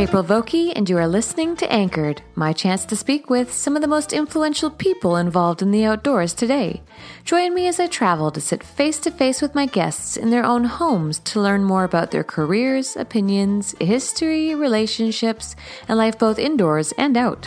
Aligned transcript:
April 0.00 0.24
Vokey, 0.24 0.72
and 0.74 0.88
you 0.88 0.96
are 0.96 1.06
listening 1.06 1.54
to 1.56 1.70
Anchored, 1.70 2.22
my 2.34 2.54
chance 2.54 2.86
to 2.86 2.96
speak 2.96 3.28
with 3.28 3.52
some 3.52 3.76
of 3.76 3.82
the 3.82 3.86
most 3.86 4.14
influential 4.14 4.70
people 4.70 5.16
involved 5.16 5.60
in 5.60 5.72
the 5.72 5.84
outdoors 5.84 6.32
today. 6.32 6.80
Join 7.26 7.54
me 7.54 7.68
as 7.68 7.78
I 7.78 7.86
travel 7.86 8.30
to 8.30 8.40
sit 8.40 8.62
face 8.62 8.98
to 9.00 9.10
face 9.10 9.42
with 9.42 9.54
my 9.54 9.66
guests 9.66 10.16
in 10.16 10.30
their 10.30 10.42
own 10.42 10.64
homes 10.64 11.18
to 11.18 11.40
learn 11.42 11.64
more 11.64 11.84
about 11.84 12.12
their 12.12 12.24
careers, 12.24 12.96
opinions, 12.96 13.74
history, 13.78 14.54
relationships, 14.54 15.54
and 15.86 15.98
life 15.98 16.18
both 16.18 16.38
indoors 16.38 16.94
and 16.96 17.18
out. 17.18 17.46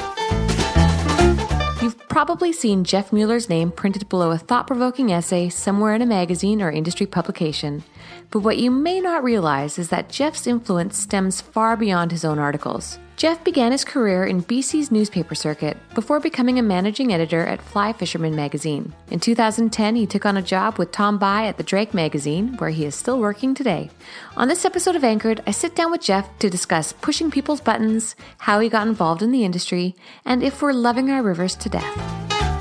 You've 1.84 2.08
probably 2.08 2.54
seen 2.54 2.86
Geoff 2.86 3.12
Mueller's 3.12 3.50
name 3.50 3.70
printed 3.70 4.08
below 4.08 4.32
a 4.32 4.38
thought 4.38 4.68
provoking 4.68 5.12
essay 5.12 5.50
somewhere 5.50 5.94
in 5.94 6.02
a 6.02 6.06
magazine 6.06 6.62
or 6.62 6.72
industry 6.72 7.06
publication. 7.06 7.84
But 8.30 8.40
what 8.40 8.58
you 8.58 8.72
may 8.72 9.02
not 9.02 9.22
realize 9.22 9.78
is 9.78 9.90
that 9.90 10.08
Geoff's 10.08 10.48
influence 10.48 10.98
stems 10.98 11.42
far 11.42 11.76
beyond 11.76 12.12
his 12.12 12.24
own 12.24 12.40
articles. 12.40 13.00
Geoff 13.16 13.44
began 13.44 13.72
his 13.72 13.86
career 13.86 14.26
in 14.26 14.44
BC's 14.44 14.92
newspaper 14.92 15.36
circuit 15.36 15.78
before 15.94 16.20
becoming 16.20 16.58
a 16.58 16.64
managing 16.64 17.14
editor 17.14 17.46
at 17.46 17.62
Fly 17.62 17.94
Fisherman 17.94 18.36
magazine. 18.36 18.92
In 19.12 19.20
2010, 19.20 19.96
he 19.96 20.08
took 20.08 20.26
on 20.26 20.36
a 20.36 20.42
job 20.42 20.78
with 20.78 20.92
Tom 20.92 21.20
Bie 21.20 21.46
at 21.46 21.58
the 21.58 21.64
Drake 21.64 21.94
magazine, 21.94 22.58
where 22.58 22.72
he 22.72 22.86
is 22.86 22.96
still 22.96 23.20
working 23.20 23.54
today. 23.54 23.92
On 24.36 24.48
this 24.48 24.66
episode 24.66 24.96
of 24.96 25.04
Anchored, 25.04 25.44
I 25.46 25.52
sit 25.52 25.76
down 25.76 25.92
with 25.92 26.02
Jeff 26.02 26.28
to 26.40 26.50
discuss 26.50 26.92
pushing 26.92 27.30
people's 27.30 27.62
buttons, 27.62 28.16
how 28.40 28.60
he 28.60 28.68
got 28.68 28.88
involved 28.88 29.22
in 29.22 29.32
the 29.32 29.46
industry, 29.46 29.96
and 30.26 30.44
if 30.44 30.62
we're 30.62 30.74
loving 30.74 31.12
our 31.12 31.22
rivers 31.22 31.56
to 31.58 31.70
death. 31.70 32.53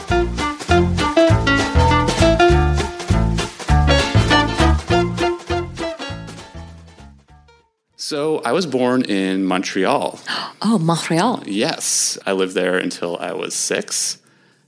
So 8.12 8.42
I 8.44 8.52
was 8.52 8.66
born 8.66 9.04
in 9.06 9.46
Montreal. 9.46 10.20
Oh, 10.64 10.78
Montreal. 10.78 11.42
Yes, 11.46 12.18
I 12.24 12.32
lived 12.32 12.54
there 12.54 12.76
until 12.78 13.16
I 13.16 13.32
was 13.32 13.52
six, 13.52 14.18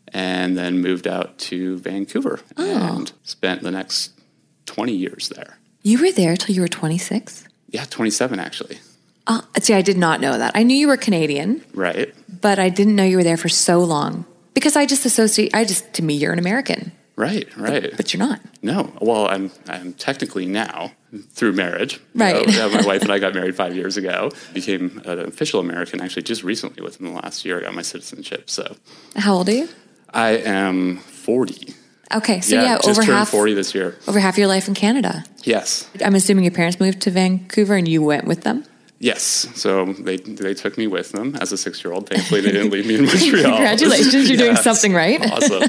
and 0.08 0.56
then 0.58 0.80
moved 0.80 1.06
out 1.06 1.38
to 1.50 1.76
Vancouver 1.78 2.40
and 2.56 3.12
spent 3.22 3.62
the 3.62 3.70
next 3.70 4.10
twenty 4.66 4.94
years 4.94 5.28
there. 5.28 5.58
You 5.82 6.00
were 6.00 6.10
there 6.10 6.36
till 6.36 6.52
you 6.54 6.62
were 6.62 6.68
26? 6.68 7.46
Yeah, 7.68 7.84
twenty-seven 7.84 8.40
actually. 8.40 8.78
Uh, 9.28 9.42
see, 9.60 9.74
I 9.74 9.82
did 9.82 9.98
not 9.98 10.20
know 10.20 10.36
that. 10.36 10.52
I 10.56 10.62
knew 10.64 10.76
you 10.76 10.88
were 10.88 10.96
Canadian, 10.96 11.62
Right, 11.74 12.12
but 12.40 12.58
I 12.58 12.70
didn't 12.70 12.96
know 12.96 13.04
you 13.04 13.18
were 13.18 13.24
there 13.24 13.36
for 13.36 13.48
so 13.50 13.78
long. 13.80 14.24
Because 14.54 14.74
I 14.74 14.86
just 14.86 15.04
associate, 15.06 15.54
I 15.54 15.64
just, 15.64 15.92
to 15.94 16.02
me, 16.02 16.14
you're 16.14 16.32
an 16.32 16.38
American, 16.40 16.90
right, 17.16 17.48
right. 17.56 17.92
but 17.96 18.12
you're 18.12 18.26
not. 18.26 18.40
no, 18.62 18.92
well, 19.00 19.28
I'm 19.28 19.50
I'm 19.68 19.92
technically 19.94 20.46
now 20.46 20.92
through 21.30 21.52
marriage. 21.52 22.00
Right. 22.14 22.48
yeah, 22.48 22.68
my 22.68 22.82
wife 22.86 23.02
and 23.02 23.12
I 23.12 23.18
got 23.18 23.34
married 23.34 23.54
five 23.56 23.74
years 23.74 23.96
ago. 23.96 24.30
Became 24.52 25.00
an 25.04 25.20
official 25.20 25.60
American 25.60 26.00
actually 26.00 26.22
just 26.22 26.42
recently. 26.42 26.82
Within 26.82 27.06
the 27.06 27.12
last 27.12 27.44
year, 27.44 27.58
I 27.58 27.62
got 27.62 27.74
my 27.74 27.82
citizenship. 27.82 28.50
So 28.50 28.76
How 29.16 29.34
old 29.34 29.48
are 29.48 29.52
you? 29.52 29.68
I 30.10 30.30
am 30.30 30.98
forty. 30.98 31.74
Okay, 32.14 32.40
so 32.40 32.60
yeah, 32.60 32.76
just 32.76 33.00
over 33.00 33.02
half 33.02 33.30
forty 33.30 33.54
this 33.54 33.74
year. 33.74 33.96
over 34.06 34.20
half 34.20 34.38
your 34.38 34.46
life 34.46 34.68
in 34.68 34.74
Canada. 34.74 35.24
Yes, 35.42 35.88
I'm 36.04 36.14
assuming 36.14 36.44
your 36.44 36.52
parents 36.52 36.78
moved 36.78 37.00
to 37.02 37.10
Vancouver 37.10 37.74
and 37.74 37.88
you 37.88 38.02
went 38.02 38.26
with 38.26 38.42
them. 38.42 38.64
Yes, 39.04 39.22
so 39.54 39.92
they 39.92 40.16
they 40.16 40.54
took 40.54 40.78
me 40.78 40.86
with 40.86 41.12
them 41.12 41.36
as 41.36 41.52
a 41.52 41.58
six 41.58 41.84
year 41.84 41.92
old. 41.92 42.08
Thankfully, 42.08 42.40
they 42.40 42.52
didn't 42.52 42.70
leave 42.70 42.86
me 42.86 42.94
in 42.94 43.04
Montreal. 43.10 43.52
Congratulations, 43.52 44.30
you're 44.30 44.38
doing 44.38 44.56
something 44.68 44.94
right. 44.94 45.20
Awesome. 45.34 45.68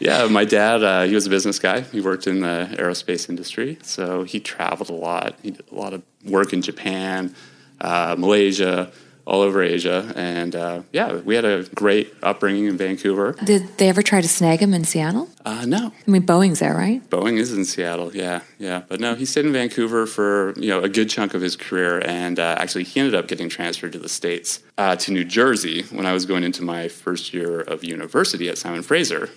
yeah, 0.00 0.26
my 0.28 0.46
dad 0.46 0.82
uh, 0.82 1.02
he 1.02 1.14
was 1.14 1.26
a 1.26 1.30
business 1.30 1.58
guy. 1.58 1.80
He 1.80 2.00
worked 2.00 2.26
in 2.26 2.40
the 2.40 2.70
aerospace 2.78 3.28
industry, 3.28 3.76
so 3.82 4.22
he 4.22 4.40
traveled 4.40 4.88
a 4.88 4.94
lot. 4.94 5.36
He 5.42 5.50
did 5.50 5.70
a 5.70 5.74
lot 5.74 5.92
of 5.92 6.02
work 6.24 6.54
in 6.54 6.62
Japan, 6.62 7.34
uh, 7.82 8.16
Malaysia, 8.18 8.90
all 9.28 9.42
over 9.42 9.62
Asia, 9.62 10.10
and 10.16 10.56
uh, 10.56 10.82
yeah, 10.90 11.16
we 11.16 11.34
had 11.34 11.44
a 11.44 11.64
great 11.74 12.14
upbringing 12.22 12.64
in 12.64 12.78
Vancouver. 12.78 13.36
Did 13.44 13.76
they 13.76 13.90
ever 13.90 14.00
try 14.00 14.22
to 14.22 14.28
snag 14.28 14.60
him 14.60 14.72
in 14.72 14.84
Seattle? 14.84 15.28
Uh, 15.44 15.66
no, 15.66 15.92
I 16.06 16.10
mean, 16.10 16.22
Boeing's 16.22 16.60
there, 16.60 16.74
right? 16.74 17.08
Boeing 17.10 17.36
is 17.36 17.52
in 17.52 17.66
Seattle, 17.66 18.16
yeah, 18.16 18.40
yeah. 18.58 18.84
But 18.88 19.00
no, 19.00 19.14
he 19.14 19.26
stayed 19.26 19.44
in 19.44 19.52
Vancouver 19.52 20.06
for 20.06 20.54
you 20.56 20.70
know 20.70 20.80
a 20.80 20.88
good 20.88 21.10
chunk 21.10 21.34
of 21.34 21.42
his 21.42 21.56
career, 21.56 22.00
and 22.06 22.38
uh, 22.38 22.56
actually 22.58 22.84
he 22.84 22.98
ended 22.98 23.14
up 23.14 23.28
getting 23.28 23.50
transferred 23.50 23.92
to 23.92 23.98
the 23.98 24.08
states, 24.08 24.60
uh, 24.78 24.96
to 24.96 25.12
New 25.12 25.24
Jersey, 25.24 25.82
when 25.90 26.06
I 26.06 26.14
was 26.14 26.24
going 26.24 26.42
into 26.42 26.62
my 26.62 26.88
first 26.88 27.34
year 27.34 27.60
of 27.60 27.84
university 27.84 28.48
at 28.48 28.56
Simon 28.56 28.82
Fraser 28.82 29.28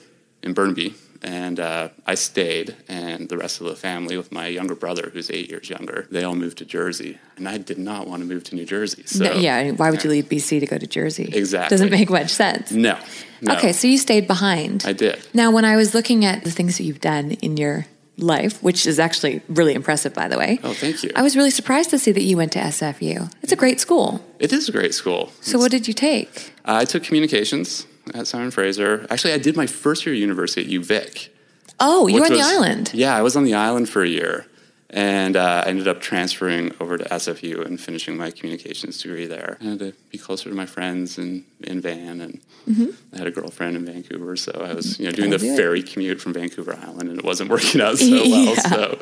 in 0.42 0.54
Burnaby, 0.54 0.96
and 1.22 1.60
uh, 1.60 1.90
I 2.06 2.16
stayed, 2.16 2.76
and 2.88 3.30
the 3.30 3.38
rest 3.38 3.62
of 3.62 3.68
the 3.68 3.76
family, 3.76 4.18
with 4.18 4.32
my 4.32 4.48
younger 4.48 4.76
brother, 4.76 5.10
who's 5.14 5.30
eight 5.30 5.50
years 5.50 5.70
younger, 5.70 6.08
they 6.12 6.24
all 6.24 6.36
moved 6.36 6.58
to 6.60 6.66
Jersey, 6.66 7.18
and 7.38 7.48
I 7.48 7.58
did 7.58 7.78
not 7.78 8.08
want 8.08 8.22
to 8.22 8.28
move 8.28 8.44
to 8.46 8.56
New 8.56 8.66
Jersey. 8.66 9.04
So 9.06 9.26
No, 9.26 9.34
yeah, 9.34 9.72
why 9.72 9.92
would 9.92 10.04
you 10.04 10.10
leave 10.10 10.26
BC 10.26 10.60
to 10.60 10.66
go 10.66 10.78
to 10.78 10.88
Jersey? 10.88 11.30
Exactly. 11.34 11.76
Doesn't 11.76 11.92
make 11.92 12.10
much 12.10 12.30
sense. 12.32 12.72
no, 12.72 12.98
no. 13.42 13.56
Okay, 13.56 13.72
so 13.74 13.88
you 13.88 13.98
stayed 13.98 14.28
behind. 14.28 14.84
I 14.86 14.94
did. 14.94 15.26
Now, 15.34 15.52
when 15.52 15.66
I 15.66 15.76
was 15.76 15.94
looking 15.94 16.26
at 16.26 16.44
the 16.44 16.52
things 16.52 16.78
that 16.78 16.84
you've 16.84 17.02
done 17.02 17.32
in 17.32 17.58
your 17.58 17.86
life, 18.18 18.62
which 18.62 18.86
is 18.86 19.00
actually 19.00 19.42
really 19.48 19.74
impressive, 19.74 20.14
by 20.14 20.28
the 20.28 20.38
way. 20.38 20.60
Oh, 20.64 20.74
thank 20.74 21.04
you. 21.04 21.12
I 21.16 21.22
was 21.22 21.36
really 21.36 21.50
surprised 21.52 21.90
to 21.92 22.00
see 22.00 22.12
that 22.12 22.22
you 22.22 22.38
went 22.38 22.52
to 22.54 22.60
SFU. 22.60 23.32
It's 23.42 23.52
a 23.52 23.56
great 23.56 23.80
school. 23.80 24.24
It 24.40 24.54
is 24.54 24.70
a 24.70 24.72
great 24.72 24.94
school. 24.94 25.32
So, 25.42 25.58
what 25.58 25.72
did 25.72 25.88
you 25.88 25.94
take? 25.94 26.54
I 26.66 26.86
took 26.86 27.04
communications 27.04 27.88
at 28.14 28.28
Simon 28.28 28.52
Fraser. 28.52 29.06
Actually, 29.10 29.34
I 29.34 29.38
did 29.38 29.56
my 29.56 29.68
first 29.68 30.06
year 30.06 30.14
of 30.16 30.20
university 30.20 30.62
at 30.76 30.82
UVic. 30.82 31.30
Oh, 31.80 32.08
you 32.08 32.16
were 32.20 32.26
on 32.26 32.32
the 32.32 32.38
was- 32.38 32.46
island. 32.48 32.92
Yeah, 32.94 33.16
I 33.16 33.22
was 33.22 33.36
on 33.36 33.44
the 33.44 33.54
island 33.56 33.90
for 33.90 34.04
a 34.04 34.08
year. 34.08 34.46
And 34.94 35.38
uh, 35.38 35.64
I 35.66 35.70
ended 35.70 35.88
up 35.88 36.02
transferring 36.02 36.74
over 36.82 36.98
to 36.98 37.06
SFU 37.06 37.66
and 37.66 37.80
finishing 37.80 38.18
my 38.18 38.30
communications 38.30 39.02
degree 39.02 39.26
there. 39.26 39.58
I 39.62 39.64
had 39.64 39.80
to 39.80 39.94
be 40.10 40.18
closer 40.18 40.50
to 40.50 40.56
my 40.56 40.66
friends 40.66 41.18
in, 41.18 41.46
in 41.64 41.80
Van, 41.80 42.20
and 42.20 42.42
I 43.14 43.18
had 43.18 43.26
a 43.26 43.32
girlfriend 43.32 43.78
in 43.78 43.86
Vancouver, 43.86 44.36
so 44.36 44.52
I 44.52 44.74
was 44.74 45.00
you 45.00 45.06
know 45.06 45.14
doing 45.14 45.30
the 45.30 45.38
do 45.38 45.54
it. 45.54 45.56
ferry 45.56 45.82
commute 45.82 46.20
from 46.20 46.34
Vancouver 46.34 46.76
Island, 46.76 47.08
and 47.08 47.18
it 47.18 47.24
wasn't 47.24 47.50
working 47.50 47.80
out 47.80 48.00
so 48.00 48.06
well. 48.12 48.54
Yeah. 48.54 48.56
So 48.56 49.00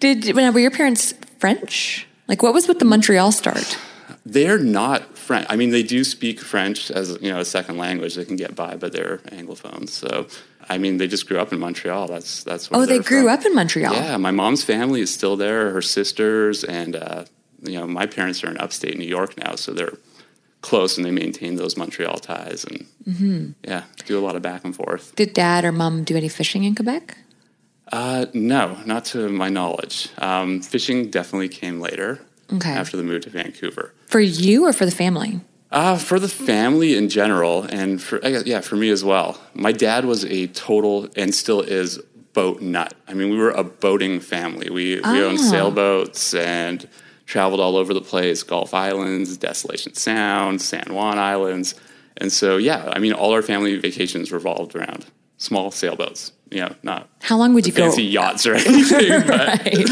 Did 0.00 0.34
were 0.34 0.58
your 0.58 0.72
parents 0.72 1.14
French? 1.38 2.08
Like, 2.26 2.42
what 2.42 2.52
was 2.52 2.66
with 2.66 2.80
the 2.80 2.84
Montreal 2.84 3.30
start? 3.30 3.78
they're 4.26 4.58
not 4.58 5.16
French. 5.30 5.46
I 5.48 5.54
mean, 5.56 5.70
they 5.70 5.84
do 5.84 6.02
speak 6.02 6.40
French 6.40 6.90
as 6.90 7.16
you 7.22 7.30
know 7.32 7.38
a 7.40 7.44
second 7.44 7.76
language. 7.78 8.12
They 8.16 8.24
can 8.24 8.34
get 8.36 8.56
by, 8.56 8.74
but 8.76 8.90
they're 8.92 9.18
Anglophones. 9.40 9.90
So 9.90 10.26
I 10.68 10.76
mean, 10.78 10.98
they 10.98 11.06
just 11.06 11.28
grew 11.28 11.38
up 11.38 11.52
in 11.52 11.60
Montreal. 11.60 12.08
That's 12.08 12.42
that's 12.42 12.68
where 12.68 12.80
Oh, 12.80 12.86
they 12.86 12.98
grew 12.98 13.24
from. 13.26 13.34
up 13.34 13.46
in 13.46 13.54
Montreal. 13.54 13.94
Yeah, 13.94 14.16
my 14.16 14.32
mom's 14.32 14.64
family 14.64 15.00
is 15.00 15.14
still 15.14 15.36
there. 15.36 15.70
Her 15.70 15.82
sisters 15.82 16.64
and 16.64 16.96
uh, 16.96 17.24
you 17.62 17.78
know 17.78 17.86
my 17.86 18.06
parents 18.06 18.42
are 18.42 18.50
in 18.50 18.56
upstate 18.58 18.98
New 18.98 19.06
York 19.18 19.36
now, 19.44 19.54
so 19.54 19.72
they're 19.72 19.96
close 20.62 20.96
and 20.98 21.06
they 21.06 21.10
maintain 21.12 21.54
those 21.56 21.76
Montreal 21.76 22.18
ties 22.18 22.64
and 22.64 22.86
Mm-hmm. 23.08 23.52
yeah, 23.70 23.84
do 24.06 24.18
a 24.18 24.22
lot 24.26 24.34
of 24.36 24.42
back 24.42 24.62
and 24.64 24.74
forth. 24.76 25.14
Did 25.16 25.32
dad 25.32 25.64
or 25.64 25.72
mom 25.72 26.04
do 26.04 26.16
any 26.16 26.28
fishing 26.28 26.64
in 26.64 26.74
Quebec? 26.74 27.16
Uh, 27.92 28.26
no, 28.34 28.76
not 28.84 29.04
to 29.12 29.28
my 29.30 29.48
knowledge. 29.48 30.10
Um, 30.18 30.60
fishing 30.60 31.10
definitely 31.10 31.48
came 31.48 31.80
later 31.80 32.20
Okay. 32.52 32.70
after 32.70 32.96
the 32.96 33.02
move 33.02 33.22
to 33.22 33.30
Vancouver. 33.30 33.92
For 34.06 34.20
you 34.20 34.66
or 34.66 34.72
for 34.72 34.84
the 34.84 34.90
family? 34.90 35.40
Uh, 35.70 35.96
for 35.96 36.18
the 36.18 36.28
family 36.28 36.96
in 36.96 37.08
general, 37.08 37.62
and 37.64 38.02
for 38.02 38.24
I 38.26 38.30
guess, 38.30 38.44
yeah, 38.46 38.60
for 38.60 38.74
me 38.76 38.90
as 38.90 39.04
well. 39.04 39.40
My 39.54 39.70
dad 39.70 40.04
was 40.04 40.24
a 40.24 40.48
total 40.48 41.08
and 41.16 41.32
still 41.34 41.60
is 41.60 41.98
boat 42.32 42.60
nut. 42.60 42.94
I 43.06 43.14
mean, 43.14 43.30
we 43.30 43.36
were 43.36 43.50
a 43.50 43.62
boating 43.64 44.18
family. 44.20 44.68
We 44.70 44.96
we 44.96 45.22
owned 45.22 45.38
Ah. 45.38 45.50
sailboats 45.50 46.34
and 46.34 46.88
traveled 47.26 47.60
all 47.60 47.76
over 47.76 47.94
the 47.94 48.00
place: 48.00 48.42
Gulf 48.42 48.74
Islands, 48.74 49.36
Desolation 49.36 49.94
Sound, 49.94 50.60
San 50.60 50.92
Juan 50.92 51.18
Islands, 51.18 51.76
and 52.16 52.32
so 52.32 52.56
yeah, 52.56 52.90
I 52.92 52.98
mean, 52.98 53.12
all 53.12 53.32
our 53.32 53.42
family 53.42 53.76
vacations 53.76 54.32
revolved 54.32 54.74
around 54.74 55.06
small 55.36 55.70
sailboats. 55.70 56.32
You 56.50 56.62
know, 56.62 56.74
not 56.82 57.08
How 57.22 57.36
long 57.36 57.54
would 57.54 57.66
you 57.66 57.72
fancy 57.72 58.02
go? 58.12 58.22
yachts 58.22 58.44
or 58.46 58.54
anything. 58.56 59.10
Right. 59.28 59.88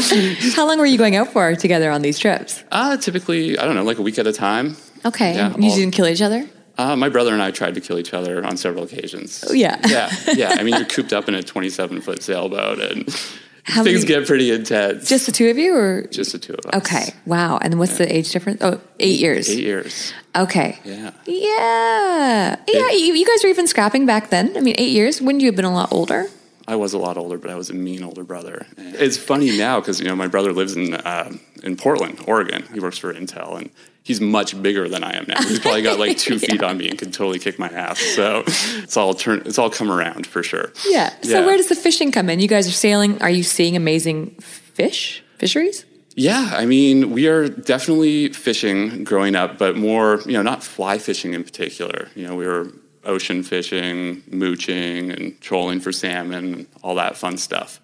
How 0.55 0.67
long 0.67 0.77
were 0.79 0.85
you 0.85 0.97
going 0.97 1.15
out 1.15 1.31
for 1.31 1.55
together 1.55 1.89
on 1.89 2.01
these 2.01 2.19
trips? 2.19 2.63
uh, 2.71 2.97
typically, 2.97 3.57
I 3.57 3.63
don't 3.65 3.75
know, 3.75 3.83
like 3.83 3.97
a 3.97 4.01
week 4.01 4.19
at 4.19 4.27
a 4.27 4.33
time. 4.33 4.75
Okay. 5.05 5.35
Yeah, 5.35 5.55
you 5.57 5.69
all- 5.69 5.75
didn't 5.75 5.93
kill 5.93 6.07
each 6.07 6.21
other? 6.21 6.45
Uh, 6.77 6.95
my 6.95 7.09
brother 7.09 7.33
and 7.33 7.41
I 7.41 7.51
tried 7.51 7.75
to 7.75 7.81
kill 7.81 7.97
each 7.99 8.13
other 8.13 8.45
on 8.45 8.55
several 8.55 8.83
occasions. 8.85 9.43
Oh, 9.49 9.53
yeah. 9.53 9.79
yeah, 9.87 10.09
yeah. 10.33 10.55
I 10.57 10.63
mean, 10.63 10.75
you're 10.75 10.85
cooped 10.85 11.11
up 11.11 11.27
in 11.27 11.35
a 11.35 11.43
27 11.43 11.99
foot 12.01 12.23
sailboat, 12.23 12.79
and 12.79 13.03
How 13.65 13.83
things 13.83 14.03
many- 14.03 14.07
get 14.19 14.25
pretty 14.27 14.51
intense. 14.51 15.07
Just 15.07 15.25
the 15.25 15.31
two 15.33 15.49
of 15.49 15.57
you 15.57 15.75
or? 15.75 16.07
just 16.11 16.31
the 16.31 16.39
two 16.39 16.53
of 16.53 16.65
us. 16.65 16.75
Okay. 16.81 17.13
Wow. 17.25 17.57
And 17.61 17.79
what's 17.79 17.97
the 17.97 18.13
age 18.13 18.31
difference? 18.31 18.61
Oh, 18.61 18.79
eight 18.99 19.19
years. 19.19 19.49
Eight 19.49 19.59
years. 19.59 20.13
Okay. 20.35 20.79
Yeah. 20.85 21.11
Yeah. 21.25 22.55
Yeah. 22.67 22.89
You, 22.91 23.13
you 23.13 23.25
guys 23.25 23.43
were 23.43 23.49
even 23.49 23.67
scrapping 23.67 24.05
back 24.05 24.29
then. 24.29 24.55
I 24.57 24.61
mean, 24.61 24.75
eight 24.77 24.91
years. 24.91 25.21
Wouldn't 25.21 25.41
you 25.41 25.47
have 25.47 25.55
been 25.55 25.65
a 25.65 25.73
lot 25.73 25.91
older? 25.91 26.27
I 26.69 26.75
was 26.75 26.93
a 26.93 26.99
lot 26.99 27.17
older, 27.17 27.37
but 27.39 27.49
I 27.49 27.55
was 27.55 27.69
a 27.69 27.73
mean 27.73 28.03
older 28.03 28.23
brother. 28.23 28.65
It's 28.77 29.17
funny 29.17 29.57
now 29.57 29.79
because 29.79 29.99
you 29.99 30.05
know 30.07 30.15
my 30.15 30.27
brother 30.27 30.53
lives 30.53 30.75
in 30.75 30.93
uh, 30.93 31.31
in 31.63 31.75
Portland, 31.75 32.19
Oregon. 32.27 32.63
He 32.73 32.79
works 32.79 32.97
for 32.99 33.11
Intel, 33.13 33.57
and 33.57 33.71
he's 34.03 34.21
much 34.21 34.61
bigger 34.61 34.87
than 34.87 35.03
I 35.03 35.15
am 35.17 35.25
now. 35.27 35.41
He's 35.41 35.59
probably 35.59 35.81
got 35.81 35.97
like 35.99 36.17
two 36.17 36.37
feet 36.47 36.61
on 36.61 36.77
me 36.77 36.87
and 36.89 36.97
could 36.99 37.11
totally 37.11 37.39
kick 37.39 37.57
my 37.57 37.69
ass. 37.69 37.99
So 37.99 38.43
it's 38.45 38.95
all 38.97 39.15
turn. 39.15 39.41
It's 39.45 39.57
all 39.57 39.71
come 39.71 39.91
around 39.91 40.27
for 40.27 40.43
sure. 40.43 40.71
Yeah. 40.87 41.09
So 41.23 41.39
Yeah. 41.39 41.45
where 41.47 41.57
does 41.57 41.69
the 41.69 41.75
fishing 41.75 42.11
come 42.11 42.29
in? 42.29 42.39
You 42.39 42.47
guys 42.47 42.67
are 42.67 42.71
sailing. 42.87 43.19
Are 43.21 43.31
you 43.31 43.43
seeing 43.43 43.75
amazing 43.75 44.35
fish? 44.39 45.23
Fisheries? 45.39 45.85
Yeah, 46.15 46.51
I 46.53 46.65
mean, 46.65 47.11
we 47.11 47.27
are 47.27 47.47
definitely 47.47 48.29
fishing 48.33 49.03
growing 49.05 49.35
up, 49.35 49.57
but 49.57 49.77
more, 49.77 50.21
you 50.25 50.33
know, 50.33 50.41
not 50.41 50.63
fly 50.63 50.97
fishing 50.97 51.33
in 51.33 51.43
particular. 51.45 52.09
You 52.13 52.27
know, 52.27 52.35
we 52.35 52.45
were 52.45 52.73
ocean 53.05 53.43
fishing, 53.43 54.23
mooching, 54.31 55.11
and 55.11 55.39
trolling 55.41 55.79
for 55.79 55.91
salmon, 55.91 56.53
and 56.53 56.67
all 56.83 56.95
that 56.95 57.17
fun 57.17 57.37
stuff. 57.37 57.79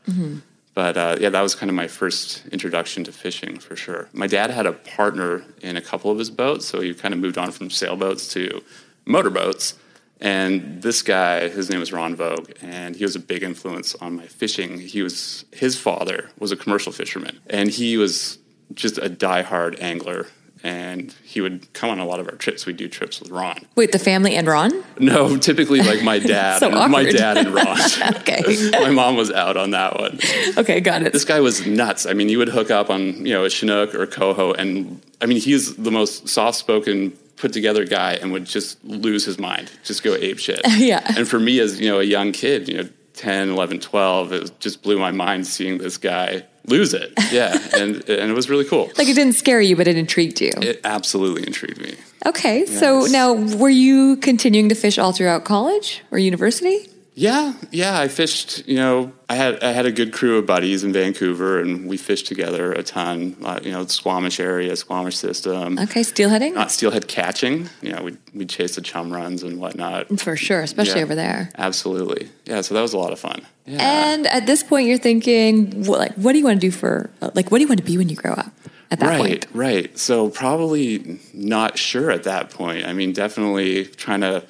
But 0.73 0.97
uh, 0.97 1.15
yeah, 1.21 1.29
that 1.29 1.41
was 1.41 1.55
kind 1.55 1.69
of 1.69 1.75
my 1.75 1.87
first 1.87 2.45
introduction 2.47 3.05
to 3.05 3.11
fishing 3.13 3.59
for 3.59 3.77
sure. 3.77 4.09
My 4.11 4.27
dad 4.27 4.49
had 4.49 4.65
a 4.65 4.73
partner 4.73 5.43
in 5.61 5.77
a 5.77 5.81
couple 5.81 6.11
of 6.11 6.19
his 6.19 6.29
boats, 6.29 6.65
so 6.65 6.81
he 6.81 6.93
kind 6.93 7.13
of 7.13 7.19
moved 7.19 7.37
on 7.37 7.51
from 7.51 7.69
sailboats 7.69 8.27
to 8.33 8.61
motorboats. 9.05 9.75
And 10.19 10.81
this 10.81 11.01
guy, 11.01 11.47
his 11.49 11.69
name 11.69 11.79
was 11.79 11.91
Ron 11.91 12.15
Vogue, 12.15 12.51
and 12.61 12.95
he 12.95 13.03
was 13.03 13.15
a 13.15 13.19
big 13.19 13.43
influence 13.43 13.95
on 13.95 14.15
my 14.15 14.27
fishing. 14.27 14.79
He 14.79 15.01
was 15.01 15.45
his 15.53 15.77
father 15.77 16.29
was 16.39 16.51
a 16.51 16.55
commercial 16.57 16.91
fisherman, 16.91 17.39
and 17.47 17.69
he 17.69 17.97
was 17.97 18.39
just 18.73 18.97
a 18.97 19.09
diehard 19.09 19.79
angler. 19.81 20.27
And 20.63 21.13
he 21.23 21.41
would 21.41 21.71
come 21.73 21.91
on 21.91 21.99
a 21.99 22.05
lot 22.05 22.19
of 22.19 22.27
our 22.27 22.35
trips. 22.35 22.65
We'd 22.65 22.77
do 22.77 22.87
trips 22.87 23.19
with 23.19 23.29
Ron. 23.29 23.59
Wait, 23.75 23.91
the 23.91 23.99
family 23.99 24.35
and 24.35 24.47
Ron? 24.47 24.83
No, 24.97 25.37
typically 25.37 25.81
like 25.81 26.01
my 26.01 26.17
dad, 26.33 26.59
So 26.59 26.71
and 26.71 26.91
my 26.91 27.03
dad 27.03 27.37
and 27.37 27.53
Ron. 27.53 27.77
Okay. 28.17 28.69
my 28.71 28.89
mom 28.89 29.15
was 29.15 29.29
out 29.31 29.57
on 29.57 29.71
that 29.71 29.99
one. 29.99 30.19
okay, 30.57 30.79
got 30.79 31.03
it. 31.03 31.13
This 31.13 31.25
guy 31.25 31.39
was 31.39 31.67
nuts. 31.67 32.05
I 32.07 32.13
mean, 32.13 32.29
you 32.29 32.39
would 32.39 32.49
hook 32.49 32.71
up 32.71 32.89
on 32.89 33.25
you 33.25 33.33
know 33.33 33.45
a 33.45 33.49
Chinook 33.49 33.93
or 33.93 34.01
a 34.03 34.07
coho, 34.07 34.53
and 34.53 35.01
I 35.21 35.27
mean, 35.27 35.39
he's 35.39 35.75
the 35.75 35.91
most 35.91 36.27
soft-spoken, 36.27 37.11
put-together 37.37 37.85
guy, 37.85 38.13
and 38.13 38.31
would 38.31 38.45
just 38.45 38.83
lose 38.83 39.23
his 39.25 39.37
mind, 39.37 39.71
just 39.83 40.01
go 40.03 40.15
ape 40.15 40.39
shit. 40.39 40.61
Yeah. 40.77 41.03
And 41.15 41.27
for 41.27 41.39
me, 41.39 41.59
as 41.59 41.79
you 41.79 41.87
know, 41.89 41.99
a 41.99 42.03
young 42.03 42.31
kid, 42.31 42.67
you 42.67 42.77
know, 42.77 42.89
10, 43.13 43.49
11, 43.49 43.79
12, 43.81 44.31
it 44.33 44.59
just 44.59 44.81
blew 44.81 44.97
my 44.97 45.11
mind 45.11 45.45
seeing 45.47 45.77
this 45.77 45.97
guy 45.97 46.43
lose 46.67 46.93
it. 46.93 47.13
Yeah, 47.31 47.57
and 47.75 48.07
and 48.09 48.31
it 48.31 48.33
was 48.33 48.49
really 48.49 48.65
cool. 48.65 48.91
like 48.97 49.07
it 49.07 49.15
didn't 49.15 49.33
scare 49.33 49.61
you, 49.61 49.75
but 49.75 49.87
it 49.87 49.97
intrigued 49.97 50.41
you. 50.41 50.51
It 50.57 50.81
absolutely 50.83 51.45
intrigued 51.45 51.81
me. 51.81 51.95
Okay, 52.25 52.65
so 52.65 53.05
now 53.05 53.33
were 53.33 53.69
you 53.69 54.17
continuing 54.17 54.69
to 54.69 54.75
fish 54.75 54.97
all 54.97 55.11
throughout 55.11 55.45
college 55.45 56.01
or 56.11 56.17
university? 56.17 56.89
Yeah, 57.17 57.53
yeah. 57.71 57.97
I 57.97 58.09
fished. 58.09 58.67
You 58.67 58.75
know, 58.75 59.13
I 59.29 59.35
had 59.35 59.63
I 59.63 59.71
had 59.71 59.85
a 59.85 59.91
good 59.91 60.11
crew 60.11 60.37
of 60.37 60.45
buddies 60.45 60.83
in 60.83 60.91
Vancouver, 60.91 61.61
and 61.61 61.87
we 61.87 61.95
fished 61.95 62.27
together 62.27 62.73
a 62.73 62.83
ton. 62.83 63.37
Uh, 63.41 63.59
you 63.63 63.71
know, 63.71 63.85
Squamish 63.85 64.41
area, 64.41 64.75
Squamish 64.75 65.15
system. 65.15 65.79
Okay, 65.79 66.01
steelheading? 66.01 66.53
Not 66.55 66.71
steelhead 66.71 67.07
catching. 67.07 67.69
You 67.81 67.93
know, 67.93 68.03
we'd 68.03 68.17
we'd 68.33 68.49
chase 68.49 68.75
the 68.75 68.81
chum 68.81 69.13
runs 69.13 69.43
and 69.43 69.61
whatnot. 69.61 70.19
For 70.19 70.35
sure, 70.35 70.59
especially 70.59 70.99
Yeah. 70.99 71.05
over 71.05 71.15
there. 71.15 71.51
Absolutely. 71.57 72.27
Yeah. 72.45 72.59
So 72.59 72.73
that 72.73 72.81
was 72.81 72.91
a 72.91 72.97
lot 72.97 73.13
of 73.13 73.19
fun. 73.19 73.41
Yeah. 73.65 73.77
And 73.79 74.27
at 74.27 74.45
this 74.45 74.61
point, 74.61 74.87
you're 74.89 74.97
thinking, 74.97 75.85
what, 75.85 75.99
like, 75.99 76.13
what 76.15 76.33
do 76.33 76.37
you 76.39 76.43
want 76.43 76.59
to 76.59 76.67
do 76.67 76.71
for, 76.71 77.09
like, 77.33 77.49
what 77.49 77.57
do 77.57 77.61
you 77.61 77.67
want 77.67 77.79
to 77.79 77.85
be 77.85 77.97
when 77.97 78.09
you 78.09 78.15
grow 78.17 78.33
up? 78.33 78.51
At 78.91 78.99
that 78.99 79.07
right, 79.07 79.19
point, 79.19 79.47
right. 79.53 79.97
So 79.97 80.29
probably 80.29 81.19
not 81.33 81.77
sure 81.77 82.11
at 82.11 82.23
that 82.23 82.51
point. 82.51 82.85
I 82.85 82.93
mean, 82.93 83.13
definitely 83.13 83.85
trying 83.85 84.21
to 84.21 84.43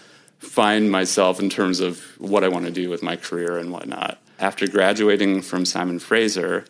find 0.46 0.92
myself 0.92 1.40
in 1.40 1.50
terms 1.50 1.80
of 1.80 2.00
what 2.20 2.44
I 2.44 2.48
want 2.48 2.66
to 2.66 2.72
do 2.72 2.90
with 2.90 3.04
my 3.04 3.16
career 3.16 3.58
and 3.58 3.72
whatnot. 3.72 4.20
After 4.40 4.68
graduating 4.68 5.42
from 5.42 5.66
Simon 5.66 6.00
Fraser, 6.00 6.66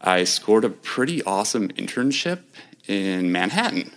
I 0.00 0.24
scored 0.24 0.64
a 0.64 0.70
pretty 0.70 1.22
awesome 1.24 1.68
internship 1.70 2.40
in 2.86 3.32
Manhattan. 3.32 3.90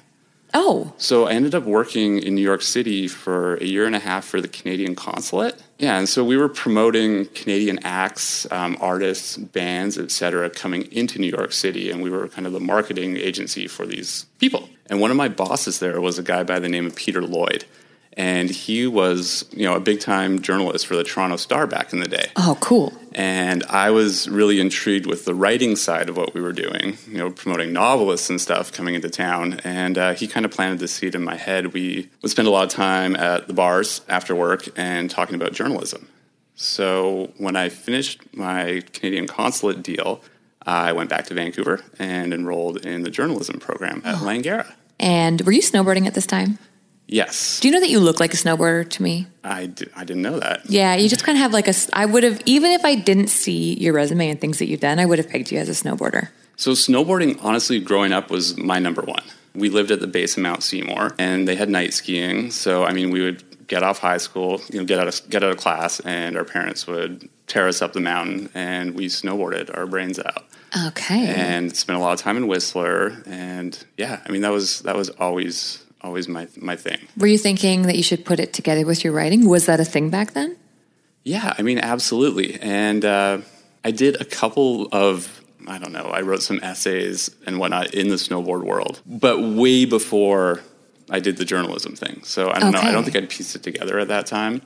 oh, 0.53 0.93
So 0.97 1.27
I 1.27 1.33
ended 1.33 1.53
up 1.53 1.63
working 1.63 2.19
in 2.19 2.33
New 2.35 2.41
York 2.41 2.61
City 2.61 3.07
for 3.07 3.55
a 3.57 3.65
year 3.65 3.85
and 3.85 3.95
a 3.95 3.99
half 3.99 4.25
for 4.25 4.41
the 4.41 4.47
Canadian 4.47 4.95
consulate. 4.95 5.61
Yeah, 5.77 5.97
and 5.99 6.09
so 6.09 6.23
we 6.23 6.37
were 6.37 6.49
promoting 6.49 7.25
Canadian 7.27 7.79
acts, 7.83 8.51
um, 8.51 8.77
artists, 8.81 9.37
bands, 9.37 9.97
et 9.97 10.11
cetera, 10.11 10.49
coming 10.49 10.91
into 10.91 11.19
New 11.19 11.29
York 11.29 11.53
City, 11.53 11.91
and 11.91 12.01
we 12.01 12.09
were 12.09 12.27
kind 12.27 12.47
of 12.47 12.53
the 12.53 12.59
marketing 12.59 13.17
agency 13.17 13.67
for 13.67 13.85
these 13.85 14.25
people. 14.39 14.69
And 14.89 14.99
one 14.99 15.11
of 15.11 15.17
my 15.17 15.29
bosses 15.29 15.79
there 15.79 16.01
was 16.01 16.17
a 16.17 16.23
guy 16.23 16.43
by 16.43 16.59
the 16.59 16.67
name 16.69 16.87
of 16.87 16.95
Peter 16.95 17.21
Lloyd, 17.21 17.65
and 18.19 18.49
he 18.49 18.85
was, 18.85 19.45
you 19.53 19.63
know, 19.63 19.75
a 19.75 19.79
big 19.79 20.01
time 20.01 20.41
journalist 20.41 20.85
for 20.85 20.97
the 20.97 21.05
Toronto 21.05 21.37
Star 21.37 21.65
back 21.65 21.93
in 21.93 22.01
the 22.01 22.07
day. 22.07 22.25
oh, 22.35 22.57
cool. 22.59 22.91
And 23.15 23.63
I 23.69 23.91
was 23.91 24.27
really 24.27 24.59
intrigued 24.59 25.05
with 25.05 25.23
the 25.23 25.33
writing 25.33 25.77
side 25.77 26.09
of 26.09 26.17
what 26.17 26.33
we 26.33 26.41
were 26.41 26.51
doing, 26.51 26.97
you 27.07 27.17
know, 27.17 27.31
promoting 27.31 27.71
novelists 27.71 28.29
and 28.29 28.39
stuff 28.39 28.73
coming 28.73 28.93
into 28.93 29.09
town. 29.09 29.61
And 29.63 29.97
uh, 29.97 30.13
he 30.15 30.27
kind 30.27 30.45
of 30.45 30.51
planted 30.51 30.79
the 30.79 30.89
seed 30.89 31.15
in 31.15 31.23
my 31.23 31.37
head. 31.37 31.73
We 31.73 32.09
would 32.21 32.29
spend 32.29 32.49
a 32.49 32.51
lot 32.51 32.65
of 32.65 32.71
time 32.71 33.15
at 33.15 33.47
the 33.47 33.53
bars 33.53 34.01
after 34.09 34.35
work 34.35 34.67
and 34.77 35.09
talking 35.09 35.35
about 35.35 35.53
journalism. 35.53 36.09
So 36.55 37.31
when 37.37 37.55
I 37.55 37.69
finished 37.69 38.21
my 38.35 38.83
Canadian 38.91 39.27
consulate 39.27 39.81
deal, 39.81 40.21
I 40.63 40.91
went 40.91 41.09
back 41.09 41.25
to 41.27 41.33
Vancouver 41.33 41.85
and 41.97 42.33
enrolled 42.33 42.85
in 42.85 43.03
the 43.03 43.09
journalism 43.09 43.59
program 43.59 44.01
at 44.03 44.15
Langara. 44.15 44.73
And 44.99 45.39
were 45.41 45.53
you 45.53 45.61
snowboarding 45.61 46.05
at 46.05 46.15
this 46.15 46.25
time? 46.25 46.59
Yes, 47.11 47.59
Do 47.59 47.67
you 47.67 47.73
know 47.73 47.79
that 47.79 47.89
you 47.89 47.99
look 47.99 48.19
like 48.19 48.35
a 48.35 48.37
snowboarder 48.37 48.87
to 48.87 49.03
me? 49.03 49.25
I, 49.43 49.71
I 49.95 50.03
didn't 50.03 50.21
know 50.21 50.39
that. 50.39 50.69
Yeah, 50.69 50.93
you 50.93 51.09
just 51.09 51.23
kind 51.23 51.37
of 51.37 51.41
have 51.41 51.53
like 51.53 51.67
a. 51.67 51.73
I 51.91 52.05
would 52.05 52.23
have, 52.23 52.39
even 52.45 52.69
if 52.69 52.85
I 52.85 52.93
didn't 52.93 53.29
see 53.29 53.73
your 53.79 53.93
resume 53.93 54.29
and 54.29 54.39
things 54.39 54.59
that 54.59 54.67
you've 54.67 54.79
done, 54.79 54.99
I 54.99 55.07
would 55.07 55.17
have 55.17 55.27
pegged 55.27 55.51
you 55.51 55.57
as 55.57 55.69
a 55.69 55.71
snowboarder. 55.71 56.29
So 56.55 56.73
snowboarding, 56.73 57.39
honestly, 57.43 57.79
growing 57.79 58.11
up 58.11 58.29
was 58.29 58.57
my 58.57 58.77
number 58.77 59.01
one. 59.01 59.23
We 59.55 59.69
lived 59.69 59.89
at 59.89 60.01
the 60.01 60.07
base 60.07 60.37
of 60.37 60.43
Mount 60.43 60.61
Seymour, 60.61 61.15
and 61.17 61.47
they 61.47 61.55
had 61.55 61.69
night 61.69 61.93
skiing. 61.95 62.51
So 62.51 62.83
I 62.83 62.93
mean, 62.93 63.09
we 63.09 63.21
would 63.21 63.43
get 63.67 63.81
off 63.81 63.99
high 63.99 64.17
school, 64.17 64.61
you 64.69 64.79
know, 64.79 64.85
get 64.85 64.99
out 64.99 65.07
of 65.07 65.29
get 65.29 65.43
out 65.43 65.49
of 65.49 65.57
class, 65.57 65.99
and 66.01 66.37
our 66.37 66.45
parents 66.45 66.85
would 66.85 67.27
tear 67.47 67.67
us 67.67 67.81
up 67.81 67.93
the 67.93 68.01
mountain, 68.01 68.49
and 68.53 68.93
we 68.93 69.07
snowboarded 69.07 69.75
our 69.75 69.87
brains 69.87 70.19
out. 70.19 70.45
Okay. 70.87 71.27
And 71.27 71.75
spent 71.75 71.97
a 71.97 72.01
lot 72.01 72.13
of 72.13 72.19
time 72.19 72.37
in 72.37 72.47
Whistler, 72.47 73.23
and 73.25 73.83
yeah, 73.97 74.21
I 74.25 74.29
mean 74.29 74.41
that 74.41 74.51
was 74.51 74.81
that 74.81 74.95
was 74.95 75.09
always 75.09 75.83
always 76.01 76.27
my 76.27 76.47
my 76.57 76.75
thing. 76.75 76.99
Were 77.17 77.27
you 77.27 77.37
thinking 77.37 77.83
that 77.83 77.95
you 77.95 78.03
should 78.03 78.25
put 78.25 78.39
it 78.39 78.53
together 78.53 78.85
with 78.85 79.03
your 79.03 79.13
writing? 79.13 79.47
Was 79.47 79.65
that 79.65 79.79
a 79.79 79.85
thing 79.85 80.09
back 80.09 80.33
then? 80.33 80.57
Yeah, 81.23 81.53
I 81.57 81.61
mean 81.61 81.79
absolutely, 81.79 82.59
and 82.61 83.03
uh, 83.03 83.39
I 83.83 83.91
did 83.91 84.19
a 84.21 84.25
couple 84.25 84.87
of 84.91 85.43
I 85.67 85.77
don't 85.77 85.91
know, 85.91 86.05
I 86.05 86.21
wrote 86.21 86.41
some 86.41 86.59
essays 86.63 87.29
and 87.45 87.59
whatnot 87.59 87.93
in 87.93 88.09
the 88.09 88.15
snowboard 88.15 88.63
world, 88.63 89.01
but 89.05 89.39
way 89.39 89.85
before 89.85 90.61
I 91.09 91.19
did 91.19 91.37
the 91.37 91.45
journalism 91.45 91.95
thing. 91.95 92.21
So 92.23 92.49
I 92.51 92.59
don't 92.59 92.71
know. 92.71 92.79
I 92.79 92.91
don't 92.91 93.03
think 93.03 93.15
I'd 93.15 93.29
pieced 93.29 93.55
it 93.55 93.63
together 93.63 93.99
at 93.99 94.07
that 94.07 94.25
time. 94.25 94.61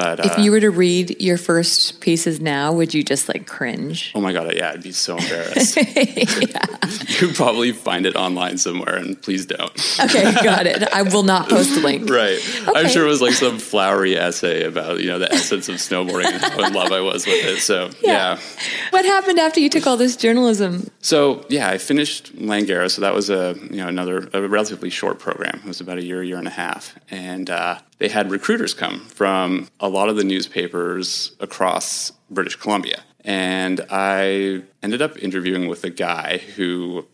But 0.00 0.24
If 0.24 0.38
uh, 0.38 0.40
you 0.40 0.50
were 0.50 0.60
to 0.60 0.70
read 0.70 1.20
your 1.20 1.36
first 1.36 2.00
pieces 2.00 2.40
now, 2.40 2.72
would 2.72 2.94
you 2.94 3.02
just 3.04 3.28
like 3.28 3.46
cringe? 3.46 4.12
oh 4.14 4.20
my 4.22 4.32
god, 4.32 4.54
yeah, 4.56 4.70
I'd 4.70 4.82
be 4.82 4.92
so 4.92 5.16
embarrassed. 5.22 5.76
You'd 7.20 7.34
probably 7.34 7.72
find 7.72 8.06
it 8.06 8.16
online 8.16 8.56
somewhere, 8.56 8.96
and 8.96 9.20
please 9.20 9.44
don't. 9.46 9.70
Okay, 10.02 10.32
got 10.42 10.66
it. 10.66 10.82
I 10.94 11.02
will 11.02 11.22
not 11.22 11.50
post 11.50 11.76
a 11.76 11.80
link. 11.80 12.08
Right. 12.08 12.38
I'm 12.74 12.88
sure 12.88 13.04
it 13.04 13.08
was 13.08 13.20
like 13.20 13.34
some 13.34 13.58
flowery 13.58 14.16
essay 14.16 14.64
about 14.64 15.00
you 15.00 15.06
know 15.08 15.18
the 15.18 15.30
essence 15.32 15.68
of 15.68 15.76
snowboarding 15.76 16.32
and 16.32 16.42
how 16.42 16.64
in 16.64 16.72
love 16.72 16.92
I 16.92 17.00
was 17.00 17.26
with 17.26 17.44
it. 17.44 17.60
So 17.60 17.90
yeah. 18.02 18.38
What 18.90 19.04
happened 19.04 19.38
after 19.38 19.60
you 19.60 19.68
took 19.68 19.86
all 19.86 19.96
this 19.98 20.16
journalism? 20.16 20.90
So 21.02 21.44
yeah, 21.50 21.68
I 21.68 21.76
finished 21.78 22.34
Langara. 22.36 22.90
So 22.90 23.02
that 23.02 23.14
was 23.14 23.28
a 23.28 23.54
you 23.70 23.76
know 23.76 23.88
another 23.88 24.28
a 24.32 24.48
relatively 24.48 24.88
short 24.90 25.18
program. 25.18 25.60
It 25.62 25.66
was 25.68 25.80
about 25.80 25.98
a 25.98 26.04
year, 26.04 26.22
year 26.22 26.38
and 26.38 26.46
a 26.48 26.50
half, 26.50 26.94
and 27.10 27.50
uh, 27.50 27.78
they 28.00 28.08
had 28.08 28.30
recruiters 28.30 28.74
come 28.74 29.04
from 29.06 29.68
a 29.78 29.88
lot 29.88 30.08
of 30.08 30.16
the 30.16 30.24
newspapers 30.24 31.36
across 31.38 32.10
British 32.30 32.56
Columbia, 32.56 33.02
and 33.24 33.80
I 33.90 34.62
ended 34.82 35.00
up 35.02 35.16
interviewing 35.18 35.68
with 35.68 35.84
a 35.84 35.90
guy 35.90 36.38
who 36.56 37.06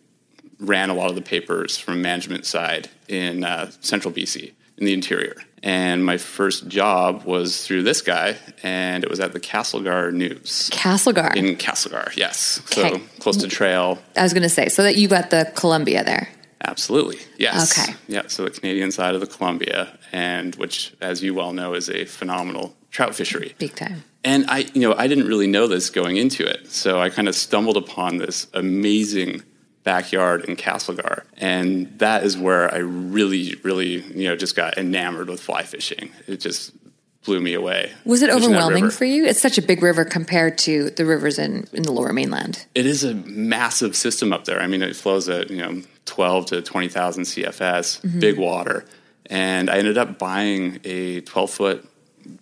ran 0.59 0.89
a 0.89 0.95
lot 0.95 1.11
of 1.11 1.17
the 1.17 1.23
papers 1.23 1.77
from 1.77 2.01
management 2.01 2.47
side 2.47 2.89
in 3.09 3.45
uh, 3.45 3.71
central 3.81 4.13
BC 4.15 4.53
in 4.79 4.87
the 4.87 4.93
interior. 4.95 5.35
And 5.63 6.05
my 6.05 6.17
first 6.17 6.69
job 6.69 7.25
was 7.25 7.67
through 7.67 7.83
this 7.83 8.01
guy, 8.03 8.37
and 8.63 9.03
it 9.03 9.11
was 9.11 9.19
at 9.21 9.33
the 9.33 9.41
Castlegar 9.41 10.13
News 10.13 10.71
Castlegar. 10.73 11.35
in 11.35 11.57
Castlegar. 11.57 12.15
Yes, 12.17 12.61
Okay. 12.73 12.91
so 12.91 13.01
close 13.19 13.37
to 13.39 13.49
Trail. 13.49 13.99
I 14.17 14.23
was 14.23 14.33
going 14.33 14.45
to 14.45 14.49
say, 14.49 14.69
so 14.69 14.83
that 14.85 14.97
you 14.97 15.09
got 15.09 15.31
the 15.31 15.51
Columbia 15.57 16.05
there. 16.05 16.29
Absolutely. 16.65 17.19
Yes. 17.39 17.79
Okay. 17.79 17.95
Yeah. 18.09 18.23
So 18.29 18.45
the 18.45 18.51
Canadian 18.51 18.91
side 18.91 19.15
of 19.15 19.21
the 19.21 19.27
Columbia, 19.27 19.99
and 20.13 20.55
which, 20.57 20.95
as 21.01 21.23
you 21.23 21.35
well 21.35 21.53
know, 21.53 21.75
is 21.75 21.91
a 21.91 22.05
phenomenal 22.07 22.75
trout 22.91 23.15
fishery. 23.15 23.55
Big 23.59 23.75
time. 23.75 24.05
And 24.25 24.47
I, 24.49 24.67
you 24.75 24.81
know, 24.81 24.95
I 24.95 25.07
didn't 25.07 25.27
really 25.27 25.47
know 25.47 25.67
this 25.69 25.91
going 25.91 26.17
into 26.17 26.45
it, 26.45 26.69
so 26.69 27.01
I 27.01 27.11
kind 27.11 27.29
of 27.29 27.35
stumbled 27.35 27.77
upon 27.77 28.17
this 28.17 28.49
amazing 28.55 29.43
backyard 29.85 30.45
in 30.47 30.57
Castlegar, 30.57 31.25
and 31.37 31.97
that 32.01 32.25
is 32.25 32.37
where 32.37 32.73
I 32.75 32.79
really, 32.79 33.55
really, 33.63 34.03
you 34.03 34.29
know, 34.29 34.35
just 34.35 34.57
got 34.57 34.77
enamored 34.79 35.29
with 35.29 35.41
fly 35.41 35.63
fishing. 35.63 36.11
It 36.27 36.41
just 36.41 36.73
blew 37.27 37.41
me 37.41 37.53
away. 37.53 37.93
Was 38.07 38.23
it 38.23 38.31
overwhelming 38.31 38.89
for 38.91 39.05
you? 39.05 39.27
It's 39.27 39.41
such 39.43 39.59
a 39.59 39.63
big 39.63 39.83
river 39.83 40.05
compared 40.07 40.57
to 40.59 40.89
the 40.91 41.05
rivers 41.05 41.39
in, 41.39 41.67
in 41.75 41.83
the 41.83 41.93
lower 41.93 42.13
mainland. 42.13 42.65
It 42.75 42.87
is 42.87 43.05
a 43.05 43.15
massive 43.15 43.95
system 43.95 44.33
up 44.33 44.47
there. 44.47 44.61
I 44.63 44.67
mean, 44.67 44.81
it 44.83 44.97
flows 44.97 45.29
at 45.29 45.51
you 45.51 45.59
know 45.59 45.83
twelve 46.07 46.47
to 46.47 46.63
twenty 46.63 46.89
thousand 46.89 47.25
CFS, 47.25 48.01
Mm-hmm. 48.01 48.21
big 48.21 48.39
water, 48.39 48.87
and 49.27 49.69
I 49.69 49.77
ended 49.79 49.99
up 49.99 50.19
buying 50.19 50.81
a 50.85 51.21
twelve 51.23 51.51
foot 51.51 51.87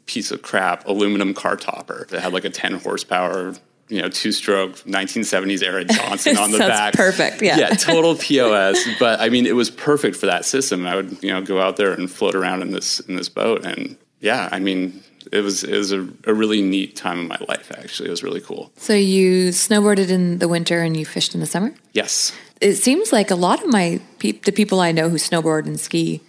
piece 0.06 0.30
of 0.30 0.40
crap 0.42 0.86
aluminum 0.86 1.34
car 1.34 1.56
topper 1.56 2.06
that 2.10 2.20
had 2.22 2.32
like 2.32 2.44
a 2.44 2.50
ten 2.50 2.74
horsepower. 2.74 3.54
You 3.90 4.00
know, 4.00 4.08
two-stroke 4.08 4.76
1970s 4.86 5.62
era 5.62 5.84
Johnson 5.98 6.38
on 6.38 6.52
the 6.52 6.58
back. 6.58 6.94
perfect, 6.94 7.42
yeah. 7.42 7.58
yeah, 7.58 7.68
total 7.68 8.14
POS. 8.18 8.82
But 8.98 9.20
I 9.20 9.28
mean, 9.28 9.44
it 9.44 9.54
was 9.54 9.68
perfect 9.68 10.16
for 10.16 10.24
that 10.24 10.46
system. 10.46 10.86
I 10.86 10.96
would, 10.96 11.22
you 11.22 11.30
know, 11.30 11.42
go 11.42 11.60
out 11.60 11.76
there 11.76 11.92
and 11.92 12.10
float 12.10 12.34
around 12.34 12.62
in 12.62 12.70
this 12.70 13.00
in 13.00 13.16
this 13.16 13.28
boat, 13.28 13.66
and 13.66 13.98
yeah, 14.25 14.49
I 14.50 14.59
mean, 14.59 15.02
it 15.31 15.43
was 15.43 15.62
it 15.64 15.76
was 15.76 15.93
a, 15.93 16.09
a 16.25 16.33
really 16.33 16.62
neat 16.62 16.97
time 16.97 17.21
in 17.21 17.28
my 17.28 17.38
life. 17.47 17.71
Actually, 17.76 18.09
it 18.09 18.11
was 18.11 18.23
really 18.23 18.40
cool. 18.40 18.73
So 18.76 18.95
you 18.95 19.50
snowboarded 19.50 20.09
in 20.09 20.38
the 20.38 20.49
winter 20.49 20.81
and 20.81 20.97
you 20.97 21.04
fished 21.04 21.35
in 21.35 21.40
the 21.40 21.47
summer? 21.47 21.75
Yes, 21.93 22.33
It 22.61 22.76
seems 22.76 23.12
like 23.12 23.31
a 23.31 23.35
lot 23.37 23.62
of 23.62 23.69
my 23.69 24.00
peop 24.19 24.45
the 24.47 24.52
people 24.52 24.81
I 24.81 24.93
know 24.93 25.09
who 25.11 25.19
snowboard 25.19 25.66
and 25.66 25.78
ski 25.78 26.23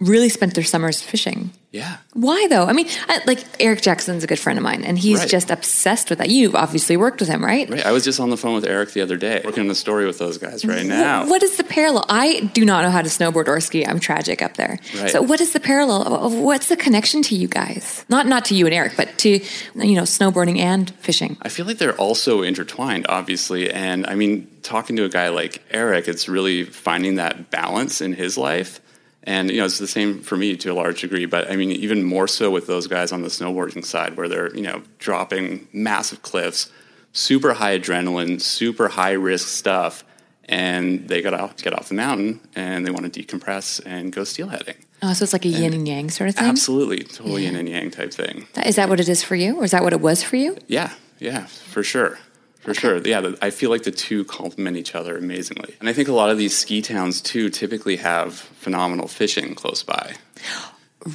really 0.00 0.30
spent 0.30 0.54
their 0.54 0.64
summers 0.64 1.02
fishing. 1.02 1.50
Yeah. 1.76 1.96
Why 2.14 2.46
though? 2.48 2.64
I 2.66 2.72
mean, 2.72 2.86
I, 3.08 3.20
like 3.26 3.44
Eric 3.60 3.82
Jackson's 3.82 4.24
a 4.24 4.26
good 4.26 4.38
friend 4.38 4.58
of 4.58 4.62
mine, 4.62 4.82
and 4.84 4.98
he's 4.98 5.20
Right. 5.20 5.28
just 5.28 5.50
obsessed 5.50 6.08
with 6.10 6.18
that. 6.18 6.30
You've 6.30 6.54
obviously 6.54 6.96
worked 6.96 7.20
with 7.20 7.28
him, 7.28 7.44
right? 7.44 7.68
Right. 7.68 7.84
I 7.84 7.92
was 7.92 8.04
just 8.04 8.18
on 8.20 8.30
the 8.30 8.36
phone 8.36 8.54
with 8.54 8.64
Eric 8.66 8.92
the 8.92 9.02
other 9.02 9.16
day, 9.16 9.42
working 9.44 9.64
on 9.64 9.70
a 9.70 9.74
story 9.74 10.06
with 10.06 10.18
those 10.18 10.38
guys 10.38 10.64
right 10.64 10.86
now. 10.86 11.26
What 11.28 11.42
is 11.42 11.56
the 11.56 11.64
parallel? 11.64 12.04
I 12.08 12.40
do 12.54 12.64
not 12.64 12.82
know 12.84 12.90
how 12.90 13.02
to 13.02 13.08
snowboard 13.08 13.48
or 13.48 13.60
ski. 13.60 13.86
I'm 13.86 14.00
tragic 14.00 14.42
up 14.42 14.54
there. 14.56 14.78
Right. 14.98 15.10
So, 15.10 15.20
what 15.22 15.40
is 15.40 15.52
the 15.52 15.60
parallel? 15.60 16.02
of 16.26 16.32
What's 16.34 16.68
the 16.68 16.76
connection 16.76 17.22
to 17.22 17.34
you 17.36 17.48
guys? 17.48 18.04
Not 18.08 18.26
not 18.26 18.44
to 18.46 18.54
you 18.54 18.64
and 18.66 18.74
Eric, 18.74 18.94
but 18.96 19.16
to 19.18 19.30
you 19.74 19.94
know 19.94 20.02
snowboarding 20.04 20.58
and 20.58 20.90
fishing. 21.00 21.36
I 21.42 21.48
feel 21.48 21.66
like 21.66 21.78
they're 21.78 21.96
also 21.96 22.42
intertwined, 22.42 23.06
obviously. 23.08 23.70
And 23.70 24.06
I 24.06 24.14
mean, 24.14 24.48
talking 24.62 24.96
to 24.96 25.04
a 25.04 25.08
guy 25.08 25.28
like 25.28 25.62
Eric, 25.70 26.08
it's 26.08 26.28
really 26.28 26.64
finding 26.64 27.16
that 27.16 27.50
balance 27.50 28.00
in 28.00 28.12
his 28.14 28.38
life. 28.38 28.80
And, 29.26 29.50
you 29.50 29.58
know, 29.58 29.64
it's 29.64 29.78
the 29.78 29.88
same 29.88 30.20
for 30.20 30.36
me 30.36 30.56
to 30.56 30.68
a 30.70 30.74
large 30.74 31.00
degree, 31.00 31.26
but 31.26 31.50
I 31.50 31.56
mean, 31.56 31.72
even 31.72 32.04
more 32.04 32.28
so 32.28 32.50
with 32.50 32.68
those 32.68 32.86
guys 32.86 33.10
on 33.10 33.22
the 33.22 33.28
snowboarding 33.28 33.84
side 33.84 34.16
where 34.16 34.28
they're, 34.28 34.54
you 34.54 34.62
know, 34.62 34.82
dropping 35.00 35.66
massive 35.72 36.22
cliffs, 36.22 36.70
super 37.12 37.54
high 37.54 37.76
adrenaline, 37.78 38.40
super 38.40 38.88
high 38.88 39.12
risk 39.12 39.48
stuff. 39.48 40.04
And 40.48 41.08
they 41.08 41.22
got 41.22 41.34
off, 41.34 41.56
get 41.56 41.72
off 41.72 41.88
the 41.88 41.96
mountain 41.96 42.38
and 42.54 42.86
they 42.86 42.92
want 42.92 43.12
to 43.12 43.20
decompress 43.20 43.84
and 43.84 44.12
go 44.12 44.20
steelheading. 44.20 44.76
Oh, 45.02 45.12
so 45.12 45.24
it's 45.24 45.32
like 45.32 45.44
a 45.44 45.48
yin 45.48 45.72
and 45.74 45.88
yang 45.88 46.08
sort 46.08 46.30
of 46.30 46.36
thing. 46.36 46.48
Absolutely. 46.48 47.02
Totally 47.02 47.46
yin 47.46 47.56
and 47.56 47.68
yang 47.68 47.90
type 47.90 48.14
thing. 48.14 48.46
Is 48.64 48.76
that 48.76 48.88
what 48.88 49.00
it 49.00 49.08
is 49.08 49.24
for 49.24 49.34
you, 49.34 49.56
or 49.56 49.64
is 49.64 49.72
that 49.72 49.82
what 49.82 49.92
it 49.92 50.00
was 50.00 50.22
for 50.22 50.36
you? 50.36 50.56
Yeah, 50.68 50.92
yeah, 51.18 51.46
for 51.46 51.82
sure. 51.82 52.18
For 52.66 52.74
sure. 52.74 52.98
Yeah, 52.98 53.22
the, 53.22 53.38
I 53.40 53.48
feel 53.50 53.70
like 53.70 53.84
the 53.84 53.90
two 53.90 54.24
complement 54.24 54.76
each 54.76 54.94
other 54.94 55.16
amazingly. 55.16 55.74
And 55.80 55.88
I 55.88 55.94
think 55.94 56.08
a 56.08 56.12
lot 56.12 56.28
of 56.30 56.36
these 56.36 56.54
ski 56.56 56.82
towns, 56.82 57.20
too, 57.22 57.48
typically 57.48 57.96
have 57.96 58.34
phenomenal 58.34 59.08
fishing 59.08 59.54
close 59.54 59.82
by. 59.82 60.14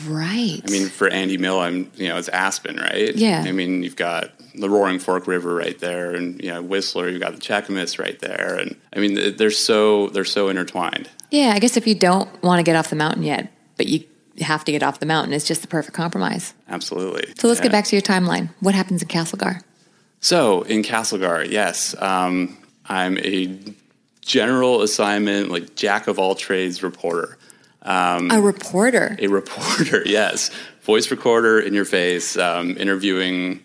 Right. 0.07 0.61
I 0.65 0.71
mean, 0.71 0.87
for 0.87 1.09
Andy 1.09 1.37
Mill, 1.37 1.59
I'm, 1.59 1.91
you 1.95 2.07
know, 2.07 2.17
it's 2.17 2.29
Aspen, 2.29 2.77
right? 2.77 3.13
Yeah. 3.13 3.43
I 3.45 3.51
mean, 3.51 3.83
you've 3.83 3.97
got 3.97 4.31
the 4.55 4.69
Roaring 4.69 4.99
Fork 4.99 5.27
River 5.27 5.53
right 5.53 5.77
there, 5.79 6.15
and, 6.15 6.41
you 6.41 6.49
know, 6.49 6.61
Whistler, 6.61 7.09
you've 7.09 7.21
got 7.21 7.33
the 7.35 7.41
Cheakamus 7.41 7.99
right 7.99 8.17
there. 8.19 8.55
And 8.57 8.75
I 8.95 8.99
mean, 8.99 9.35
they're 9.35 9.51
so, 9.51 10.07
they're 10.07 10.23
so 10.25 10.47
intertwined. 10.47 11.09
yeah, 11.29 11.51
I 11.53 11.59
guess 11.59 11.75
if 11.75 11.87
you 11.87 11.95
don't 11.95 12.29
want 12.41 12.59
to 12.59 12.63
get 12.63 12.75
off 12.77 12.89
the 12.89 12.95
mountain 12.95 13.23
yet, 13.23 13.51
but 13.75 13.87
you 13.87 14.05
have 14.39 14.63
to 14.65 14.71
get 14.71 14.81
off 14.81 14.99
the 15.01 15.05
mountain, 15.05 15.33
it's 15.33 15.45
just 15.47 15.61
the 15.61 15.67
perfect 15.67 15.95
compromise. 15.95 16.53
Absolutely. 16.69 17.33
So 17.37 17.47
let's 17.49 17.59
Yeah. 17.59 17.63
get 17.63 17.71
back 17.73 17.85
to 17.85 17.95
your 17.95 18.01
timeline. 18.01 18.49
What 18.61 18.73
happens 18.75 19.01
in 19.01 19.09
Castlegar? 19.09 19.61
So 20.21 20.61
in 20.61 20.83
Castlegar, 20.83 21.49
yes, 21.49 21.99
um, 21.99 22.57
I'm 22.85 23.17
a 23.17 23.57
general 24.21 24.83
assignment, 24.83 25.49
like 25.49 25.75
jack 25.75 26.07
of 26.07 26.19
all 26.19 26.35
trades 26.35 26.83
reporter. 26.83 27.37
a 28.29 28.39
reporter. 28.39 29.17
A 29.19 29.27
reporter, 29.27 30.03
yes. 30.05 30.51
Voice 30.83 31.09
recorder 31.09 31.59
in 31.59 31.73
your 31.73 31.85
face, 31.85 32.37
um, 32.37 32.77
interviewing 32.77 33.61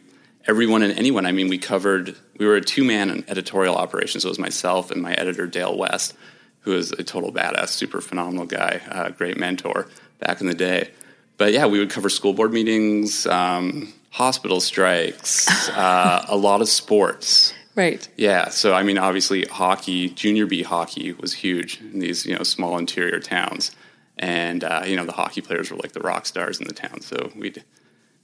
everyone 0.47 0.83
and 0.83 0.99
anyone. 0.99 1.27
I 1.27 1.33
mean, 1.33 1.49
we 1.49 1.59
covered, 1.59 2.17
we 2.39 2.47
were 2.47 2.57
a 2.57 2.63
two 2.63 2.85
man 2.85 3.25
editorial 3.29 3.77
operation. 3.77 4.21
So 4.21 4.29
it 4.29 4.31
was 4.31 4.39
myself 4.39 4.91
and 4.91 5.03
my 5.03 5.13
editor, 5.13 5.47
Dale 5.47 5.77
West, 5.77 6.15
who 6.61 6.73
is 6.75 6.91
a 6.93 7.05
total 7.05 7.33
badass, 7.33 7.69
super 7.69 8.01
phenomenal 8.01 8.47
guy, 8.47 8.81
uh, 8.91 9.11
great 9.11 9.37
mentor 9.37 9.89
back 10.21 10.41
in 10.41 10.47
the 10.47 10.55
day. 10.55 10.91
But 11.37 11.53
yeah, 11.53 11.67
we 11.67 11.79
would 11.79 11.91
cover 11.91 12.09
school 12.09 12.33
board 12.33 12.53
meetings, 12.55 13.27
um, 13.27 13.93
hospital 14.17 14.63
strikes, 14.63 15.47
uh, 15.69 16.25
a 16.27 16.37
lot 16.37 16.63
of 16.63 16.69
sports. 16.71 17.53
Right. 17.75 18.09
Yeah, 18.17 18.49
so 18.49 18.73
I 18.73 18.83
mean, 18.83 18.97
obviously, 18.97 19.43
hockey, 19.43 20.09
junior 20.09 20.47
B 20.47 20.63
hockey 20.63 21.13
was 21.13 21.35
huge 21.35 21.83
in 21.83 21.99
these 21.99 22.25
you 22.25 22.35
know 22.35 22.43
small 22.43 22.79
interior 22.79 23.21
towns, 23.21 23.73
and 24.17 24.65
uh, 24.65 24.85
you 24.87 24.97
know 24.97 25.05
the 25.05 25.13
hockey 25.13 25.43
players 25.43 25.71
were 25.71 25.77
like 25.77 25.93
the 25.93 26.01
rock 26.01 26.25
stars 26.25 26.59
in 26.59 26.67
the 26.67 26.73
town. 26.73 27.03
So 27.03 27.31
we'd 27.37 27.63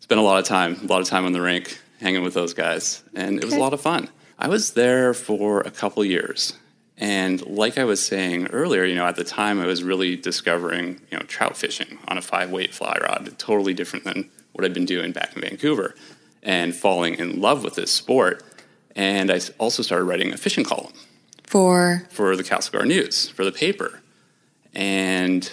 spend 0.00 0.18
a 0.18 0.24
lot 0.24 0.38
of 0.38 0.46
time, 0.46 0.78
a 0.82 0.86
lot 0.86 1.02
of 1.02 1.08
time 1.08 1.26
on 1.26 1.32
the 1.32 1.42
rink, 1.42 1.78
hanging 2.00 2.22
with 2.22 2.32
those 2.32 2.54
guys, 2.54 3.04
and 3.14 3.36
it 3.36 3.44
was 3.44 3.52
a 3.52 3.60
lot 3.60 3.74
of 3.74 3.80
fun. 3.82 4.08
I 4.38 4.48
was 4.48 4.72
there 4.72 5.12
for 5.12 5.60
a 5.60 5.70
couple 5.70 6.02
years, 6.06 6.54
and 6.96 7.44
like 7.44 7.76
I 7.76 7.84
was 7.84 8.00
saying 8.04 8.46
earlier, 8.46 8.84
you 8.84 8.94
know, 8.94 9.04
at 9.04 9.16
the 9.16 9.24
time 9.24 9.60
I 9.60 9.66
was 9.66 9.84
really 9.84 10.16
discovering 10.16 11.02
you 11.10 11.18
know 11.18 11.24
trout 11.24 11.58
fishing 11.58 11.98
on 12.08 12.16
a 12.16 12.22
five 12.22 12.50
weight 12.50 12.72
fly 12.72 12.96
rod, 13.02 13.38
totally 13.38 13.74
different 13.74 14.06
than 14.06 14.30
what 14.52 14.64
I'd 14.64 14.74
been 14.74 14.84
doing 14.84 15.12
back 15.12 15.34
in 15.34 15.42
Vancouver, 15.42 15.94
and 16.42 16.74
falling 16.74 17.14
in 17.14 17.40
love 17.40 17.64
with 17.64 17.74
this 17.74 17.90
sport. 17.90 18.42
And 18.94 19.30
I 19.30 19.40
also 19.58 19.82
started 19.82 20.04
writing 20.04 20.32
a 20.32 20.36
fishing 20.36 20.64
column 20.64 20.92
For? 21.44 22.06
For 22.10 22.36
the 22.36 22.44
Castlegar 22.44 22.86
News 22.86 23.28
for 23.28 23.44
the 23.44 23.52
paper, 23.52 24.00
and 24.74 25.50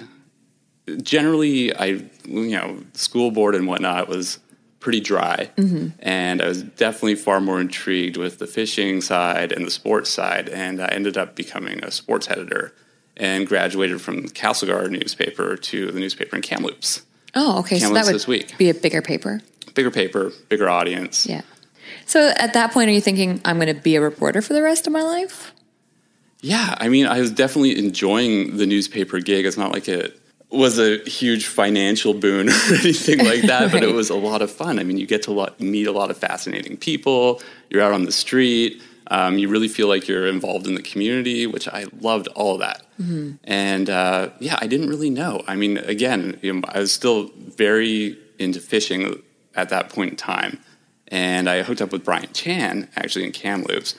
generally, 1.01 1.75
I 1.75 1.85
you 2.25 2.51
know, 2.51 2.83
school 2.93 3.31
board 3.31 3.55
and 3.55 3.67
whatnot 3.67 4.07
was 4.07 4.39
pretty 4.79 5.01
dry, 5.01 5.49
mm-hmm. 5.57 5.89
and 5.99 6.41
I 6.41 6.47
was 6.47 6.63
definitely 6.63 7.15
far 7.15 7.41
more 7.41 7.59
intrigued 7.59 8.17
with 8.17 8.39
the 8.39 8.47
fishing 8.47 9.01
side 9.01 9.51
and 9.51 9.65
the 9.65 9.71
sports 9.71 10.09
side, 10.09 10.49
and 10.49 10.81
I 10.81 10.87
ended 10.87 11.17
up 11.17 11.35
becoming 11.35 11.83
a 11.83 11.91
sports 11.91 12.29
editor 12.29 12.73
and 13.17 13.45
graduated 13.45 14.01
from 14.01 14.21
the 14.21 14.29
Castlegar 14.29 14.89
newspaper 14.89 15.57
to 15.57 15.91
the 15.91 15.99
newspaper 15.99 16.37
in 16.37 16.41
Kamloops. 16.41 17.01
Oh, 17.35 17.59
okay. 17.59 17.79
so 17.79 17.93
that 17.93 18.05
would 18.05 18.15
this 18.15 18.27
week. 18.27 18.57
be 18.57 18.69
a 18.69 18.73
bigger 18.73 19.01
paper. 19.01 19.41
Bigger 19.73 19.91
paper, 19.91 20.31
bigger 20.49 20.69
audience. 20.69 21.25
Yeah. 21.25 21.41
So 22.05 22.33
at 22.37 22.53
that 22.53 22.71
point, 22.71 22.89
are 22.89 22.93
you 22.93 23.01
thinking 23.01 23.39
I'm 23.45 23.57
going 23.57 23.73
to 23.73 23.79
be 23.79 23.95
a 23.95 24.01
reporter 24.01 24.41
for 24.41 24.53
the 24.53 24.63
rest 24.63 24.87
of 24.87 24.93
my 24.93 25.03
life? 25.03 25.53
Yeah, 26.41 26.75
I 26.77 26.89
mean, 26.89 27.05
I 27.05 27.19
was 27.19 27.31
definitely 27.31 27.77
enjoying 27.77 28.57
the 28.57 28.65
newspaper 28.65 29.19
gig. 29.19 29.45
It's 29.45 29.57
not 29.57 29.73
like 29.73 29.87
it 29.89 30.19
was 30.49 30.79
a 30.79 30.97
huge 31.07 31.45
financial 31.45 32.13
boon 32.13 32.49
or 32.49 32.75
anything 32.75 33.19
like 33.19 33.41
that, 33.43 33.71
but 33.71 33.83
it 33.83 33.93
was 33.93 34.09
a 34.09 34.15
lot 34.15 34.41
of 34.41 34.49
fun. 34.49 34.79
I 34.79 34.83
mean, 34.83 34.97
you 34.97 35.05
get 35.05 35.23
to 35.23 35.53
meet 35.59 35.87
a 35.87 35.91
lot 35.91 36.09
of 36.09 36.17
fascinating 36.17 36.77
people. 36.77 37.41
You're 37.69 37.83
out 37.83 37.93
on 37.93 38.05
the 38.05 38.11
street. 38.11 38.81
Um, 39.11 39.37
you 39.39 39.49
really 39.49 39.67
feel 39.67 39.87
like 39.87 40.07
you're 40.07 40.27
involved 40.27 40.67
in 40.67 40.75
the 40.75 40.83
community, 40.83 41.47
which 41.47 41.67
I 41.67 41.85
loved 41.99 42.27
all 42.29 42.53
of 42.55 42.59
that. 42.59 42.85
And 43.45 43.89
uh, 43.89 44.29
yeah, 44.39 44.57
I 44.61 44.67
didn't 44.67 44.89
really 44.89 45.09
know. 45.09 45.41
I 45.47 45.55
mean, 45.55 45.77
again, 45.77 46.37
you 46.41 46.53
know, 46.53 46.61
I 46.67 46.79
was 46.79 46.91
still 46.91 47.31
very 47.35 48.17
into 48.37 48.59
fishing 48.59 49.21
at 49.55 49.69
that 49.69 49.89
point 49.89 50.11
in 50.11 50.15
time. 50.15 50.59
And 51.07 51.49
I 51.49 51.63
hooked 51.63 51.81
up 51.81 51.91
with 51.91 52.03
Brian 52.03 52.31
Chan 52.33 52.87
actually 52.95 53.25
in 53.25 53.31
Kamloops. 53.31 53.95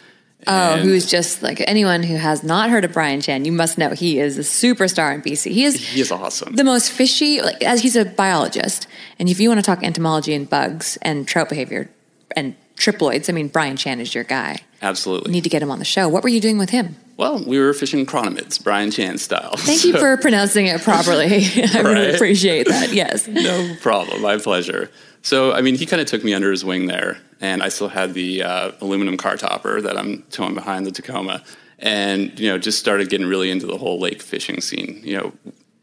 Oh, 0.46 0.76
who's 0.78 1.04
just 1.10 1.42
like 1.42 1.60
anyone 1.66 2.02
who 2.02 2.16
has 2.16 2.42
not 2.42 2.70
heard 2.70 2.84
of 2.84 2.92
Brian 2.92 3.20
Chan, 3.20 3.44
you 3.44 3.52
must 3.52 3.76
know 3.76 3.90
he 3.90 4.18
is 4.20 4.38
a 4.38 4.42
superstar 4.42 5.14
in 5.14 5.20
BC. 5.20 5.50
He 5.50 5.64
is 5.64 5.74
He 5.74 6.00
is 6.00 6.10
awesome. 6.10 6.54
the 6.56 6.64
most 6.64 6.90
fishy, 6.92 7.42
like 7.42 7.62
as 7.62 7.82
he's 7.82 7.96
a 7.96 8.04
biologist. 8.06 8.86
And 9.18 9.28
if 9.28 9.38
you 9.40 9.48
want 9.50 9.58
to 9.58 9.66
talk 9.66 9.82
entomology 9.82 10.32
and 10.34 10.48
bugs 10.48 10.96
and 11.02 11.28
trout 11.28 11.48
behavior 11.50 11.90
and 12.36 12.54
triploids, 12.76 13.28
I 13.28 13.32
mean, 13.32 13.48
Brian 13.48 13.76
Chan 13.76 14.00
is 14.00 14.14
your 14.14 14.24
guy. 14.24 14.60
Absolutely. 14.82 15.30
You 15.30 15.32
need 15.32 15.44
to 15.44 15.50
get 15.50 15.62
him 15.62 15.70
on 15.70 15.78
the 15.78 15.84
show. 15.84 16.08
What 16.08 16.22
were 16.22 16.28
you 16.30 16.40
doing 16.40 16.56
with 16.58 16.70
him? 16.70 16.96
Well, 17.16 17.42
we 17.44 17.58
were 17.58 17.74
fishing 17.74 18.06
chironomids, 18.06 18.62
Brian 18.62 18.90
Chan 18.90 19.18
style. 19.18 19.56
Thank 19.56 19.84
you 19.84 19.92
for 19.98 20.16
pronouncing 20.16 20.66
it 20.66 20.80
properly. 20.80 21.26
I 21.26 21.80
really 21.82 22.06
Right. 22.06 22.14
appreciate 22.14 22.66
that. 22.68 22.92
Yes. 22.92 23.26
no 23.28 23.76
problem. 23.82 24.22
My 24.22 24.38
pleasure. 24.38 24.90
So, 25.22 25.52
I 25.52 25.60
mean, 25.60 25.74
he 25.74 25.84
kind 25.84 26.00
of 26.00 26.06
took 26.08 26.24
me 26.24 26.32
under 26.32 26.50
his 26.50 26.64
wing 26.64 26.86
there, 26.86 27.18
and 27.42 27.62
I 27.62 27.68
still 27.68 27.88
had 27.88 28.14
the 28.14 28.42
uh, 28.42 28.70
aluminum 28.80 29.18
car 29.18 29.36
topper 29.36 29.82
that 29.82 29.98
I'm 29.98 30.22
towing 30.30 30.54
behind 30.54 30.86
the 30.86 30.92
Tacoma, 30.92 31.42
and 31.78 32.38
you 32.40 32.48
know, 32.48 32.56
just 32.56 32.78
started 32.78 33.10
getting 33.10 33.26
really 33.26 33.50
into 33.50 33.66
the 33.66 33.76
whole 33.76 34.00
lake 34.00 34.22
fishing 34.22 34.62
scene. 34.62 35.02
You 35.04 35.16
know, 35.18 35.32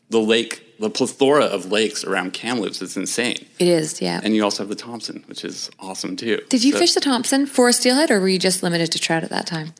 the 0.10 0.20
lake, 0.20 0.80
the 0.80 0.90
plethora 0.90 1.46
of 1.46 1.72
lakes 1.72 2.04
around 2.04 2.34
Kamloops 2.34 2.82
is 2.82 2.96
insane, 2.98 3.46
It 3.60 3.68
is, 3.68 4.02
yeah. 4.02 4.22
and 4.24 4.36
you 4.36 4.44
also 4.44 4.64
have 4.64 4.70
the 4.70 4.76
Thompson, 4.76 5.24
which 5.28 5.44
is 5.44 5.70
awesome 5.80 6.16
too. 6.16 6.42
Did 6.50 6.64
you 6.64 6.72
So- 6.74 6.80
fish 6.80 6.94
the 6.94 7.02
Thompson 7.02 7.46
for 7.46 7.72
steelhead 7.72 8.12
or 8.12 8.20
were 8.20 8.30
you 8.30 8.40
just 8.40 8.64
limited 8.64 8.92
to 8.94 9.00
trout 9.00 9.24
at 9.24 9.30
that 9.32 9.48
time? 9.48 9.74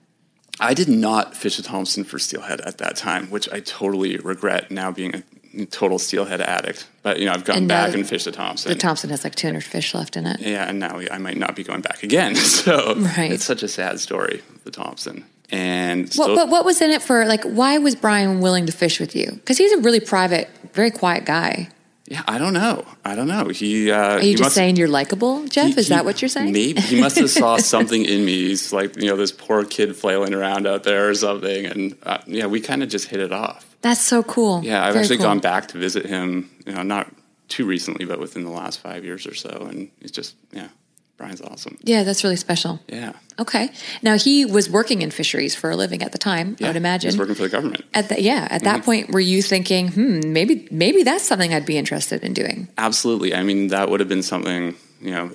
I 0.60 0.74
did 0.74 0.90
not 0.90 1.38
fish 1.38 1.58
the 1.58 1.64
Thompson 1.64 2.04
for 2.04 2.18
steelhead 2.18 2.62
at 2.62 2.80
that 2.80 2.96
time, 2.96 3.28
which 3.30 3.48
I 3.52 3.60
totally 3.60 4.18
regret 4.18 4.72
now 4.72 4.92
being 4.92 5.14
a 5.16 5.66
total 5.68 6.00
steelhead 6.00 6.42
addict. 6.42 6.88
But 7.04 7.20
you 7.20 7.26
know, 7.26 7.34
I've 7.34 7.46
gone 7.46 7.58
And 7.58 7.68
back 7.68 7.94
uh, 7.94 7.98
and 8.00 8.08
fished 8.10 8.26
the 8.26 8.32
Thompson. 8.32 8.70
The 8.70 8.76
Thompson 8.78 9.12
has 9.12 9.24
like 9.24 9.36
200 9.36 9.64
fish 9.64 9.94
left 9.94 10.18
in 10.18 10.26
it. 10.26 10.40
yeah, 10.40 10.68
and 10.68 10.80
now 10.80 11.00
I 11.12 11.20
might 11.20 11.38
not 11.38 11.56
be 11.56 11.64
going 11.64 11.82
back 11.82 12.02
again. 12.04 12.36
So 12.58 12.96
Right. 12.96 13.32
it's 13.32 13.46
such 13.46 13.62
a 13.64 13.68
sad 13.68 14.00
story, 14.00 14.42
the 14.64 14.72
Thompson. 14.72 15.26
And 15.50 16.02
What, 16.04 16.12
still, 16.14 16.36
but 16.36 16.50
what 16.50 16.66
was 16.66 16.82
in 16.82 16.92
it 16.92 17.02
for, 17.02 17.26
like, 17.26 17.44
why 17.44 17.78
was 17.78 17.96
Brian 17.96 18.42
willing 18.42 18.66
to 18.66 18.72
fish 18.72 19.00
with 19.00 19.16
you? 19.16 19.32
Because 19.32 19.58
he's 19.58 19.72
a 19.72 19.78
really 19.78 20.00
private, 20.02 20.50
very 20.74 20.92
quiet 20.92 21.24
guy. 21.26 21.70
yeah, 22.06 22.24
I 22.28 22.38
don't 22.38 22.54
know. 22.54 22.86
I 23.06 23.16
don't 23.16 23.28
know. 23.30 23.48
He 23.48 23.90
uh, 23.92 24.16
Are 24.18 24.22
you 24.22 24.36
just 24.36 24.56
saying 24.56 24.76
you're 24.76 24.88
likable, 24.90 25.46
Geoff? 25.48 25.78
Is 25.78 25.88
that 25.90 26.04
what 26.06 26.22
you're 26.22 26.30
saying? 26.30 26.52
Maybe 26.52 26.82
he 26.82 27.00
must 27.00 27.18
have 27.18 27.30
saw 27.30 27.58
something 27.76 28.04
in 28.04 28.26
me. 28.26 28.48
He's 28.48 28.74
like, 28.74 28.96
you 28.98 29.08
know, 29.08 29.16
this 29.16 29.32
poor 29.32 29.64
kid 29.64 29.96
flailing 29.96 30.34
around 30.34 30.68
out 30.68 30.84
there 30.84 31.10
or 31.10 31.14
something, 31.16 31.66
and 31.66 31.96
uh, 32.04 32.18
yeah, 32.28 32.46
we 32.48 32.60
kind 32.62 32.84
of 32.84 32.90
just 32.90 33.08
hit 33.08 33.20
it 33.22 33.32
off. 33.32 33.76
That's 33.82 34.02
so 34.02 34.24
cool. 34.24 34.64
Yeah, 34.64 34.86
I've 34.86 34.94
Very 34.94 35.04
actually 35.04 35.18
cool. 35.18 35.28
gone 35.28 35.40
back 35.40 35.68
to 35.70 35.78
visit 35.78 36.06
him. 36.06 36.50
You 36.66 36.74
know, 36.74 36.84
not 36.84 37.08
too 37.48 37.66
recently, 37.66 38.06
but 38.06 38.20
within 38.20 38.44
the 38.44 38.52
last 38.52 38.80
five 38.82 39.06
years 39.06 39.26
or 39.26 39.34
so, 39.36 39.68
and 39.70 39.90
it's 40.02 40.12
just 40.12 40.36
yeah, 40.52 40.68
Brian's 41.18 41.42
awesome. 41.42 41.78
Yeah, 41.82 42.04
that's 42.04 42.24
really 42.24 42.36
special. 42.36 42.80
Yeah, 42.88 43.14
Okay. 43.40 43.70
Now 44.04 44.18
he 44.18 44.46
was 44.46 44.70
working 44.70 45.02
in 45.02 45.10
fisheries 45.12 45.56
for 45.56 45.70
a 45.72 45.76
living 45.76 46.02
at 46.04 46.12
the 46.12 46.18
time. 46.20 46.56
yeah. 46.60 46.68
I 46.68 46.70
would 46.70 46.76
imagine. 46.76 47.10
he's 47.10 47.18
working 47.18 47.34
for 47.36 47.42
the 47.44 47.50
government. 47.50 47.84
At 47.94 48.10
the, 48.10 48.22
yeah, 48.22 48.48
at 48.52 48.64
that 48.64 48.84
point, 48.84 49.12
were 49.12 49.20
you 49.20 49.42
thinking, 49.42 49.90
hmm, 49.90 50.32
maybe 50.32 50.68
maybe 50.72 51.02
that's 51.04 51.24
something 51.24 51.54
I'd 51.54 51.66
be 51.66 51.78
interested 51.78 52.24
in 52.24 52.34
doing? 52.34 52.68
Absolutely. 52.78 53.34
I 53.34 53.42
mean, 53.44 53.68
that 53.70 53.90
would 53.90 54.00
have 54.00 54.10
been 54.10 54.24
something. 54.24 54.76
You 55.00 55.12
know, 55.12 55.32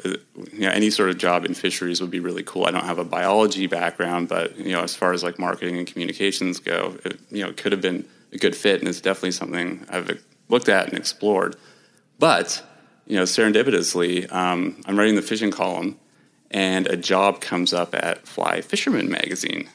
you 0.53 0.61
know, 0.66 0.71
any 0.71 0.90
sort 0.90 1.11
of 1.11 1.18
job 1.18 1.45
in 1.45 1.55
fisheries 1.55 2.01
would 2.01 2.11
be 2.11 2.18
really 2.18 2.42
cool. 2.42 2.64
I 2.66 2.73
don't 2.73 2.85
have 2.85 2.99
a 2.99 3.05
biology 3.05 3.68
background, 3.68 4.29
but 4.29 4.57
you 4.59 4.73
know, 4.73 4.83
as 4.83 4.95
far 4.97 5.12
as 5.12 5.23
like 5.23 5.38
marketing 5.38 5.79
and 5.79 5.87
communications 5.87 6.59
go, 6.59 6.97
it, 7.05 7.21
you 7.31 7.42
know, 7.45 7.51
it 7.51 7.57
could 7.57 7.71
have 7.71 7.81
been 7.81 8.05
a 8.33 8.38
good 8.38 8.57
fit, 8.57 8.81
and 8.81 8.88
it's 8.88 9.01
definitely 9.01 9.31
something 9.33 9.85
I've 9.88 10.18
looked 10.49 10.68
at 10.68 10.88
and 10.88 10.99
explored. 10.99 11.55
But 12.18 12.61
you 13.07 13.17
know, 13.17 13.25
serendipitously, 13.25 14.31
um, 14.33 14.81
I'm 14.87 14.99
writing 14.99 15.17
the 15.17 15.23
fishing 15.23 15.51
column, 15.51 15.99
and 16.51 16.87
a 16.87 16.97
job 16.97 17.41
comes 17.41 17.73
up 17.73 17.95
at 17.95 18.27
Fly 18.27 18.61
Fisherman 18.61 19.11
magazine 19.11 19.69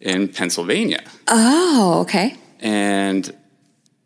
in 0.00 0.28
Pennsylvania 0.28 1.02
Oh, 1.28 2.00
okay. 2.02 2.36
and 2.60 3.34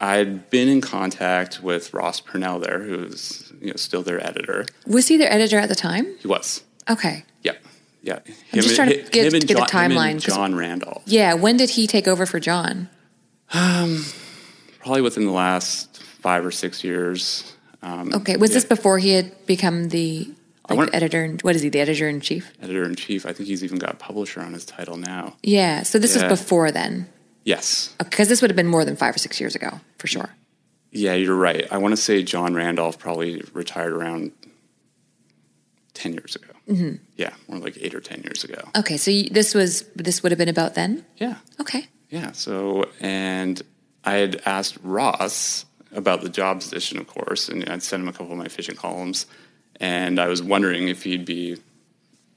I'd 0.00 0.48
been 0.50 0.68
in 0.68 0.80
contact 0.80 1.60
with 1.62 1.92
Ross 1.92 2.20
Purnell 2.20 2.60
there, 2.60 2.80
who's 2.82 3.52
you 3.60 3.68
know 3.68 3.76
still 3.76 4.02
their 4.02 4.24
editor. 4.24 4.64
Was 4.86 5.08
he 5.08 5.16
their 5.16 5.32
editor 5.32 5.58
at 5.58 5.68
the 5.68 5.74
time? 5.74 6.06
He 6.20 6.28
was, 6.28 6.62
Okay. 6.88 7.24
yeah, 7.42 7.52
yeah. 8.02 8.20
I'm 8.24 8.32
just 8.52 8.68
and- 8.68 8.76
trying 8.76 8.88
to 8.90 9.10
get- 9.10 9.32
him 9.32 9.40
to 9.40 9.46
get 9.46 9.56
the 9.56 9.66
John, 9.66 9.90
him 9.90 9.96
timeline, 9.98 10.20
John 10.20 10.54
Randolph, 10.54 11.02
Yeah. 11.06 11.34
When 11.34 11.56
did 11.56 11.70
he 11.70 11.86
take 11.86 12.06
over 12.06 12.26
for 12.26 12.38
John? 12.40 12.88
Um, 13.52 14.04
probably 14.80 15.00
within 15.02 15.24
the 15.26 15.32
last 15.32 16.02
five 16.20 16.44
or 16.46 16.50
six 16.50 16.84
years. 16.84 17.54
Um, 17.82 18.12
Okay. 18.14 18.36
Was 18.36 18.52
this 18.52 18.64
before 18.64 18.98
he 18.98 19.10
had 19.10 19.46
become 19.46 19.88
the 19.88 20.28
like, 20.68 20.76
want- 20.78 20.94
editor? 20.94 21.24
in- 21.24 21.38
What 21.42 21.54
is 21.56 21.62
he? 21.62 21.68
The 21.68 21.80
editor 21.80 22.08
in 22.08 22.20
chief? 22.20 22.52
editor 22.62 22.84
in 22.84 22.94
chief? 22.96 23.24
I 23.24 23.32
think 23.32 23.48
he's 23.48 23.62
even 23.64 23.78
got 23.78 23.98
publisher 23.98 24.40
on 24.40 24.52
his 24.52 24.64
title 24.64 24.96
now. 24.96 25.36
Yeah. 25.42 25.82
So 25.84 25.98
this 25.98 26.14
Yeah. 26.16 26.28
was 26.28 26.40
before 26.40 26.70
then, 26.70 27.08
Yes, 27.44 27.94
because 27.98 28.28
this 28.28 28.42
would 28.42 28.50
have 28.50 28.56
been 28.56 28.66
more 28.66 28.84
than 28.84 28.96
five 28.96 29.14
or 29.14 29.18
six 29.18 29.40
years 29.40 29.54
ago, 29.54 29.80
for 29.96 30.06
sure. 30.06 30.30
yeah, 30.92 31.14
you're 31.14 31.34
right. 31.36 31.66
I 31.70 31.78
want 31.78 31.92
to 31.92 31.96
say 31.96 32.22
John 32.22 32.52
Randolph 32.54 32.98
probably 32.98 33.42
retired 33.54 33.92
around 33.92 34.32
ten 35.94 36.12
years 36.12 36.36
ago. 36.36 36.52
Mm-hmm. 36.68 36.96
Yeah, 37.16 37.32
more 37.48 37.58
like 37.58 37.78
eight 37.80 37.94
or 37.94 38.00
ten 38.00 38.22
years 38.22 38.44
ago. 38.44 38.68
Okay. 38.76 38.96
So 38.98 39.10
you, 39.10 39.30
this 39.30 39.54
was 39.54 39.84
this 39.96 40.22
would 40.22 40.32
have 40.32 40.38
been 40.38 40.48
about 40.50 40.74
then. 40.74 41.04
Yeah. 41.16 41.36
Okay. 41.60 41.86
Yeah. 42.10 42.32
So, 42.32 42.84
and 43.00 43.62
I 44.04 44.14
had 44.14 44.42
asked 44.44 44.76
Ross 44.82 45.64
about 45.92 46.22
the 46.22 46.28
job 46.28 46.60
position, 46.60 46.98
of 46.98 47.06
course, 47.06 47.48
and 47.48 47.68
I'd 47.68 47.82
sent 47.82 48.02
him 48.02 48.08
a 48.08 48.12
couple 48.12 48.32
of 48.32 48.38
my 48.38 48.48
fishing 48.48 48.76
columns, 48.76 49.26
and 49.80 50.18
I 50.18 50.28
was 50.28 50.42
wondering 50.42 50.88
if 50.88 51.04
he'd 51.04 51.24
be 51.24 51.58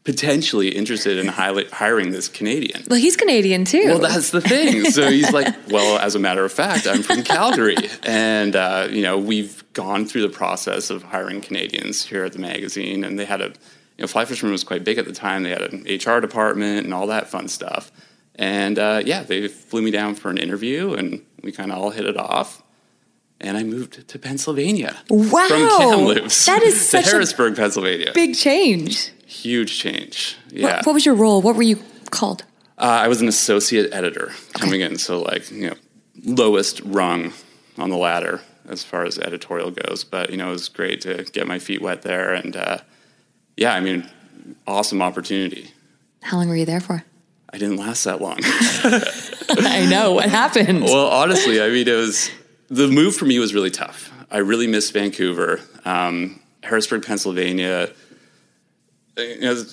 potentially 0.03 0.69
interested 0.69 1.17
in 1.19 1.27
hiring 1.27 2.11
this 2.11 2.27
Canadian. 2.27 2.83
Well, 2.89 2.99
he's 2.99 3.15
Canadian 3.15 3.65
too. 3.65 3.85
Well, 3.85 3.99
that's 3.99 4.31
the 4.31 4.41
thing. 4.41 4.85
So 4.91 5.09
he's 5.09 5.31
like, 5.31 5.53
well, 5.69 5.99
as 5.99 6.15
a 6.15 6.19
matter 6.19 6.43
of 6.43 6.51
fact, 6.51 6.87
I'm 6.87 7.03
from 7.03 7.23
Calgary. 7.23 7.75
And, 8.03 8.55
uh, 8.55 8.87
you 8.89 9.03
know, 9.03 9.17
we've 9.17 9.63
gone 9.73 10.05
through 10.05 10.23
the 10.23 10.29
process 10.29 10.89
of 10.89 11.03
hiring 11.03 11.39
Canadians 11.39 12.03
here 12.03 12.25
at 12.25 12.33
the 12.33 12.39
magazine. 12.39 13.03
And 13.03 13.17
they 13.17 13.25
had 13.25 13.41
a, 13.41 13.45
you 13.47 13.53
know, 13.99 14.07
Fly 14.07 14.25
Fisherman 14.25 14.51
was 14.51 14.63
quite 14.63 14.83
big 14.83 14.97
at 14.97 15.05
the 15.05 15.13
time. 15.13 15.43
They 15.43 15.51
had 15.51 15.61
an 15.61 15.85
HR 15.85 16.19
department 16.19 16.83
and 16.85 16.93
all 16.93 17.07
that 17.07 17.29
fun 17.29 17.47
stuff. 17.47 17.91
And, 18.35 18.79
uh, 18.79 19.03
yeah, 19.05 19.23
they 19.23 19.47
flew 19.47 19.81
me 19.81 19.91
down 19.91 20.15
for 20.15 20.29
an 20.29 20.37
interview 20.37 20.93
and 20.93 21.23
we 21.43 21.51
kind 21.51 21.71
of 21.71 21.77
all 21.77 21.91
hit 21.91 22.05
it 22.05 22.17
off. 22.17 22.63
And 23.43 23.57
I 23.57 23.63
moved 23.63 24.07
to 24.07 24.19
Pennsylvania. 24.19 24.95
Wow. 25.09 25.47
From 25.47 25.67
Kamloops. 25.67 26.45
That 26.45 26.61
is 26.61 26.75
to 26.79 26.79
such 26.79 27.07
a 27.07 27.09
Harrisburg, 27.09 27.55
Pennsylvania. 27.55 28.11
big 28.13 28.35
change. 28.35 29.11
Huge 29.25 29.77
change. 29.79 30.37
What- 30.51 30.59
Yeah. 30.59 30.81
What, 30.83 30.93
was 30.93 31.05
your 31.05 31.15
role? 31.15 31.41
What 31.41 31.55
were 31.55 31.63
you 31.63 31.79
called? 32.11 32.43
Uh, 32.77 32.83
I 33.03 33.07
was 33.07 33.19
an 33.21 33.27
associate 33.27 33.91
editor 33.93 34.31
coming 34.53 34.81
in, 34.81 34.97
so 34.97 35.21
like 35.21 35.49
you 35.51 35.69
know, 35.69 35.75
lowest 36.23 36.81
rung 36.81 37.33
on 37.77 37.89
the 37.89 37.97
ladder 37.97 38.41
as 38.69 38.83
far 38.83 39.05
as 39.05 39.17
editorial 39.19 39.71
goes. 39.71 40.03
But 40.03 40.29
you 40.31 40.37
know, 40.37 40.49
it 40.49 40.53
was 40.53 40.69
great 40.69 41.01
to 41.01 41.23
get 41.31 41.47
my 41.47 41.57
feet 41.59 41.81
wet 41.81 42.01
there, 42.03 42.33
and 42.33 42.55
uh, 42.55 42.77
yeah, 43.57 43.73
I 43.73 43.79
mean, 43.81 44.07
awesome 44.67 45.01
opportunity. 45.01 45.71
How 46.23 46.37
long 46.37 46.47
were 46.49 46.55
you 46.55 46.65
there 46.65 46.79
for? 46.79 47.03
I 47.53 47.57
didn't 47.57 47.77
last 47.77 48.03
that 48.05 48.21
long. 48.21 48.39
I 48.43 49.85
know 49.89 50.13
what 50.13 50.29
happened. 50.29 50.83
well, 50.83 51.07
honestly, 51.07 51.61
I 51.61 51.69
mean, 51.69 51.87
it 51.87 51.93
was 51.95 52.29
the 52.71 52.87
move 52.87 53.15
for 53.15 53.25
me 53.25 53.37
was 53.37 53.53
really 53.53 53.69
tough. 53.69 54.11
I 54.31 54.37
really 54.37 54.65
missed 54.67 54.93
Vancouver, 54.93 55.59
um, 55.85 56.39
Harrisburg, 56.63 57.05
Pennsylvania. 57.05 57.89
uh, 59.17 59.21
You 59.21 59.41
know, 59.41 59.63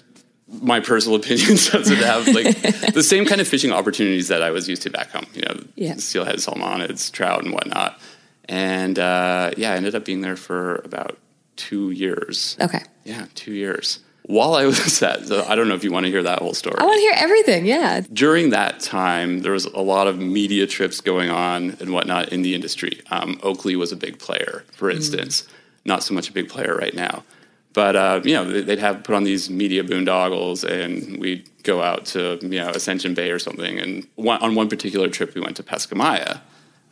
my 0.62 0.80
personal 0.80 1.16
opinions 1.20 1.70
doesn't 1.70 1.96
have 1.96 2.26
like 2.28 2.60
the 2.94 3.02
same 3.02 3.24
kind 3.24 3.40
of 3.40 3.46
fishing 3.48 3.70
opportunities 3.72 4.28
that 4.28 4.42
I 4.42 4.50
was 4.50 4.68
used 4.68 4.82
to 4.82 4.90
back 4.90 5.10
home. 5.10 5.26
You 5.34 5.42
know, 5.42 5.60
Yeah. 5.76 5.96
steelhead, 5.96 6.36
salmonids, 6.36 7.10
trout, 7.12 7.44
and 7.44 7.52
whatnot. 7.54 8.00
And 8.48 8.98
uh, 8.98 9.52
yeah, 9.56 9.72
I 9.72 9.76
ended 9.76 9.94
up 9.94 10.04
being 10.04 10.22
there 10.22 10.36
for 10.36 10.76
about 10.76 11.18
two 11.56 11.90
years. 11.90 12.56
Okay. 12.60 12.82
Yeah, 13.04 13.26
two 13.34 13.52
years. 13.52 14.00
While 14.28 14.54
I 14.54 14.66
was 14.66 15.02
at, 15.02 15.26
so 15.26 15.42
I 15.48 15.54
don't 15.54 15.68
know 15.68 15.74
if 15.74 15.82
you 15.82 15.90
want 15.90 16.04
to 16.04 16.10
hear 16.10 16.22
that 16.22 16.40
whole 16.40 16.52
story. 16.52 16.76
I 16.78 16.84
want 16.84 16.96
to 16.96 17.00
hear 17.00 17.14
everything. 17.16 17.64
Yeah. 17.64 18.02
During 18.12 18.50
that 18.50 18.78
time, 18.78 19.40
there 19.40 19.52
was 19.52 19.64
a 19.64 19.80
lot 19.80 20.06
of 20.06 20.18
media 20.18 20.66
trips 20.66 21.00
going 21.00 21.30
on 21.30 21.78
and 21.80 21.94
whatnot 21.94 22.28
in 22.28 22.42
the 22.42 22.54
industry. 22.54 23.00
Um, 23.10 23.40
Oakley 23.42 23.74
was 23.74 23.90
a 23.90 23.96
big 23.96 24.18
player, 24.18 24.64
for 24.72 24.90
instance. 24.90 25.48
Not 25.86 26.02
so 26.02 26.12
much 26.12 26.28
a 26.28 26.32
big 26.32 26.50
player 26.50 26.76
right 26.76 26.94
now. 26.94 27.24
But 27.72 27.96
uh, 27.96 28.20
you 28.22 28.34
know, 28.34 28.60
they'd 28.60 28.78
have 28.78 29.02
put 29.02 29.14
on 29.14 29.24
these 29.24 29.48
media 29.48 29.82
boondoggles, 29.82 30.62
and 30.62 31.18
we'd 31.18 31.48
go 31.62 31.80
out 31.80 32.04
to 32.06 32.38
you 32.42 32.60
know 32.60 32.68
Ascension 32.70 33.14
Bay 33.14 33.30
or 33.30 33.38
something. 33.38 33.78
And 33.78 34.06
one, 34.16 34.42
on 34.42 34.54
one 34.54 34.68
particular 34.68 35.08
trip, 35.08 35.34
we 35.34 35.40
went 35.40 35.56
to 35.56 35.62
Pesca 35.62 35.94
Maya. 35.94 36.38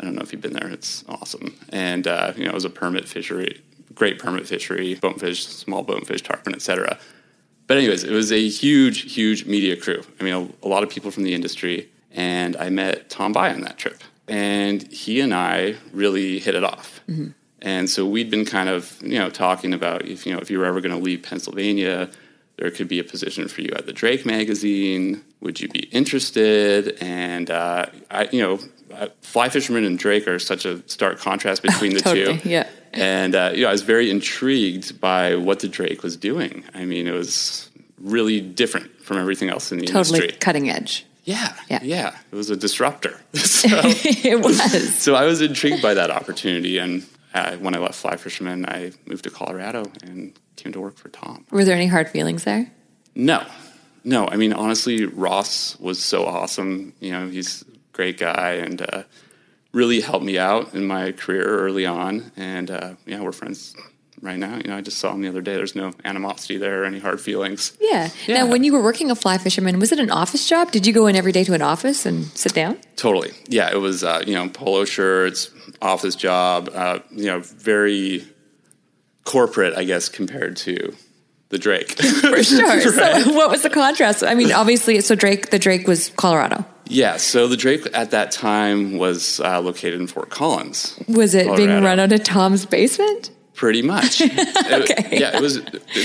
I 0.01 0.05
don't 0.05 0.15
know 0.15 0.23
if 0.23 0.33
you've 0.33 0.41
been 0.41 0.55
there; 0.55 0.69
it's 0.69 1.05
awesome. 1.07 1.55
And 1.69 2.07
uh, 2.07 2.33
you 2.35 2.45
know, 2.45 2.51
it 2.51 2.55
was 2.55 2.65
a 2.65 2.71
permit 2.71 3.07
fishery, 3.07 3.61
great 3.95 4.19
permit 4.19 4.47
fishery, 4.47 4.95
bonefish, 4.95 5.47
small 5.47 5.83
bonefish, 5.83 6.23
tarpon, 6.23 6.55
etc. 6.55 6.99
But 7.67 7.79
anyways, 7.79 8.05
it 8.05 8.13
was 8.13 8.31
a 8.33 8.49
huge, 8.49 9.13
huge 9.13 9.47
media 9.47 9.77
crew. 9.77 10.03
I 10.21 10.25
mean, 10.25 10.35
a, 10.63 10.67
a 10.67 10.69
lot 10.69 10.83
of 10.83 10.91
people 10.91 11.11
from 11.11 11.25
the 11.25 11.35
industry, 11.35 11.89
and 12.13 12.57
I 12.57 12.71
met 12.71 13.11
Tom 13.11 13.33
Bie 13.33 13.53
on 13.53 13.63
that 13.63 13.77
trip, 13.79 14.03
and 14.29 14.83
he 14.93 15.21
and 15.21 15.35
I 15.35 15.77
really 15.93 16.39
hit 16.39 16.55
it 16.55 16.65
off. 16.65 17.01
And 17.63 17.91
so 17.91 18.07
we'd 18.07 18.31
been 18.31 18.45
kind 18.45 18.69
of, 18.69 18.97
you 19.03 19.19
know, 19.19 19.31
talking 19.31 19.73
about 19.75 20.05
if 20.05 20.27
you 20.27 20.33
know 20.33 20.39
if 20.39 20.51
you 20.51 20.59
were 20.59 20.67
ever 20.67 20.81
going 20.81 20.97
to 20.97 21.03
leave 21.03 21.23
Pennsylvania, 21.23 22.09
there 22.59 22.71
could 22.71 22.89
be 22.89 22.99
a 22.99 23.05
position 23.05 23.49
for 23.49 23.63
you 23.63 23.71
at 23.75 23.87
the 23.87 23.93
Drake 23.93 24.25
magazine. 24.25 25.25
Would 25.41 25.61
you 25.61 25.69
be 25.69 25.81
interested? 25.91 26.97
And 27.01 27.51
uh, 27.51 27.87
I, 28.11 28.29
you 28.33 28.41
know, 28.43 28.61
uh, 28.95 29.09
fly 29.21 29.49
fishermen 29.49 29.85
and 29.85 29.99
Drake 29.99 30.29
are 30.29 30.39
such 30.39 30.65
a 30.65 30.87
stark 30.89 31.19
contrast 31.19 31.63
between 31.63 31.95
the 31.95 32.01
Totally, 32.03 32.39
two. 32.39 32.49
yeah. 32.49 32.69
And 32.93 33.35
uh, 33.35 33.53
you 33.55 33.63
know, 33.63 33.69
I 33.69 33.73
was 33.73 33.83
very 33.83 34.11
intrigued 34.11 35.01
by 35.01 35.35
what 35.37 35.61
the 35.61 35.69
Drake 35.69 36.03
was 36.03 36.17
doing. 36.17 36.65
I 36.75 36.85
mean, 36.85 37.07
it 37.07 37.13
was 37.13 37.71
really 37.99 38.41
different 38.41 38.91
from 39.03 39.19
everything 39.19 39.49
else 39.49 39.73
in 39.73 39.79
the 39.79 39.87
Totally 39.87 39.99
industry. 40.01 40.21
Totally 40.29 40.39
cutting 40.39 40.71
edge. 40.71 41.07
Yeah, 41.25 41.57
Yeah. 41.69 41.81
yeah, 41.83 42.17
It 42.31 42.37
was 42.37 42.51
a 42.51 42.57
disruptor. 42.57 43.21
so, 43.35 43.67
it 43.73 44.41
was. 44.45 44.95
so 44.95 45.17
I 45.17 45.25
was 45.25 45.41
intrigued 45.43 45.83
by 45.83 45.95
that 45.95 46.09
opportunity, 46.11 46.79
and 46.79 47.05
uh, 47.35 47.57
when 47.57 47.75
I 47.75 47.79
left 47.79 47.97
Fly 47.97 48.17
Fisherman, 48.17 48.65
I 48.67 48.93
moved 49.07 49.25
to 49.25 49.31
Colorado 49.31 49.91
and 50.05 50.39
came 50.55 50.73
to 50.73 50.81
work 50.81 50.97
for 50.97 51.09
Tom. 51.09 51.45
Were 51.51 51.65
there 51.65 51.75
any 51.75 51.89
hard 51.89 52.09
feelings 52.09 52.45
there? 52.45 52.71
No, 53.17 53.45
no. 54.05 54.29
I 54.29 54.37
mean, 54.37 54.53
honestly, 54.53 55.05
Ross 55.05 55.77
was 55.81 56.03
so 56.03 56.27
awesome. 56.27 56.93
You 57.01 57.11
know, 57.11 57.29
he's 57.29 57.63
a 57.63 57.67
great 57.93 58.19
guy 58.19 58.53
and 58.53 58.81
uh, 58.83 59.03
really 59.77 60.01
helped 60.01 60.25
me 60.25 60.39
out 60.39 60.75
in 60.75 60.87
my 60.87 61.13
career 61.13 61.45
early 61.45 61.85
on. 61.85 62.33
And 62.35 62.71
uh, 62.71 62.95
yeah, 63.05 63.21
we're 63.21 63.33
friends 63.33 63.77
right 64.23 64.39
now. 64.39 64.57
You 64.57 64.71
know, 64.71 64.77
I 64.79 64.81
just 64.81 64.97
saw 64.97 65.13
him 65.13 65.21
the 65.21 65.29
other 65.29 65.43
day. 65.43 65.55
There's 65.55 65.77
no 65.77 65.93
animosity 66.03 66.57
there 66.57 66.83
or 66.83 66.85
any 66.87 66.99
hard 66.99 67.21
feelings. 67.21 67.77
Yeah. 67.79 68.09
Yeah. 68.27 68.39
Now, 68.39 68.51
when 68.51 68.65
you 68.65 68.73
were 68.73 68.83
working 68.83 69.11
a 69.11 69.15
fly 69.15 69.37
fisherman, 69.37 69.79
was 69.79 69.93
it 69.93 69.99
an 69.99 70.11
office 70.11 70.49
job? 70.49 70.73
Did 70.73 70.87
you 70.87 70.95
go 70.95 71.07
in 71.07 71.15
every 71.15 71.31
day 71.31 71.45
to 71.45 71.53
an 71.53 71.61
office 71.61 72.07
and 72.07 72.25
sit 72.29 72.55
down? 72.55 72.79
Totally. 72.97 73.33
Yeah, 73.49 73.71
it 73.71 73.77
was, 73.77 74.03
uh, 74.03 74.25
you 74.27 74.35
know, 74.35 74.49
polo 74.49 74.87
shirts, 74.87 75.51
office 75.83 76.17
job, 76.17 76.71
uh, 76.75 77.01
you 77.11 77.27
know, 77.27 77.41
very 77.41 78.27
corporate, 79.25 79.75
I 79.77 79.85
guess, 79.85 80.09
compared 80.09 80.57
to 80.59 80.97
the 81.51 81.59
Drake. 81.59 82.01
For 82.23 82.43
sure. 82.43 82.81
So, 82.97 83.35
what 83.35 83.51
was 83.51 83.63
the 83.63 83.71
contrast? 83.71 84.25
I 84.25 84.35
mean, 84.35 84.53
obviously, 84.53 85.03
so 85.03 85.15
Drake, 85.15 85.51
the 85.51 85.59
Drake 85.59 85.87
was 85.87 86.09
Colorado. 86.17 86.65
Yeah, 86.89 87.17
so 87.17 87.49
the 87.49 87.57
Drake 87.57 87.87
at 87.93 88.11
that 88.13 88.31
time 88.31 88.99
was 88.99 89.41
uh, 89.41 89.61
located 89.61 90.01
in 90.01 90.07
Fort 90.07 90.31
Collins. 90.31 90.99
Was 91.09 91.35
it 91.35 91.55
being 91.57 91.83
run 91.83 91.99
out 91.99 92.13
of 92.13 92.23
Tom's 92.25 92.67
basement? 92.67 93.31
Pretty 93.55 93.81
much. 93.81 94.21
okay. 94.23 95.19
yeah, 95.19 95.35
it 95.35 95.41
was, 95.41 95.57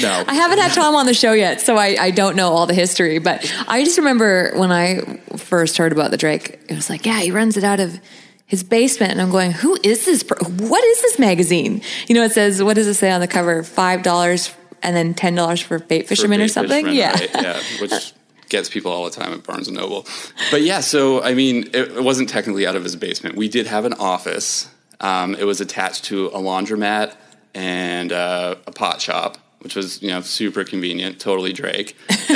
no. 0.01 0.23
I 0.25 0.33
haven't 0.33 0.59
had 0.59 0.71
Tom 0.71 0.95
on 0.95 1.05
the 1.05 1.13
show 1.13 1.33
yet, 1.33 1.59
so 1.59 1.75
I, 1.75 1.97
I 1.99 2.11
don't 2.11 2.37
know 2.37 2.49
all 2.49 2.65
the 2.65 2.73
history. 2.73 3.19
But 3.19 3.53
I 3.67 3.83
just 3.83 3.97
remember 3.97 4.53
when 4.55 4.71
I 4.71 5.19
first 5.35 5.77
heard 5.77 5.91
about 5.91 6.11
the 6.11 6.17
Drake, 6.17 6.59
it 6.69 6.75
was 6.75 6.89
like, 6.89 7.05
yeah, 7.05 7.19
he 7.19 7.29
runs 7.29 7.57
it 7.57 7.65
out 7.65 7.81
of 7.81 7.99
his 8.45 8.63
basement. 8.63 9.11
And 9.11 9.21
I'm 9.21 9.31
going, 9.31 9.51
who 9.51 9.77
is 9.83 10.05
this? 10.05 10.23
What 10.23 10.83
is 10.83 11.01
this 11.01 11.19
magazine? 11.19 11.81
You 12.07 12.15
know, 12.15 12.23
it 12.23 12.31
says, 12.31 12.63
what 12.63 12.75
does 12.75 12.87
it 12.87 12.93
say 12.93 13.11
on 13.11 13.19
the 13.19 13.27
cover? 13.27 13.63
$5 13.63 14.55
and 14.81 14.95
then 14.95 15.13
$10 15.13 15.63
for 15.63 15.79
bait 15.79 16.03
for 16.03 16.07
fishermen 16.09 16.39
or 16.39 16.47
something? 16.47 16.85
fishermen, 16.85 16.95
yeah. 16.95 17.11
right, 17.11 17.29
yeah, 17.33 17.61
which 17.81 18.13
gets 18.51 18.69
people 18.69 18.91
all 18.91 19.03
the 19.05 19.09
time 19.09 19.33
at 19.33 19.43
Barnes 19.43 19.67
and 19.67 19.75
Noble. 19.77 20.05
But 20.51 20.61
yeah, 20.61 20.81
so 20.81 21.23
I 21.23 21.33
mean, 21.33 21.63
it, 21.73 21.93
it 21.97 22.03
wasn't 22.03 22.29
technically 22.29 22.67
out 22.67 22.75
of 22.75 22.83
his 22.83 22.95
basement. 22.95 23.35
We 23.35 23.47
did 23.49 23.65
have 23.65 23.85
an 23.85 23.93
office. 23.93 24.69
Um, 24.99 25.33
it 25.33 25.45
was 25.45 25.59
attached 25.59 26.03
to 26.05 26.27
a 26.27 26.37
laundromat 26.37 27.15
and 27.55 28.11
uh, 28.11 28.55
a 28.67 28.71
pot 28.71 29.01
shop, 29.01 29.37
which 29.61 29.75
was 29.75 30.01
you 30.03 30.09
know 30.09 30.21
super 30.21 30.63
convenient, 30.63 31.19
totally 31.19 31.53
Drake. 31.53 31.97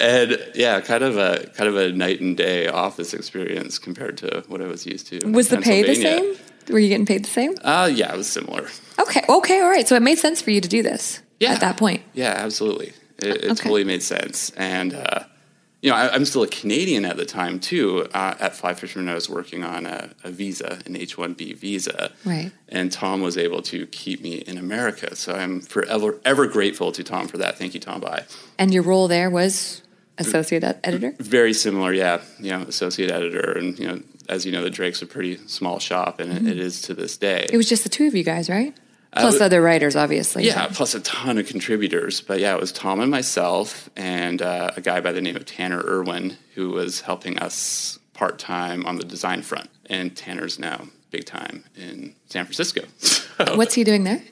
and 0.00 0.38
yeah, 0.54 0.80
kind 0.80 1.02
of 1.04 1.16
a 1.16 1.46
kind 1.54 1.68
of 1.68 1.76
a 1.76 1.92
night 1.92 2.20
and 2.20 2.36
day 2.36 2.68
office 2.68 3.14
experience 3.14 3.78
compared 3.78 4.18
to 4.18 4.44
what 4.48 4.60
I 4.60 4.66
was 4.66 4.86
used 4.86 5.08
to. 5.08 5.26
Was 5.30 5.48
the 5.48 5.58
pay 5.58 5.82
the 5.82 5.94
same? 5.94 6.36
Were 6.68 6.78
you 6.78 6.88
getting 6.88 7.06
paid 7.06 7.24
the 7.24 7.30
same? 7.30 7.54
Uh, 7.62 7.90
yeah, 7.92 8.12
it 8.12 8.16
was 8.16 8.28
similar. 8.28 8.68
Okay. 8.98 9.24
Okay. 9.28 9.60
All 9.60 9.68
right. 9.68 9.88
So 9.88 9.96
it 9.96 10.02
made 10.02 10.18
sense 10.18 10.40
for 10.40 10.50
you 10.52 10.60
to 10.60 10.68
do 10.68 10.82
this 10.84 11.20
Yeah. 11.40 11.50
at 11.52 11.60
that 11.60 11.76
point. 11.76 12.02
Yeah, 12.14 12.34
absolutely. 12.36 12.92
It, 13.22 13.36
it 13.36 13.44
Okay. 13.44 13.54
totally 13.54 13.84
made 13.84 14.02
sense. 14.02 14.50
And, 14.56 14.94
uh, 14.94 15.24
you 15.82 15.90
know, 15.90 15.96
I, 15.96 16.12
I'm 16.14 16.24
still 16.26 16.42
a 16.42 16.48
Canadian 16.48 17.04
at 17.04 17.16
the 17.16 17.24
time, 17.24 17.58
too. 17.58 18.06
Uh, 18.12 18.34
at 18.38 18.54
Fly 18.54 18.74
Fisherman, 18.74 19.08
I 19.08 19.14
was 19.14 19.30
working 19.30 19.64
on 19.64 19.86
a, 19.86 20.10
a 20.24 20.30
visa, 20.30 20.78
an 20.86 20.94
H 20.96 21.16
1B 21.16 21.56
visa. 21.56 22.12
Right. 22.24 22.52
And 22.68 22.92
Tom 22.92 23.22
was 23.22 23.38
able 23.38 23.62
to 23.62 23.86
keep 23.86 24.20
me 24.22 24.34
in 24.34 24.58
America. 24.58 25.16
So 25.16 25.32
I'm 25.34 25.60
forever 25.60 26.20
ever 26.24 26.46
grateful 26.46 26.92
to 26.92 27.02
Tom 27.02 27.28
for 27.28 27.38
that. 27.38 27.56
Thank 27.58 27.74
you, 27.74 27.80
Tom 27.80 28.00
Bie. 28.00 28.24
And 28.58 28.74
your 28.74 28.82
role 28.82 29.08
there 29.08 29.30
was 29.30 29.82
associate 30.18 30.62
ed- 30.64 30.80
editor? 30.84 31.14
Very 31.18 31.54
similar, 31.54 31.94
yeah. 31.94 32.20
You 32.38 32.50
know, 32.50 32.60
associate 32.62 33.10
editor. 33.10 33.52
And, 33.52 33.78
you 33.78 33.86
know, 33.88 34.02
as 34.28 34.44
you 34.44 34.52
know, 34.52 34.62
the 34.62 34.68
Drake's 34.70 35.00
a 35.00 35.06
pretty 35.06 35.38
small 35.48 35.78
shop, 35.78 36.20
and 36.20 36.30
it, 36.30 36.46
it 36.46 36.58
is 36.60 36.82
to 36.82 36.94
this 36.94 37.16
day. 37.16 37.46
It 37.50 37.56
was 37.56 37.68
just 37.68 37.82
the 37.84 37.88
two 37.88 38.06
of 38.06 38.14
you 38.14 38.22
guys, 38.22 38.50
right? 38.50 38.76
Plus 39.12 39.34
w- 39.34 39.44
other 39.44 39.60
writers, 39.60 39.96
obviously. 39.96 40.44
Yeah, 40.46 40.68
plus 40.72 40.94
a 40.94 41.00
ton 41.00 41.36
of 41.38 41.46
contributors. 41.46 42.20
But 42.20 42.38
yeah, 42.40 42.54
it 42.54 42.60
was 42.60 42.70
Tom 42.72 43.00
and 43.00 43.10
myself, 43.10 43.90
and 43.96 44.40
uh, 44.40 44.70
a 44.76 44.80
guy 44.80 45.00
by 45.00 45.12
the 45.12 45.20
name 45.20 45.36
of 45.36 45.44
Tanner 45.46 45.80
Irwin, 45.84 46.36
who 46.54 46.70
was 46.70 47.00
helping 47.00 47.38
us 47.38 47.98
part 48.14 48.38
time 48.38 48.86
on 48.86 48.96
the 48.96 49.04
design 49.04 49.42
front. 49.42 49.68
And 49.86 50.16
Tanner's 50.16 50.58
now 50.58 50.86
big 51.10 51.24
time 51.24 51.64
in 51.76 52.14
San 52.28 52.44
Francisco, 52.44 52.82
What's 53.56 53.74
he 53.74 53.82
doing 53.82 54.04
there? 54.04 54.22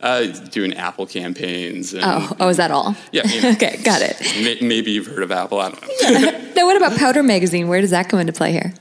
uh, 0.00 0.26
doing 0.50 0.74
Apple 0.74 1.06
campaigns. 1.06 1.92
And, 1.94 2.04
Oh, 2.04 2.36
oh, 2.38 2.48
is 2.48 2.58
that 2.58 2.70
all? 2.70 2.94
Yeah, 3.10 3.22
you 3.26 3.40
know. 3.42 3.50
okay, 3.52 3.80
got 3.82 4.02
it. 4.02 4.20
may- 4.44 4.60
maybe 4.66 4.92
you've 4.92 5.06
heard 5.06 5.22
of 5.24 5.32
Apple. 5.32 5.58
I 5.60 5.70
don't 5.70 5.82
know. 5.82 6.38
Now, 6.54 6.66
what 6.66 6.76
about 6.76 6.96
Powder 6.98 7.22
Magazine? 7.24 7.66
Where 7.66 7.80
does 7.80 7.90
that 7.90 8.08
come 8.08 8.20
into 8.20 8.32
play 8.34 8.52
here? 8.52 8.72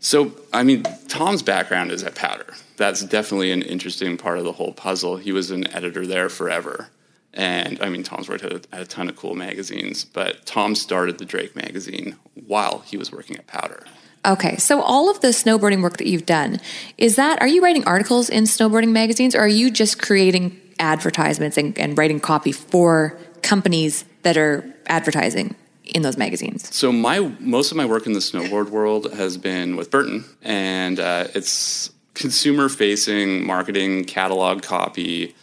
So, 0.00 0.32
I 0.52 0.62
mean, 0.64 0.82
Tom's 1.10 1.42
background 1.42 1.90
is 1.90 2.02
at 2.04 2.14
Powder. 2.14 2.54
That's 2.76 3.04
definitely 3.04 3.50
an 3.52 3.62
interesting 3.62 4.16
part 4.16 4.38
of 4.38 4.44
the 4.44 4.52
whole 4.52 4.72
puzzle. 4.72 5.16
He 5.16 5.32
was 5.32 5.50
an 5.50 5.70
editor 5.74 6.06
there 6.06 6.28
forever. 6.28 6.88
And 7.34 7.80
I 7.82 7.88
mean, 7.88 8.02
Tom's 8.02 8.28
worked 8.28 8.44
at 8.44 8.52
a, 8.52 8.62
at 8.72 8.82
a 8.82 8.86
ton 8.86 9.08
of 9.08 9.16
cool 9.16 9.34
magazines, 9.34 10.04
but 10.04 10.46
Tom 10.46 10.74
started 10.74 11.18
the 11.18 11.24
Drake 11.24 11.54
magazine 11.54 12.16
while 12.46 12.80
he 12.80 12.96
was 12.96 13.12
working 13.12 13.36
at 13.36 13.46
Powder. 13.46 13.84
Okay, 14.26 14.56
so 14.56 14.82
all 14.82 15.10
of 15.10 15.20
the 15.20 15.28
snowboarding 15.28 15.82
work 15.82 15.96
that 15.96 16.06
you've 16.06 16.26
done, 16.26 16.60
is 16.98 17.16
that, 17.16 17.40
are 17.40 17.48
you 17.48 17.62
writing 17.62 17.84
articles 17.84 18.28
in 18.28 18.44
snowboarding 18.44 18.90
magazines 18.90 19.34
or 19.34 19.40
are 19.40 19.48
you 19.48 19.70
just 19.70 20.00
creating 20.00 20.60
advertisements 20.78 21.56
and, 21.56 21.78
and 21.78 21.96
writing 21.96 22.20
copy 22.20 22.52
for 22.52 23.18
companies 23.42 24.04
that 24.22 24.36
are 24.36 24.64
advertising 24.86 25.54
in 25.94 26.02
those 26.02 26.16
magazines? 26.16 26.74
So 26.74 26.92
my 26.92 27.20
most 27.38 27.70
of 27.70 27.76
my 27.76 27.86
work 27.86 28.06
in 28.06 28.12
the 28.12 28.20
snowboard 28.20 28.70
world 28.70 29.12
has 29.14 29.36
been 29.36 29.76
with 29.76 29.90
Burton, 29.90 30.24
and 30.42 30.98
uh, 30.98 31.28
it's 31.34 31.90
consumer 32.14 32.68
facing 32.68 33.46
marketing, 33.46 34.04
catalog 34.04 34.62
copy, 34.62 35.34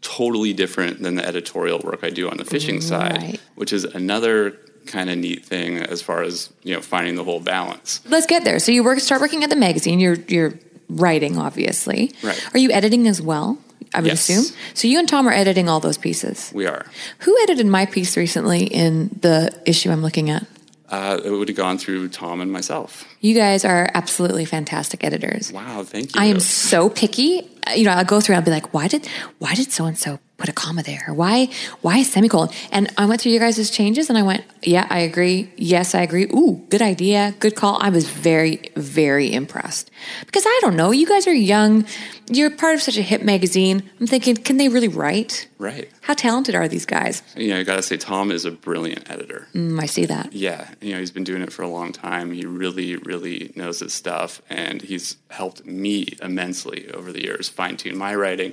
totally 0.00 0.52
different 0.52 1.02
than 1.02 1.14
the 1.14 1.26
editorial 1.26 1.78
work 1.80 2.00
I 2.02 2.10
do 2.10 2.30
on 2.30 2.36
the 2.36 2.44
fishing 2.44 2.80
side, 2.80 3.40
which 3.54 3.72
is 3.72 3.84
another 3.84 4.58
kind 4.86 5.08
of 5.08 5.16
neat 5.16 5.44
thing 5.44 5.78
as 5.78 6.02
far 6.02 6.22
as 6.22 6.52
you 6.62 6.74
know 6.74 6.80
finding 6.80 7.14
the 7.16 7.24
whole 7.24 7.40
balance. 7.40 8.00
Let's 8.06 8.26
get 8.26 8.44
there. 8.44 8.58
So 8.58 8.70
you 8.70 8.84
work, 8.84 9.00
start 9.00 9.20
working 9.20 9.42
at 9.42 9.50
the 9.50 9.56
magazine. 9.56 10.00
You're 10.00 10.16
you're 10.28 10.54
writing, 10.88 11.38
obviously. 11.38 12.12
Right. 12.22 12.54
Are 12.54 12.58
you 12.58 12.70
editing 12.70 13.08
as 13.08 13.20
well? 13.20 13.58
I 13.94 14.00
would 14.00 14.06
Yes. 14.08 14.28
assume. 14.28 14.44
So 14.74 14.88
you 14.88 14.98
and 14.98 15.08
Tom 15.08 15.26
are 15.28 15.32
editing 15.32 15.68
all 15.68 15.80
those 15.80 15.96
pieces. 15.98 16.50
We 16.54 16.66
are. 16.66 16.84
Who 17.20 17.36
edited 17.42 17.66
my 17.66 17.86
piece 17.86 18.16
recently 18.16 18.64
in 18.64 19.10
the 19.20 19.50
issue 19.66 19.90
I'm 19.90 20.02
looking 20.02 20.30
at? 20.30 20.46
Uh, 20.90 21.18
it 21.24 21.30
would 21.30 21.48
have 21.48 21.56
gone 21.56 21.78
through 21.78 22.08
Tom 22.08 22.40
and 22.40 22.52
myself. 22.52 23.04
You 23.20 23.34
guys 23.34 23.64
are 23.64 23.88
absolutely 23.94 24.44
fantastic 24.44 25.02
editors. 25.02 25.50
Wow, 25.52 25.82
thank 25.82 26.14
you. 26.14 26.20
I 26.20 26.26
am 26.26 26.40
so 26.40 26.88
picky. 26.90 27.48
You 27.74 27.84
know, 27.84 27.92
I'll 27.92 28.04
go 28.04 28.20
through 28.20 28.34
and 28.36 28.40
I'll 28.42 28.44
be 28.44 28.50
like, 28.52 28.74
why 28.74 28.86
did 28.88 29.08
why 29.38 29.54
did 29.54 29.72
so 29.72 29.86
and 29.86 29.98
so 29.98 30.18
put 30.36 30.48
a 30.48 30.52
comma 30.52 30.82
there? 30.82 31.10
Why 31.12 31.48
why 31.82 31.98
a 31.98 32.04
semicolon? 32.04 32.48
And 32.72 32.92
I 32.98 33.06
went 33.06 33.20
through 33.20 33.32
you 33.32 33.38
guys' 33.38 33.70
changes 33.70 34.08
and 34.08 34.18
I 34.18 34.22
went, 34.22 34.44
yeah, 34.62 34.86
I 34.90 35.00
agree. 35.00 35.52
Yes, 35.56 35.94
I 35.94 36.02
agree. 36.02 36.24
Ooh, 36.24 36.64
good 36.70 36.82
idea. 36.82 37.34
Good 37.38 37.54
call. 37.54 37.78
I 37.80 37.90
was 37.90 38.08
very, 38.08 38.70
very 38.76 39.32
impressed. 39.32 39.90
Because 40.26 40.44
I 40.46 40.58
don't 40.62 40.76
know, 40.76 40.90
you 40.90 41.06
guys 41.06 41.26
are 41.26 41.34
young. 41.34 41.86
You're 42.30 42.50
part 42.50 42.74
of 42.74 42.82
such 42.82 42.96
a 42.96 43.02
hip 43.02 43.22
magazine. 43.22 43.88
I'm 44.00 44.06
thinking, 44.06 44.34
can 44.36 44.56
they 44.56 44.68
really 44.68 44.88
write? 44.88 45.46
Right. 45.58 45.90
How 46.00 46.14
talented 46.14 46.54
are 46.54 46.68
these 46.68 46.86
guys? 46.86 47.22
You 47.36 47.50
know, 47.50 47.60
I 47.60 47.64
got 47.64 47.76
to 47.76 47.82
say, 47.82 47.98
Tom 47.98 48.30
is 48.30 48.46
a 48.46 48.50
brilliant 48.50 49.10
editor. 49.10 49.46
Mm, 49.54 49.78
I 49.80 49.86
see 49.86 50.06
that. 50.06 50.32
Yeah, 50.32 50.70
you 50.80 50.94
know, 50.94 51.00
he's 51.00 51.10
been 51.10 51.24
doing 51.24 51.42
it 51.42 51.52
for 51.52 51.62
a 51.62 51.68
long 51.68 51.92
time. 51.92 52.32
He 52.32 52.46
really, 52.46 52.96
really 52.96 53.52
knows 53.56 53.80
his 53.80 53.92
stuff, 53.92 54.40
and 54.48 54.80
he's 54.80 55.16
helped 55.28 55.66
me 55.66 56.16
immensely 56.22 56.90
over 56.92 57.12
the 57.12 57.22
years 57.22 57.48
fine 57.48 57.76
tune 57.76 57.96
my 57.96 58.14
writing 58.14 58.52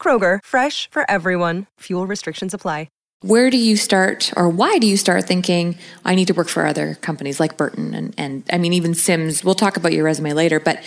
Kroger, 0.00 0.38
fresh 0.42 0.88
for 0.90 1.04
everyone. 1.10 1.66
Fuel 1.80 2.06
restrictions 2.06 2.54
apply. 2.54 2.88
Where 3.22 3.50
do 3.50 3.56
you 3.56 3.76
start, 3.76 4.32
or 4.36 4.48
why 4.48 4.78
do 4.78 4.86
you 4.86 4.96
start 4.96 5.24
thinking, 5.24 5.76
I 6.04 6.14
need 6.14 6.28
to 6.28 6.34
work 6.34 6.48
for 6.48 6.64
other 6.64 6.94
companies 7.00 7.40
like 7.40 7.56
Burton 7.56 7.92
and, 7.92 8.14
and 8.16 8.44
I 8.52 8.58
mean, 8.58 8.72
even 8.72 8.94
Simms? 8.94 9.42
We'll 9.42 9.56
talk 9.56 9.76
about 9.76 9.92
your 9.92 10.04
resume 10.04 10.34
later, 10.34 10.60
but 10.60 10.84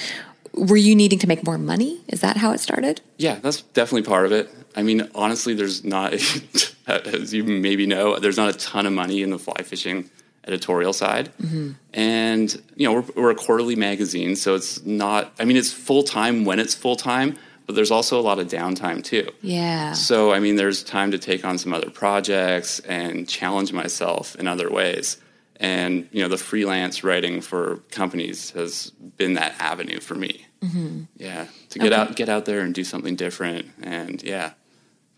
were 0.53 0.77
you 0.77 0.95
needing 0.95 1.19
to 1.19 1.27
make 1.27 1.45
more 1.45 1.57
money? 1.57 1.99
Is 2.07 2.21
that 2.21 2.37
how 2.37 2.53
it 2.53 2.61
started? 2.61 3.01
Yeah, 3.17 3.35
that's 3.41 3.63
definitely 3.63 4.07
part 4.07 4.25
of 4.25 4.31
it. 4.31 4.49
I 4.77 4.83
mean, 4.83 5.09
honestly, 5.13 5.53
there's 5.53 5.83
not, 5.83 6.13
as 6.87 7.33
you 7.33 7.43
maybe 7.43 7.85
know, 7.85 8.17
there's 8.17 8.37
not 8.37 8.55
a 8.55 8.57
ton 8.57 8.85
of 8.85 8.93
money 8.93 9.23
in 9.23 9.29
the 9.29 9.37
fly 9.37 9.61
fishing 9.65 10.09
editorial 10.47 10.93
side. 10.93 11.33
Mm-hmm. 11.41 11.71
And, 11.93 12.63
you 12.77 12.87
know, 12.87 12.93
we're, 12.93 13.23
we're 13.23 13.31
a 13.31 13.35
quarterly 13.35 13.75
magazine, 13.75 14.37
so 14.37 14.55
it's 14.55 14.85
not, 14.85 15.33
I 15.37 15.43
mean, 15.43 15.57
it's 15.57 15.73
full 15.73 16.03
time 16.03 16.45
when 16.45 16.59
it's 16.59 16.73
full 16.73 16.95
time 16.95 17.37
but 17.71 17.77
there's 17.77 17.89
also 17.89 18.19
a 18.19 18.21
lot 18.21 18.37
of 18.37 18.49
downtime 18.49 19.01
too. 19.01 19.29
Yeah. 19.41 19.93
So, 19.93 20.33
I 20.33 20.41
mean, 20.41 20.57
there's 20.57 20.83
time 20.83 21.11
to 21.11 21.17
take 21.17 21.45
on 21.45 21.57
some 21.57 21.71
other 21.71 21.89
projects 21.89 22.81
and 22.81 23.29
challenge 23.29 23.71
myself 23.71 24.35
in 24.35 24.45
other 24.45 24.69
ways. 24.69 25.15
And, 25.55 26.09
you 26.11 26.21
know, 26.21 26.27
the 26.27 26.37
freelance 26.37 27.01
writing 27.01 27.39
for 27.39 27.77
companies 27.89 28.49
has 28.51 28.89
been 28.89 29.35
that 29.35 29.55
avenue 29.57 30.01
for 30.01 30.15
me. 30.15 30.45
Mm-hmm. 30.61 31.03
Yeah. 31.15 31.45
To 31.69 31.79
get 31.79 31.93
okay. 31.93 32.01
out, 32.01 32.15
get 32.17 32.27
out 32.27 32.43
there 32.43 32.59
and 32.59 32.73
do 32.73 32.83
something 32.83 33.15
different 33.15 33.67
and, 33.81 34.21
yeah, 34.21 34.51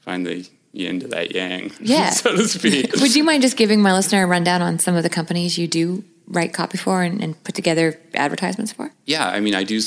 find 0.02 0.24
the 0.24 0.48
yin 0.74 1.00
to 1.00 1.08
that 1.08 1.32
yang, 1.32 1.72
yeah. 1.80 2.12
so 2.12 2.36
to 2.36 2.48
speak. 2.48 2.92
Would 3.02 3.16
you 3.16 3.24
mind 3.24 3.42
just 3.42 3.58
giving 3.58 3.82
my 3.82 3.94
listener 3.94 4.26
a 4.26 4.28
rundown 4.28 4.62
on 4.62 4.78
some 4.78 4.96
of 4.96 5.02
the 5.02 5.10
companies 5.10 5.58
you 5.58 5.68
do 5.68 6.04
write 6.28 6.54
copy 6.54 6.78
for 6.78 7.02
and, 7.02 7.20
and 7.20 7.44
put 7.44 7.56
together 7.56 8.00
advertisements 8.13 8.72
for? 8.72 8.92
Yeah. 9.06 9.28
I 9.28 9.39
mean, 9.39 9.56
I 9.56 9.63
do 9.63 9.82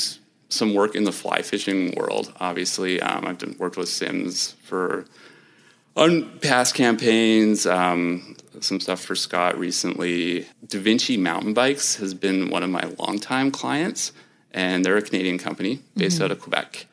some 0.49 0.73
work 0.73 0.95
in 0.95 1.03
the 1.03 1.11
fly 1.11 1.41
fishing 1.41 1.93
world. 1.95 2.33
Obviously, 2.39 3.01
um, 3.01 3.25
I've 3.25 3.37
done, 3.37 3.55
worked 3.57 3.77
with 3.77 3.89
Simms 3.89 4.53
for 4.63 5.05
on 5.95 6.39
past 6.39 6.75
campaigns. 6.75 7.65
Um, 7.65 8.35
some 8.59 8.79
stuff 8.79 9.01
for 9.01 9.15
Scott 9.15 9.57
recently. 9.57 10.47
Devinci 10.65 11.19
Mountain 11.19 11.53
Bikes 11.53 11.95
has 11.97 12.13
been 12.13 12.49
one 12.49 12.63
of 12.63 12.69
my 12.69 12.83
longtime 12.99 13.51
clients, 13.51 14.11
and 14.51 14.83
they're 14.83 14.97
a 14.97 15.01
Canadian 15.01 15.37
company 15.37 15.79
based 15.95 16.15
mm-hmm. 16.15 16.25
out 16.25 16.31
of 16.31 16.39
Quebec, 16.39 16.87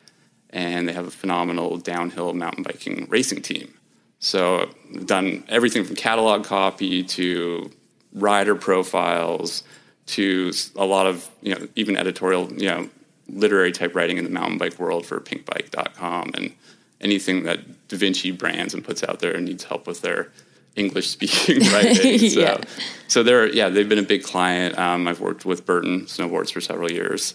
and 0.50 0.88
they 0.88 0.92
have 0.92 1.06
a 1.06 1.10
phenomenal 1.10 1.78
downhill 1.78 2.34
mountain 2.34 2.62
biking 2.62 3.06
racing 3.08 3.42
team. 3.42 3.74
So, 4.18 4.70
I've 4.94 5.06
done 5.06 5.44
everything 5.48 5.84
from 5.84 5.96
catalog 5.96 6.44
copy 6.44 7.02
to 7.02 7.70
rider 8.14 8.54
profiles 8.54 9.64
to 10.06 10.52
a 10.76 10.84
lot 10.84 11.06
of 11.06 11.28
you 11.42 11.54
know 11.54 11.68
even 11.74 11.96
editorial 11.96 12.52
you 12.52 12.68
know 12.68 12.88
literary 13.28 13.72
type 13.72 13.94
writing 13.94 14.18
in 14.18 14.24
the 14.24 14.30
mountain 14.30 14.58
bike 14.58 14.78
world 14.78 15.06
for 15.06 15.18
pinkbike.com 15.20 16.32
and 16.34 16.54
anything 17.00 17.44
that 17.44 17.88
Devinci 17.88 18.36
brands 18.36 18.74
and 18.74 18.84
puts 18.84 19.02
out 19.02 19.20
there 19.20 19.32
and 19.34 19.44
needs 19.44 19.64
help 19.64 19.86
with 19.86 20.00
their 20.00 20.30
English 20.76 21.08
speaking 21.08 21.60
writing. 21.72 22.18
So, 22.18 22.40
yeah. 22.40 22.60
so 23.08 23.22
they're, 23.22 23.46
yeah, 23.46 23.68
they've 23.68 23.88
been 23.88 23.98
a 23.98 24.02
big 24.02 24.24
client. 24.24 24.78
Um, 24.78 25.06
I've 25.06 25.20
worked 25.20 25.44
with 25.44 25.64
Burton 25.64 26.02
Snowboards 26.02 26.52
for 26.52 26.60
several 26.60 26.90
years. 26.90 27.34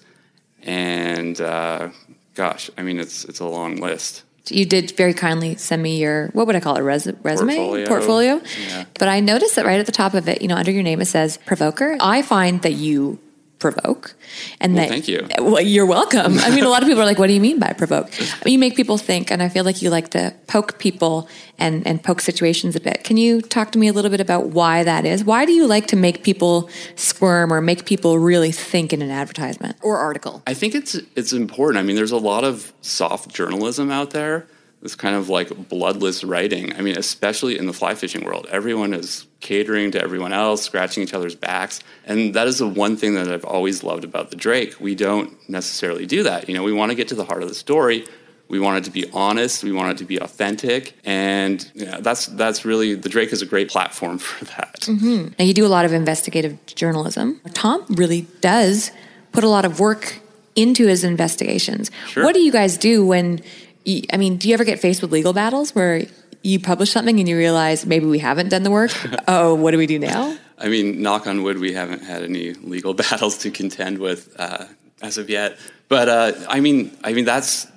And 0.63 1.39
uh, 1.39 1.89
gosh, 2.35 2.69
I 2.77 2.83
mean, 2.83 2.99
it's, 2.99 3.25
it's 3.25 3.39
a 3.39 3.45
long 3.45 3.77
list. 3.77 4.23
You 4.51 4.65
did 4.65 4.91
very 4.97 5.13
kindly 5.13 5.55
send 5.57 5.83
me 5.83 5.97
your 5.97 6.29
what 6.29 6.47
would 6.47 6.55
I 6.55 6.59
call 6.59 6.75
it 6.75 6.81
res- 6.81 7.11
resume 7.21 7.55
portfolio. 7.55 7.87
portfolio. 7.87 8.41
Yeah. 8.67 8.85
But 8.97 9.07
I 9.07 9.19
noticed 9.19 9.55
that 9.57 9.65
right 9.65 9.79
at 9.79 9.85
the 9.85 9.91
top 9.91 10.15
of 10.15 10.27
it, 10.27 10.41
you 10.41 10.47
know, 10.47 10.55
under 10.55 10.71
your 10.71 10.81
name 10.81 11.01
it 11.01 11.05
says 11.05 11.37
provoker. 11.45 11.97
I 11.99 12.23
find 12.23 12.61
that 12.63 12.73
you 12.73 13.19
provoke 13.59 14.15
and 14.59 14.73
well, 14.73 14.83
that 14.83 14.89
thank 14.89 15.07
you. 15.07 15.27
Well 15.39 15.61
you're 15.61 15.85
welcome. 15.85 16.39
I 16.39 16.49
mean 16.49 16.63
a 16.63 16.69
lot 16.69 16.81
of 16.81 16.87
people 16.87 17.01
are 17.01 17.05
like 17.05 17.19
what 17.19 17.27
do 17.27 17.33
you 17.33 17.41
mean 17.41 17.59
by 17.59 17.73
provoke? 17.73 18.09
I 18.19 18.41
mean, 18.45 18.53
you 18.53 18.59
make 18.59 18.75
people 18.75 18.97
think 18.97 19.31
and 19.31 19.43
i 19.43 19.49
feel 19.49 19.63
like 19.63 19.81
you 19.81 19.89
like 19.89 20.09
to 20.09 20.33
poke 20.47 20.79
people 20.79 21.27
and 21.57 21.85
and 21.85 22.01
poke 22.01 22.21
situations 22.21 22.75
a 22.75 22.79
bit. 22.79 23.03
Can 23.03 23.17
you 23.17 23.41
talk 23.41 23.71
to 23.73 23.79
me 23.79 23.87
a 23.87 23.93
little 23.93 24.11
bit 24.11 24.21
about 24.21 24.47
why 24.47 24.83
that 24.83 25.05
is? 25.05 25.23
Why 25.23 25.45
do 25.45 25.51
you 25.51 25.67
like 25.67 25.87
to 25.87 25.95
make 25.95 26.23
people 26.23 26.69
squirm 26.95 27.51
or 27.53 27.61
make 27.61 27.85
people 27.85 28.17
really 28.17 28.51
think 28.51 28.93
in 28.93 29.01
an 29.01 29.11
advertisement 29.11 29.77
or 29.81 29.97
article? 29.97 30.41
I 30.47 30.53
think 30.53 30.73
it's 30.75 30.95
it's 31.15 31.33
important. 31.33 31.79
I 31.79 31.83
mean 31.83 31.95
there's 31.95 32.11
a 32.11 32.17
lot 32.17 32.43
of 32.43 32.73
soft 32.81 33.29
journalism 33.29 33.91
out 33.91 34.11
there 34.11 34.47
this 34.81 34.95
kind 34.95 35.15
of 35.15 35.29
like 35.29 35.69
bloodless 35.69 36.23
writing. 36.23 36.75
I 36.75 36.81
mean, 36.81 36.97
especially 36.97 37.57
in 37.57 37.65
the 37.65 37.73
fly 37.73 37.95
fishing 37.95 38.23
world, 38.23 38.47
everyone 38.49 38.93
is 38.93 39.25
catering 39.41 39.91
to 39.91 40.01
everyone 40.01 40.33
else, 40.33 40.61
scratching 40.63 41.03
each 41.03 41.13
other's 41.13 41.35
backs. 41.35 41.81
And 42.05 42.33
that 42.33 42.47
is 42.47 42.59
the 42.59 42.67
one 42.67 42.95
thing 42.95 43.15
that 43.15 43.29
I've 43.29 43.45
always 43.45 43.83
loved 43.83 44.03
about 44.03 44.29
the 44.29 44.35
Drake. 44.35 44.79
We 44.79 44.95
don't 44.95 45.37
necessarily 45.49 46.05
do 46.05 46.23
that. 46.23 46.47
You 46.47 46.55
know, 46.55 46.63
we 46.63 46.73
want 46.73 46.91
to 46.91 46.95
get 46.95 47.09
to 47.09 47.15
the 47.15 47.25
heart 47.25 47.43
of 47.43 47.49
the 47.49 47.55
story. 47.55 48.05
We 48.47 48.59
want 48.59 48.79
it 48.79 48.83
to 48.85 48.91
be 48.91 49.09
honest. 49.11 49.63
We 49.63 49.71
want 49.71 49.91
it 49.91 49.97
to 49.99 50.05
be 50.05 50.17
authentic, 50.17 50.95
and 51.05 51.59
that's 51.75 52.25
that's 52.25 52.65
really 52.65 52.95
the 52.95 53.07
Drake 53.07 53.31
is 53.31 53.43
a 53.43 53.45
great 53.45 53.69
platform 53.69 54.17
for 54.17 54.45
that. 54.45 54.81
Mm-hmm. 54.81 55.33
Now 55.37 55.45
you 55.45 55.53
do 55.53 55.67
a 55.67 55.69
lot 55.69 55.85
of 55.85 55.93
investigative 55.93 56.57
journalism. 56.65 57.39
Tom 57.53 57.85
really 57.89 58.25
does 58.41 58.91
put 59.33 59.43
a 59.43 59.49
lot 59.49 59.65
of 59.65 59.79
work 59.79 60.19
into 60.55 60.87
his 60.87 61.03
investigations. 61.03 61.91
Sure. 62.07 62.23
What 62.23 62.33
do 62.33 62.41
you 62.41 62.51
guys 62.51 62.77
do 62.77 63.05
when 63.05 63.41
I 63.87 64.17
mean, 64.17 64.37
do 64.37 64.47
you 64.47 64.53
ever 64.53 64.63
get 64.63 64.79
faced 64.79 65.01
with 65.01 65.11
legal 65.11 65.33
battles 65.33 65.73
where 65.73 66.05
you 66.43 66.59
publish 66.59 66.91
something 66.91 67.19
and 67.19 67.27
you 67.27 67.37
realize 67.37 67.85
maybe 67.85 68.05
we 68.05 68.19
haven't 68.19 68.49
done 68.49 68.63
the 68.63 68.71
work? 68.71 68.91
oh, 69.27 69.55
what 69.55 69.71
do 69.71 69.77
we 69.77 69.87
do 69.87 69.99
now? 69.99 70.37
I 70.57 70.67
mean, 70.67 71.01
knock 71.01 71.27
on 71.27 71.43
wood, 71.43 71.57
we 71.57 71.73
haven't 71.73 72.03
had 72.03 72.23
any 72.23 72.53
legal 72.53 72.93
battles 73.09 73.37
to 73.39 73.51
contend 73.51 73.99
with 73.99 74.35
uh, 74.39 74.65
as 75.01 75.17
of 75.17 75.29
yet. 75.29 75.57
But 75.87 76.09
uh, 76.09 76.33
I 76.47 76.59
mean, 76.59 76.95
I 77.03 77.13
mean 77.13 77.25
that's 77.25 77.67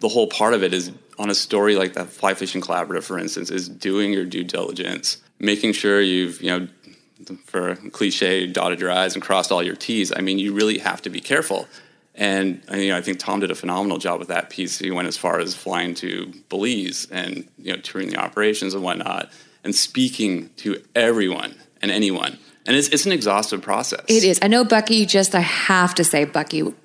the 0.00 0.08
whole 0.08 0.26
part 0.26 0.54
of 0.54 0.62
it 0.62 0.74
is 0.74 0.92
on 1.18 1.30
a 1.30 1.34
story 1.34 1.76
like 1.76 1.94
that 1.94 2.08
fly 2.08 2.34
fishing 2.34 2.60
collaborative, 2.60 3.04
for 3.04 3.18
instance, 3.18 3.50
is 3.50 3.68
doing 3.68 4.12
your 4.12 4.24
due 4.24 4.44
diligence, 4.44 5.18
making 5.38 5.72
sure 5.72 6.00
you've 6.00 6.42
you 6.42 6.50
know 6.50 6.68
for 7.46 7.76
cliche 7.92 8.48
dotted 8.48 8.80
your 8.80 8.90
i's 8.90 9.14
and 9.14 9.22
crossed 9.22 9.52
all 9.52 9.62
your 9.62 9.76
t's. 9.76 10.12
I 10.14 10.20
mean, 10.20 10.38
you 10.38 10.52
really 10.52 10.78
have 10.78 11.00
to 11.02 11.10
be 11.10 11.20
careful 11.20 11.68
and 12.14 12.62
you 12.70 12.90
know, 12.90 12.96
I 12.96 13.00
think 13.00 13.18
Tom 13.18 13.40
did 13.40 13.50
a 13.50 13.54
phenomenal 13.54 13.98
job 13.98 14.18
with 14.18 14.28
that 14.28 14.50
piece. 14.50 14.78
He 14.78 14.90
went 14.90 15.08
as 15.08 15.16
far 15.16 15.38
as 15.38 15.54
flying 15.54 15.94
to 15.96 16.32
Belize 16.48 17.06
and 17.10 17.48
you 17.58 17.72
know 17.72 17.80
touring 17.80 18.10
the 18.10 18.16
operations 18.16 18.74
and 18.74 18.82
whatnot, 18.82 19.30
and 19.64 19.74
speaking 19.74 20.50
to 20.56 20.82
everyone 20.94 21.54
and 21.80 21.90
anyone. 21.90 22.38
And 22.64 22.76
it's, 22.76 22.88
it's 22.88 23.06
an 23.06 23.12
exhaustive 23.12 23.60
process. 23.60 24.04
It 24.06 24.22
is. 24.22 24.38
I 24.40 24.46
know 24.46 24.62
Bucky. 24.64 25.04
Just 25.04 25.34
I 25.34 25.40
have 25.40 25.94
to 25.96 26.04
say, 26.04 26.24
Bucky, 26.24 26.58
you 26.58 26.76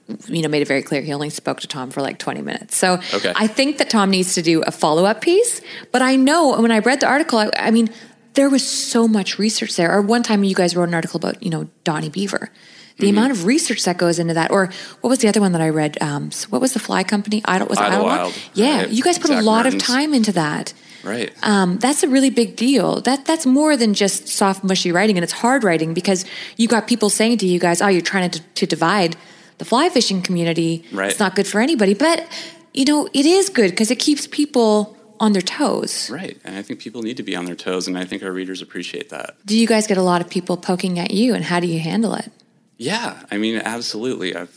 know, 0.41 0.47
made 0.47 0.63
it 0.63 0.67
very 0.67 0.81
clear 0.81 1.01
he 1.01 1.13
only 1.13 1.29
spoke 1.29 1.59
to 1.59 1.67
Tom 1.67 1.91
for 1.91 2.01
like 2.01 2.17
twenty 2.17 2.41
minutes. 2.41 2.77
So 2.77 2.93
okay. 3.13 3.33
I 3.35 3.47
think 3.47 3.77
that 3.79 3.89
Tom 3.89 4.09
needs 4.09 4.33
to 4.35 4.41
do 4.41 4.63
a 4.63 4.71
follow 4.71 5.05
up 5.05 5.21
piece. 5.21 5.61
But 5.91 6.01
I 6.01 6.15
know 6.15 6.59
when 6.59 6.71
I 6.71 6.79
read 6.79 7.01
the 7.01 7.07
article, 7.07 7.37
I, 7.37 7.51
I 7.53 7.71
mean, 7.71 7.89
there 8.33 8.49
was 8.49 8.67
so 8.67 9.07
much 9.07 9.37
research 9.37 9.75
there. 9.75 9.93
Or 9.93 10.01
one 10.01 10.23
time 10.23 10.43
you 10.43 10.55
guys 10.55 10.75
wrote 10.75 10.87
an 10.87 10.95
article 10.95 11.17
about 11.17 11.43
you 11.43 11.49
know 11.49 11.67
Donnie 11.83 12.09
Beaver 12.09 12.49
the 12.97 13.07
mm-hmm. 13.07 13.17
amount 13.17 13.31
of 13.31 13.45
research 13.45 13.83
that 13.85 13.97
goes 13.97 14.19
into 14.19 14.33
that. 14.33 14.51
Or 14.51 14.69
what 15.01 15.09
was 15.09 15.19
the 15.19 15.27
other 15.27 15.41
one 15.41 15.51
that 15.51 15.61
I 15.61 15.69
read? 15.69 16.01
Um, 16.01 16.31
what 16.49 16.61
was 16.61 16.73
the 16.73 16.79
fly 16.79 17.03
company? 17.03 17.41
Idle 17.45 17.67
was 17.67 17.77
Idylwilde. 17.77 18.49
Yeah, 18.53 18.79
right. 18.79 18.89
you 18.89 19.03
guys 19.03 19.19
put 19.19 19.27
Zach 19.27 19.41
a 19.41 19.45
lot 19.45 19.65
Mertens. 19.65 19.83
of 19.83 19.87
time 19.87 20.13
into 20.13 20.31
that. 20.33 20.73
Right. 21.03 21.31
Um, 21.43 21.77
that's 21.77 22.03
a 22.03 22.09
really 22.09 22.29
big 22.29 22.55
deal. 22.55 23.01
That 23.01 23.25
that's 23.25 23.45
more 23.45 23.77
than 23.77 23.93
just 23.93 24.27
soft, 24.27 24.63
mushy 24.63 24.91
writing, 24.91 25.17
and 25.17 25.23
it's 25.23 25.33
hard 25.33 25.63
writing 25.63 25.93
because 25.93 26.25
you 26.57 26.67
got 26.67 26.87
people 26.87 27.09
saying 27.09 27.37
to 27.39 27.47
you 27.47 27.59
guys, 27.59 27.81
"Oh, 27.81 27.87
you're 27.87 28.01
trying 28.01 28.29
to, 28.31 28.41
to 28.41 28.65
divide 28.65 29.15
the 29.57 29.65
fly 29.65 29.89
fishing 29.89 30.21
community. 30.21 30.85
Right. 30.91 31.11
It's 31.11 31.19
not 31.19 31.35
good 31.35 31.47
for 31.47 31.61
anybody." 31.61 31.93
But 31.93 32.27
you 32.73 32.85
know, 32.85 33.07
it 33.13 33.25
is 33.25 33.49
good 33.49 33.71
because 33.71 33.91
it 33.91 33.99
keeps 33.99 34.27
people 34.27 34.97
on 35.19 35.33
their 35.33 35.41
toes. 35.41 36.09
Right. 36.09 36.37
And 36.43 36.55
I 36.55 36.61
think 36.61 36.79
people 36.79 37.01
need 37.01 37.17
to 37.17 37.23
be 37.23 37.35
on 37.35 37.45
their 37.45 37.55
toes, 37.55 37.87
and 37.87 37.97
I 37.97 38.05
think 38.05 38.23
our 38.23 38.31
readers 38.31 38.61
appreciate 38.61 39.09
that. 39.09 39.35
Do 39.45 39.57
you 39.57 39.67
guys 39.67 39.87
get 39.87 39.97
a 39.97 40.03
lot 40.03 40.21
of 40.21 40.29
people 40.29 40.57
poking 40.57 40.99
at 40.99 41.11
you, 41.11 41.33
and 41.33 41.43
how 41.43 41.59
do 41.59 41.67
you 41.67 41.79
handle 41.79 42.13
it? 42.15 42.31
Yeah, 42.77 43.21
I 43.31 43.37
mean, 43.37 43.57
absolutely. 43.57 44.35
I've, 44.35 44.55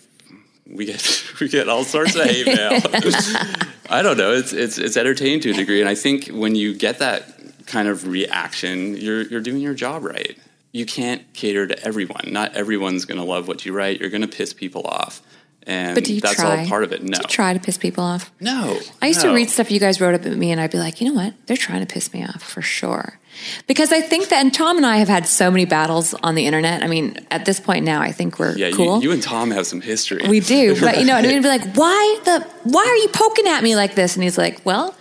we 0.66 0.84
get 0.86 1.24
we 1.40 1.48
get 1.48 1.68
all 1.68 1.84
sorts 1.84 2.14
of 2.14 2.22
hate 2.24 2.46
mail. 2.46 2.80
I 3.90 4.02
don't 4.02 4.16
know. 4.18 4.32
It's 4.32 4.52
it's 4.52 4.78
it's 4.78 4.96
entertaining 4.96 5.40
to 5.40 5.50
a 5.50 5.54
degree, 5.54 5.80
and 5.80 5.88
I 5.88 5.94
think 5.94 6.28
when 6.28 6.54
you 6.54 6.74
get 6.74 6.98
that 6.98 7.66
kind 7.66 7.88
of 7.88 8.06
reaction, 8.06 8.96
you're 8.96 9.22
you're 9.22 9.40
doing 9.40 9.60
your 9.62 9.74
job 9.74 10.04
right. 10.04 10.36
You 10.72 10.86
can't 10.86 11.22
cater 11.34 11.66
to 11.66 11.84
everyone. 11.84 12.28
Not 12.28 12.54
everyone's 12.54 13.04
going 13.04 13.18
to 13.18 13.24
love 13.24 13.48
what 13.48 13.66
you 13.66 13.72
write. 13.72 14.00
You're 14.00 14.10
going 14.10 14.20
to 14.22 14.28
piss 14.28 14.52
people 14.52 14.82
off, 14.86 15.20
and 15.64 15.96
But 15.96 16.04
do 16.04 16.14
you 16.14 16.20
that's 16.20 16.36
try? 16.36 16.60
all 16.60 16.66
part 16.68 16.84
of 16.84 16.92
it. 16.92 17.02
No, 17.02 17.16
Do 17.18 17.22
you 17.22 17.28
try 17.28 17.52
to 17.54 17.58
piss 17.58 17.76
people 17.78 18.04
off? 18.04 18.30
no. 18.38 18.78
I 19.02 19.08
used 19.08 19.24
no. 19.24 19.30
to 19.30 19.34
read 19.34 19.50
stuff 19.50 19.70
you 19.72 19.80
guys 19.80 20.00
wrote 20.00 20.14
up 20.14 20.24
at 20.26 20.36
me, 20.36 20.52
and 20.52 20.60
I'd 20.60 20.70
be 20.70 20.78
like, 20.78 21.00
you 21.00 21.08
know 21.08 21.14
what? 21.14 21.34
They're 21.46 21.56
trying 21.56 21.84
to 21.84 21.92
piss 21.92 22.12
me 22.12 22.22
off 22.24 22.42
for 22.42 22.62
sure. 22.62 23.18
Because 23.66 23.92
I 23.92 24.00
think 24.00 24.28
that, 24.28 24.40
and 24.44 24.52
Tom 24.52 24.76
and 24.76 24.84
I 24.84 24.96
have 24.98 25.08
had 25.08 25.26
so 25.26 25.50
many 25.50 25.64
battles 25.64 26.14
on 26.22 26.34
the 26.34 26.46
internet. 26.46 26.82
I 26.82 26.86
mean, 26.88 27.16
at 27.30 27.44
this 27.46 27.58
point 27.60 27.84
now, 27.84 28.00
I 28.02 28.12
think 28.12 28.38
we're 28.38 28.56
Yeah, 28.56 28.70
cool. 28.70 28.96
you, 29.02 29.08
you 29.08 29.12
and 29.12 29.22
Tom 29.22 29.50
have 29.50 29.66
some 29.66 29.80
history. 29.80 30.26
we 30.28 30.40
do, 30.40 30.78
but 30.80 30.98
you 30.98 31.04
know, 31.06 31.16
and 31.16 31.26
we'd 31.26 31.42
be 31.42 31.48
like, 31.48 31.74
why 31.74 32.20
the, 32.24 32.46
why 32.64 32.82
are 32.84 32.96
you 32.96 33.08
poking 33.08 33.46
at 33.48 33.62
me 33.62 33.76
like 33.76 33.94
this? 33.94 34.14
And 34.14 34.22
he's 34.22 34.36
like, 34.36 34.60
well, 34.66 34.94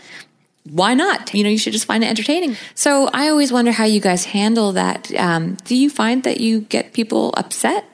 why 0.69 0.93
not? 0.93 1.33
You 1.33 1.43
know, 1.43 1.49
you 1.49 1.57
should 1.57 1.73
just 1.73 1.85
find 1.85 2.03
it 2.03 2.07
entertaining. 2.07 2.55
So 2.75 3.09
I 3.13 3.27
always 3.29 3.51
wonder 3.51 3.71
how 3.71 3.85
you 3.85 3.99
guys 3.99 4.25
handle 4.25 4.71
that. 4.73 5.13
Um, 5.15 5.55
do 5.65 5.75
you 5.75 5.89
find 5.89 6.23
that 6.23 6.39
you 6.39 6.61
get 6.61 6.93
people 6.93 7.33
upset? 7.35 7.85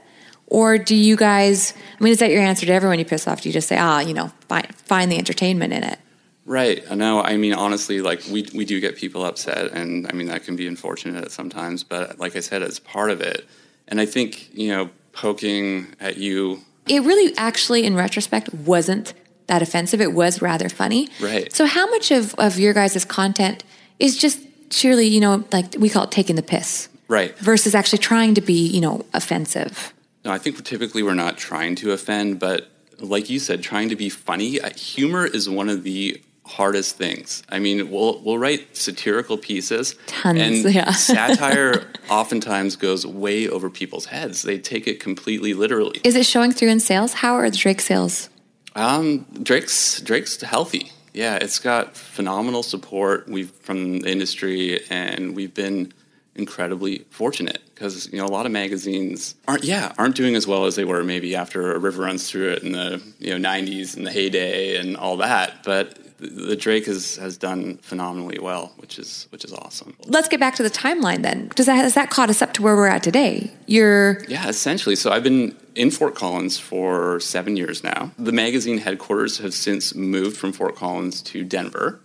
Or 0.47 0.77
do 0.77 0.95
you 0.95 1.15
guys, 1.15 1.73
I 1.99 2.03
mean, 2.03 2.11
is 2.11 2.19
that 2.19 2.29
your 2.29 2.41
answer 2.41 2.65
to 2.67 2.71
everyone 2.71 2.99
you 2.99 3.05
piss 3.05 3.27
off? 3.27 3.41
Do 3.41 3.49
you 3.49 3.53
just 3.53 3.67
say, 3.67 3.77
ah, 3.79 3.99
you 4.01 4.13
know, 4.13 4.31
find, 4.47 4.67
find 4.75 5.11
the 5.11 5.17
entertainment 5.17 5.73
in 5.73 5.83
it? 5.83 5.97
Right. 6.45 6.89
Know. 6.95 7.21
I 7.21 7.37
mean, 7.37 7.53
honestly, 7.53 8.01
like 8.01 8.21
we 8.29 8.47
we 8.53 8.65
do 8.65 8.79
get 8.79 8.95
people 8.95 9.25
upset, 9.25 9.71
and 9.71 10.07
I 10.07 10.13
mean 10.13 10.27
that 10.27 10.43
can 10.43 10.55
be 10.55 10.67
unfortunate 10.67 11.31
sometimes. 11.31 11.83
But 11.83 12.19
like 12.19 12.35
I 12.35 12.39
said, 12.39 12.61
it's 12.61 12.79
part 12.79 13.09
of 13.09 13.19
it. 13.21 13.45
And 13.87 13.99
I 13.99 14.05
think 14.05 14.53
you 14.53 14.69
know, 14.69 14.89
poking 15.11 15.87
at 15.99 16.17
you. 16.17 16.61
It 16.87 17.01
really, 17.01 17.35
actually, 17.35 17.83
in 17.83 17.95
retrospect, 17.95 18.53
wasn't 18.53 19.13
that 19.47 19.61
offensive. 19.61 20.01
It 20.01 20.13
was 20.13 20.41
rather 20.41 20.69
funny. 20.69 21.09
Right. 21.19 21.51
So, 21.51 21.65
how 21.65 21.89
much 21.89 22.11
of, 22.11 22.35
of 22.35 22.59
your 22.59 22.73
guys' 22.73 23.03
content 23.05 23.63
is 23.99 24.17
just 24.17 24.39
surely, 24.71 25.07
you 25.07 25.19
know, 25.19 25.43
like 25.51 25.75
we 25.79 25.89
call 25.89 26.03
it 26.03 26.11
taking 26.11 26.35
the 26.35 26.43
piss 26.43 26.89
Right. 27.07 27.37
versus 27.39 27.73
actually 27.75 27.99
trying 27.99 28.35
to 28.35 28.41
be, 28.41 28.67
you 28.67 28.81
know, 28.81 29.05
offensive? 29.13 29.93
No, 30.23 30.31
I 30.31 30.37
think 30.37 30.63
typically 30.63 31.03
we're 31.03 31.13
not 31.13 31.37
trying 31.37 31.75
to 31.75 31.91
offend, 31.91 32.39
but 32.39 32.69
like 32.99 33.29
you 33.29 33.39
said, 33.39 33.61
trying 33.61 33.89
to 33.89 33.95
be 33.95 34.09
funny. 34.09 34.59
Uh, 34.59 34.69
Humor 34.71 35.25
is 35.25 35.49
one 35.49 35.69
of 35.69 35.83
the 35.83 36.21
hardest 36.45 36.95
things. 36.95 37.43
I 37.49 37.59
mean, 37.59 37.89
we'll 37.89 38.21
we'll 38.21 38.37
write 38.37 38.75
satirical 38.75 39.37
pieces, 39.37 39.95
Tons, 40.07 40.39
and 40.39 40.73
yeah. 40.73 40.91
satire 40.91 41.85
oftentimes 42.09 42.75
goes 42.75 43.05
way 43.05 43.49
over 43.49 43.69
people's 43.69 44.05
heads. 44.05 44.43
They 44.43 44.59
take 44.59 44.87
it 44.87 44.99
completely 44.99 45.53
literally. 45.53 45.99
Is 46.03 46.15
it 46.15 46.25
showing 46.25 46.51
through 46.51 46.69
in 46.69 46.79
sales? 46.79 47.13
How 47.13 47.33
are 47.35 47.49
the 47.49 47.57
Drake 47.57 47.81
sales? 47.81 48.29
Um, 48.75 49.25
Drake's 49.41 50.01
Drake's 50.01 50.39
healthy. 50.41 50.91
Yeah, 51.13 51.35
it's 51.35 51.59
got 51.59 51.95
phenomenal 51.95 52.61
support 52.61 53.27
we've 53.27 53.51
from 53.51 53.99
the 53.99 54.11
industry, 54.11 54.81
and 54.89 55.35
we've 55.35 55.53
been 55.53 55.93
incredibly 56.35 56.99
fortunate 57.09 57.61
because 57.73 58.11
you 58.11 58.19
know 58.19 58.25
a 58.25 58.27
lot 58.27 58.45
of 58.45 58.51
magazines 58.51 59.35
aren't 59.47 59.63
yeah 59.63 59.93
aren't 59.97 60.15
doing 60.15 60.35
as 60.35 60.45
well 60.45 60.65
as 60.65 60.75
they 60.75 60.83
were 60.83 61.01
maybe 61.01 61.33
after 61.33 61.73
a 61.73 61.79
river 61.79 62.03
runs 62.03 62.29
through 62.29 62.49
it 62.49 62.61
in 62.61 62.73
the 62.73 63.01
you 63.19 63.37
know 63.37 63.49
90s 63.49 63.95
and 63.95 64.05
the 64.05 64.11
heyday 64.11 64.75
and 64.75 64.97
all 64.97 65.17
that, 65.17 65.63
but 65.63 65.97
the, 66.17 66.27
the 66.27 66.55
Drake 66.55 66.85
has 66.85 67.17
has 67.17 67.37
done 67.37 67.77
phenomenally 67.77 68.39
well, 68.39 68.73
which 68.77 68.97
is 68.99 69.27
which 69.31 69.43
is 69.43 69.53
awesome. 69.53 69.95
Let's 70.05 70.27
get 70.27 70.39
back 70.39 70.55
to 70.55 70.63
the 70.63 70.69
timeline 70.69 71.21
then. 71.21 71.51
Does 71.55 71.65
that, 71.65 71.75
has 71.75 71.93
that 71.95 72.09
caught 72.09 72.29
us 72.29 72.41
up 72.41 72.53
to 72.53 72.61
where 72.61 72.75
we're 72.75 72.87
at 72.87 73.03
today? 73.03 73.51
You're, 73.65 74.23
Yeah, 74.27 74.47
essentially. 74.47 74.95
So 74.95 75.11
I've 75.11 75.23
been 75.23 75.55
in 75.75 75.91
Fort 75.91 76.15
Collins 76.15 76.57
for 76.57 77.19
seven 77.19 77.57
years 77.57 77.83
now. 77.83 78.11
The 78.17 78.31
magazine 78.31 78.77
headquarters 78.77 79.39
have 79.39 79.53
since 79.53 79.93
moved 79.93 80.37
from 80.37 80.53
Fort 80.53 80.75
Collins 80.75 81.21
to 81.23 81.43
Denver. 81.43 81.99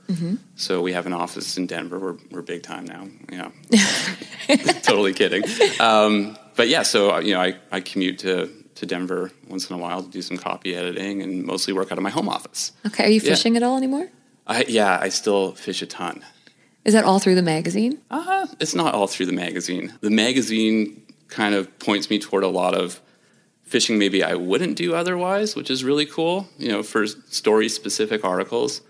So 0.56 0.82
we 0.82 0.92
have 0.92 1.06
an 1.06 1.12
office 1.12 1.56
in 1.56 1.66
Denver. 1.66 1.98
We're, 1.98 2.16
we're 2.30 2.42
big 2.42 2.62
time 2.62 2.84
now. 2.84 3.06
Yeah, 3.30 3.50
totally 4.82 5.12
kidding. 5.14 5.44
Um, 5.78 6.36
but 6.56 6.68
yeah, 6.68 6.82
so 6.82 7.18
you 7.20 7.34
know, 7.34 7.40
I, 7.40 7.56
I 7.70 7.80
commute 7.80 8.18
to 8.20 8.50
to 8.80 8.86
Denver 8.86 9.30
once 9.48 9.70
in 9.70 9.76
a 9.76 9.78
while 9.78 10.02
to 10.02 10.08
do 10.10 10.20
some 10.22 10.36
copy 10.36 10.74
editing 10.74 11.22
and 11.22 11.44
mostly 11.44 11.72
work 11.72 11.92
out 11.92 11.98
of 11.98 12.02
my 12.04 12.10
home 12.10 12.28
office. 12.28 12.72
okay, 12.86 13.04
are 13.04 13.08
you 13.08 13.20
Yeah. 13.20 13.30
fishing 13.30 13.56
at 13.56 13.62
all 13.62 13.76
anymore? 13.76 14.08
I, 14.46 14.64
yeah, 14.68 14.98
I 15.00 15.08
still 15.10 15.52
fish 15.52 15.80
a 15.82 15.86
ton. 15.86 16.24
Is 16.84 16.94
that 16.94 17.04
all 17.04 17.18
through 17.18 17.34
the 17.36 17.42
magazine? 17.42 17.98
Uh, 18.10 18.46
it's 18.58 18.74
not 18.74 18.94
all 18.94 19.06
through 19.06 19.26
the 19.26 19.32
magazine. 19.32 19.92
The 20.00 20.10
magazine 20.10 21.02
kind 21.28 21.54
of 21.54 21.78
points 21.78 22.10
me 22.10 22.18
toward 22.18 22.42
a 22.42 22.48
lot 22.48 22.74
of 22.74 23.00
fishing 23.62 23.98
maybe 23.98 24.24
I 24.24 24.34
wouldn't 24.34 24.76
do 24.76 24.94
otherwise, 24.94 25.54
which 25.54 25.70
is 25.70 25.84
really 25.84 26.06
cool, 26.06 26.48
you 26.58 26.68
know, 26.68 26.82
for 26.82 27.06
story 27.06 27.68
specific 27.68 28.24
articles. 28.24 28.80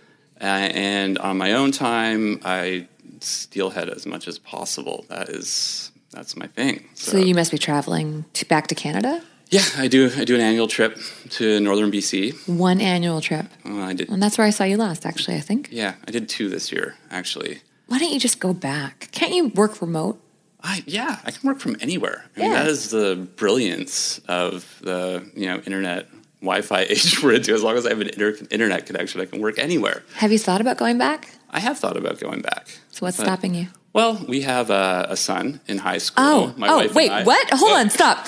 Uh, 0.40 0.44
and 0.44 1.18
on 1.18 1.37
my 1.37 1.53
own 1.53 1.70
time, 1.72 2.40
I 2.44 2.87
steelhead 3.20 3.90
as 3.90 4.07
much 4.07 4.26
as 4.29 4.38
possible. 4.38 5.05
That 5.09 5.29
is, 5.29 5.90
that's 6.12 6.37
my 6.37 6.46
thing. 6.46 6.88
So 6.94 7.18
you 7.18 7.35
must 7.35 7.50
be 7.50 7.59
traveling 7.59 8.24
to, 8.35 8.46
back 8.46 8.68
to 8.68 8.74
Canada? 8.74 9.22
Yeah, 9.50 9.64
I 9.76 9.88
do. 9.88 10.10
I 10.16 10.24
do 10.24 10.34
an 10.34 10.40
annual 10.40 10.68
trip 10.68 10.98
to 11.30 11.60
northern 11.60 11.90
BC. 11.90 12.48
One 12.48 12.80
annual 12.80 13.20
trip. 13.20 13.46
Uh, 13.64 13.78
I 13.80 13.94
did. 13.94 14.08
And 14.08 14.22
that's 14.22 14.38
where 14.38 14.46
I 14.46 14.50
saw 14.50 14.64
you 14.64 14.76
last, 14.76 15.04
actually, 15.06 15.36
I 15.36 15.40
think. 15.40 15.68
Yeah, 15.72 15.94
I 16.06 16.10
did 16.10 16.28
two 16.28 16.48
this 16.48 16.70
year, 16.72 16.96
actually. 17.10 17.60
Why 17.86 17.98
don't 17.98 18.12
you 18.12 18.20
just 18.20 18.38
go 18.40 18.52
back? 18.54 19.08
Can't 19.12 19.34
you 19.34 19.48
work 19.48 19.80
remote? 19.82 20.20
I, 20.62 20.82
yeah, 20.86 21.18
I 21.24 21.30
can 21.30 21.48
work 21.48 21.58
from 21.58 21.76
anywhere. 21.80 22.24
I 22.36 22.40
mean, 22.40 22.50
Yeah. 22.50 22.58
that 22.62 22.66
is 22.68 22.90
the 22.90 23.16
brilliance 23.36 24.18
of 24.28 24.78
the 24.82 25.28
you 25.34 25.46
know 25.46 25.56
internet 25.66 26.06
Wi-Fi 26.42 26.80
age 26.88 27.22
we're 27.22 27.34
into. 27.34 27.52
As 27.54 27.62
long 27.62 27.76
as 27.76 27.86
I 27.86 27.88
have 27.90 28.00
an 28.00 28.08
inter- 28.08 28.36
internet 28.50 28.86
connection, 28.86 29.20
I 29.20 29.24
can 29.24 29.40
work 29.40 29.58
anywhere. 29.58 30.02
Have 30.16 30.30
you 30.32 30.38
thought 30.38 30.60
about 30.60 30.76
going 30.76 30.98
back? 30.98 31.28
I 31.50 31.60
have 31.60 31.78
thought 31.78 31.96
about 31.96 32.20
going 32.20 32.42
back. 32.42 32.68
So 32.90 33.06
what's 33.06 33.16
But- 33.16 33.24
stopping 33.24 33.54
you? 33.54 33.68
Well, 33.92 34.24
we 34.28 34.42
have 34.42 34.70
a, 34.70 35.06
a 35.08 35.16
son 35.16 35.60
in 35.66 35.78
high 35.78 35.98
school. 35.98 36.24
Oh, 36.24 36.54
My 36.56 36.68
oh, 36.68 36.76
wife 36.76 36.86
and 36.90 36.94
wait, 36.96 37.10
what? 37.26 37.50
Hold 37.50 37.72
Oh, 37.72 37.76
on, 37.76 37.90
stop. 37.90 38.24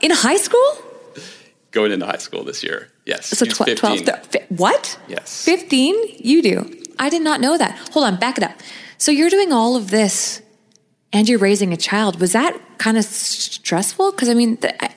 In 0.00 0.10
high 0.10 0.36
school? 0.36 0.78
Going 1.70 1.92
into 1.92 2.06
high 2.06 2.16
school 2.18 2.44
this 2.44 2.62
year. 2.62 2.90
Yes. 3.04 3.26
So 3.26 3.44
tw- 3.46 3.54
12, 3.76 3.78
15. 3.80 4.04
thir- 4.06 4.22
fi- 4.30 4.46
what? 4.48 4.98
Yes. 5.08 5.44
15? 5.44 5.94
You 6.18 6.42
do. 6.42 6.82
I 6.98 7.08
did 7.10 7.22
not 7.22 7.40
know 7.40 7.58
that. 7.58 7.76
Hold 7.92 8.06
on, 8.06 8.16
back 8.18 8.38
it 8.38 8.44
up. 8.44 8.52
So 8.98 9.10
you're 9.12 9.28
doing 9.30 9.52
all 9.52 9.76
of 9.76 9.90
this 9.90 10.40
and 11.12 11.28
you're 11.28 11.38
raising 11.38 11.72
a 11.72 11.76
child. 11.76 12.20
Was 12.20 12.32
that 12.32 12.58
kind 12.78 12.96
of 12.96 13.04
stressful? 13.04 14.12
Because 14.12 14.28
I 14.28 14.34
mean, 14.34 14.56
th- 14.56 14.74
I- 14.80 14.94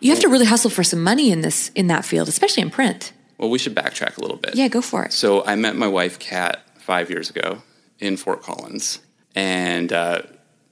you 0.00 0.10
have 0.10 0.20
to 0.20 0.28
really 0.28 0.46
hustle 0.46 0.70
for 0.70 0.84
some 0.84 1.02
money 1.02 1.30
in 1.32 1.40
this 1.40 1.70
in 1.74 1.86
that 1.88 2.04
field, 2.04 2.28
especially 2.28 2.62
in 2.62 2.70
print. 2.70 3.12
Well, 3.38 3.50
we 3.50 3.58
should 3.58 3.74
backtrack 3.74 4.16
a 4.16 4.20
little 4.20 4.36
bit. 4.36 4.54
Yeah, 4.54 4.68
go 4.68 4.80
for 4.80 5.04
it. 5.04 5.12
So 5.12 5.44
I 5.44 5.54
met 5.56 5.76
my 5.76 5.88
wife, 5.88 6.18
Kat, 6.18 6.60
five 6.78 7.10
years 7.10 7.30
ago 7.30 7.62
in 7.98 8.16
Fort 8.16 8.42
Collins, 8.42 9.00
and 9.34 9.92
uh, 9.92 10.22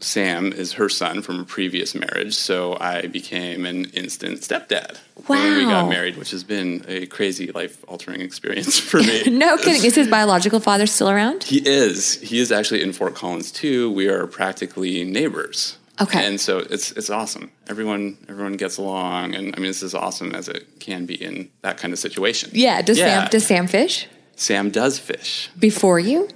Sam 0.07 0.53
is 0.53 0.75
her 0.75 0.88
son 0.88 1.21
from 1.23 1.40
a 1.40 1.45
previous 1.45 1.95
marriage. 1.95 2.35
So 2.35 2.77
I 2.81 3.07
became 3.09 3.66
an 3.66 3.87
instant 3.87 4.40
stepdad 4.40 4.99
when 5.27 5.57
we 5.59 5.64
got 5.64 5.88
married, 5.88 6.16
which 6.16 6.31
has 6.31 6.45
been 6.45 6.85
a 6.87 7.07
crazy 7.07 7.51
life-altering 7.53 8.21
experience 8.21 8.79
for 8.79 8.99
me. 9.01 9.25
No 9.47 9.57
kidding. 9.57 9.85
Is 9.85 9.95
his 9.97 10.09
biological 10.09 10.61
father 10.61 10.87
still 10.87 11.11
around? 11.11 11.42
He 11.45 11.59
is. 11.69 12.21
He 12.21 12.38
is 12.38 12.53
actually 12.53 12.83
in 12.83 12.92
Fort 12.92 13.14
Collins 13.16 13.51
too. 13.51 13.90
We 13.90 14.07
are 14.09 14.27
practically 14.27 15.03
neighbors. 15.05 15.77
Okay. 16.01 16.25
And 16.27 16.38
so 16.40 16.59
it's 16.59 16.92
it's 16.92 17.11
awesome. 17.11 17.51
Everyone 17.69 18.16
everyone 18.29 18.57
gets 18.57 18.77
along, 18.79 19.35
and 19.35 19.55
I 19.57 19.59
mean 19.59 19.69
this 19.69 19.83
is 19.83 19.95
awesome 19.95 20.35
as 20.35 20.47
it 20.49 20.79
can 20.79 21.07
be 21.07 21.14
in 21.14 21.51
that 21.62 21.79
kind 21.79 21.92
of 21.92 21.99
situation. 21.99 22.51
Yeah. 22.53 22.83
Does 22.83 22.99
Yeah. 22.99 23.23
Sam 23.23 23.29
does 23.31 23.47
Sam 23.47 23.66
fish 23.66 24.07
Sam 24.37 24.71
does 24.71 24.99
fish. 24.99 25.51
before 25.59 25.99
you 25.99 26.29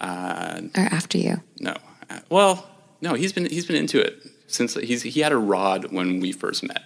Uh, 0.00 0.62
or 0.76 0.84
after 0.98 1.18
you? 1.18 1.42
no, 1.60 1.74
Uh, 2.10 2.18
well, 2.30 2.66
no. 3.04 3.14
He's 3.14 3.32
been 3.32 3.46
he's 3.46 3.66
been 3.66 3.76
into 3.76 4.00
it 4.00 4.14
since 4.46 4.74
he's 4.74 5.02
he 5.02 5.20
had 5.20 5.32
a 5.32 5.36
rod 5.36 5.92
when 5.92 6.20
we 6.20 6.32
first 6.32 6.62
met. 6.62 6.82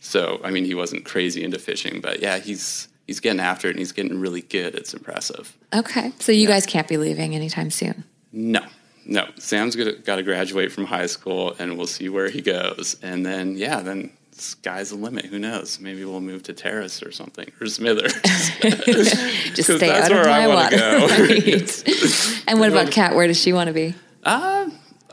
So 0.00 0.40
I 0.44 0.50
mean 0.50 0.64
he 0.64 0.74
wasn't 0.74 1.04
crazy 1.04 1.42
into 1.44 1.58
fishing, 1.58 2.00
but 2.00 2.20
yeah, 2.20 2.38
he's 2.38 2.88
he's 3.06 3.20
getting 3.20 3.40
after 3.40 3.68
it 3.68 3.72
and 3.72 3.78
he's 3.78 3.92
getting 3.92 4.20
really 4.20 4.42
good. 4.42 4.74
It's 4.74 4.94
impressive. 4.94 5.56
Okay. 5.74 6.12
So 6.18 6.32
you 6.32 6.46
guys 6.46 6.66
can't 6.66 6.88
be 6.88 6.96
leaving 6.96 7.34
anytime 7.34 7.70
soon. 7.70 8.04
No, 8.32 8.60
no. 9.06 9.26
Sam's 9.38 9.74
got 9.76 10.16
to 10.16 10.22
graduate 10.22 10.70
from 10.70 10.84
high 10.84 11.06
school, 11.06 11.54
and 11.58 11.76
we'll 11.78 11.86
see 11.86 12.08
where 12.10 12.28
he 12.28 12.42
goes. 12.42 12.96
And 13.02 13.24
then, 13.24 13.56
yeah, 13.56 13.80
then 13.80 14.10
sky's 14.32 14.90
the 14.90 14.96
limit. 14.96 15.24
Who 15.24 15.38
knows? 15.38 15.80
Maybe 15.80 16.04
we'll 16.04 16.20
move 16.20 16.42
to 16.44 16.52
Terrace 16.52 17.02
or 17.02 17.10
something 17.10 17.50
or 17.60 17.66
Smithers. 17.68 18.12
Just 18.22 19.62
stay 19.64 19.88
that's 19.88 20.10
out 20.10 20.12
of 20.12 20.18
where 20.18 20.28
I 20.28 20.46
my 20.46 20.54
water. 20.54 20.76
go. 20.76 21.06
Right. 21.24 22.44
and 22.46 22.60
what 22.60 22.68
about 22.70 22.92
Kat? 22.92 23.14
Where 23.16 23.26
does 23.26 23.40
she 23.40 23.52
want 23.54 23.68
to 23.68 23.72
be? 23.74 23.94
uh, 24.24 24.57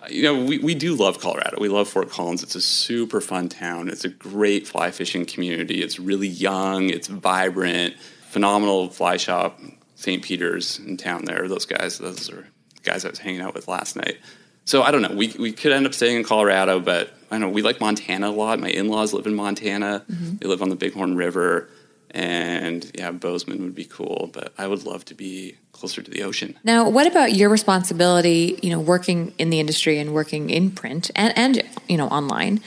you 0.09 0.23
know, 0.23 0.43
we, 0.43 0.59
we 0.59 0.75
do 0.75 0.95
love 0.95 1.19
Colorado. 1.19 1.57
We 1.59 1.69
love 1.69 1.87
Fort 1.87 2.09
Collins. 2.09 2.43
It's 2.43 2.55
a 2.55 2.61
super 2.61 3.21
fun 3.21 3.49
town. 3.49 3.89
It's 3.89 4.05
a 4.05 4.09
great 4.09 4.67
fly 4.67 4.91
fishing 4.91 5.25
community. 5.25 5.81
It's 5.81 5.99
really 5.99 6.27
young. 6.27 6.89
It's 6.89 7.07
vibrant. 7.07 7.95
Phenomenal 8.29 8.89
fly 8.89 9.17
shop. 9.17 9.59
St. 9.95 10.21
Peter's 10.21 10.79
in 10.79 10.97
town 10.97 11.25
there. 11.25 11.47
Those 11.47 11.65
guys, 11.65 11.97
those 11.97 12.29
are 12.29 12.47
guys 12.83 13.05
I 13.05 13.09
was 13.09 13.19
hanging 13.19 13.41
out 13.41 13.53
with 13.53 13.67
last 13.67 13.95
night. 13.95 14.17
So 14.65 14.81
I 14.81 14.91
don't 14.91 15.01
know. 15.01 15.15
We 15.15 15.33
we 15.37 15.51
could 15.51 15.71
end 15.71 15.85
up 15.85 15.93
staying 15.93 16.17
in 16.17 16.23
Colorado, 16.23 16.79
but 16.79 17.13
I 17.29 17.35
don't 17.35 17.41
know. 17.41 17.49
We 17.49 17.61
like 17.61 17.79
Montana 17.79 18.29
a 18.29 18.31
lot. 18.31 18.59
My 18.59 18.69
in 18.69 18.87
laws 18.87 19.13
live 19.13 19.27
in 19.27 19.35
Montana. 19.35 20.03
Mm-hmm. 20.09 20.37
They 20.37 20.47
live 20.47 20.61
on 20.61 20.69
the 20.69 20.75
Bighorn 20.75 21.15
River, 21.15 21.69
and 22.15 22.89
yeah, 22.97 23.11
Bozeman 23.11 23.61
would 23.61 23.75
be 23.75 23.83
cool. 23.83 24.29
But 24.31 24.53
I 24.57 24.67
would 24.67 24.85
love 24.85 25.03
to 25.05 25.13
be 25.13 25.57
closer 25.73 26.01
to 26.01 26.09
the 26.09 26.23
ocean. 26.23 26.57
Now, 26.63 26.89
what 26.89 27.05
about 27.05 27.33
your 27.33 27.49
responsibility? 27.49 28.57
You 28.63 28.69
know, 28.69 28.79
working 28.79 29.33
in 29.37 29.49
the 29.49 29.59
industry 29.59 29.99
and 29.99 30.13
working 30.13 30.49
in 30.49 30.71
print 30.71 31.11
and 31.15 31.37
and 31.37 31.61
you 31.89 31.97
know 31.97 32.07
online. 32.07 32.61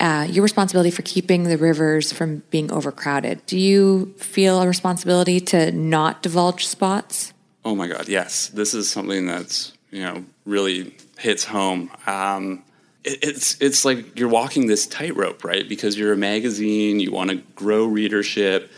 Uh, 0.00 0.26
your 0.30 0.42
responsibility 0.42 0.92
for 0.92 1.02
keeping 1.02 1.44
the 1.44 1.56
rivers 1.56 2.12
from 2.12 2.42
being 2.50 2.70
overcrowded. 2.70 3.44
Do 3.46 3.58
you 3.58 4.14
feel 4.16 4.62
a 4.62 4.66
responsibility 4.66 5.40
to 5.40 5.72
not 5.72 6.22
divulge 6.22 6.66
spots? 6.66 7.32
Oh 7.64 7.74
my 7.74 7.88
God, 7.88 8.08
yes. 8.08 8.48
This 8.48 8.74
is 8.74 8.90
something 8.90 9.26
that's 9.26 9.72
you 9.90 10.02
know 10.02 10.24
really 10.44 10.94
hits 11.18 11.44
home. 11.44 11.90
Um, 12.06 12.64
it's 13.04 13.60
it's 13.60 13.84
like 13.84 14.18
you're 14.18 14.28
walking 14.28 14.66
this 14.66 14.86
tightrope, 14.86 15.44
right? 15.44 15.68
Because 15.68 15.96
you're 15.96 16.12
a 16.12 16.16
magazine, 16.16 17.00
you 17.00 17.12
want 17.12 17.30
to 17.30 17.36
grow 17.54 17.84
readership. 17.86 18.70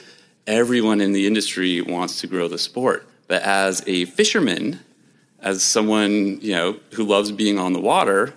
Everyone 0.51 1.01
in 1.01 1.13
the 1.13 1.29
industry 1.29 1.81
wants 1.81 2.21
to 2.23 2.27
grow 2.27 2.49
the 2.49 2.59
sport, 2.59 3.07
but 3.29 3.41
as 3.43 3.85
a 3.87 4.07
fisherman, 4.07 4.81
as 5.39 5.63
someone 5.63 6.41
you 6.41 6.53
know 6.53 6.81
who 6.95 7.05
loves 7.05 7.31
being 7.31 7.57
on 7.57 7.73
the 7.73 7.79
water, 7.79 8.35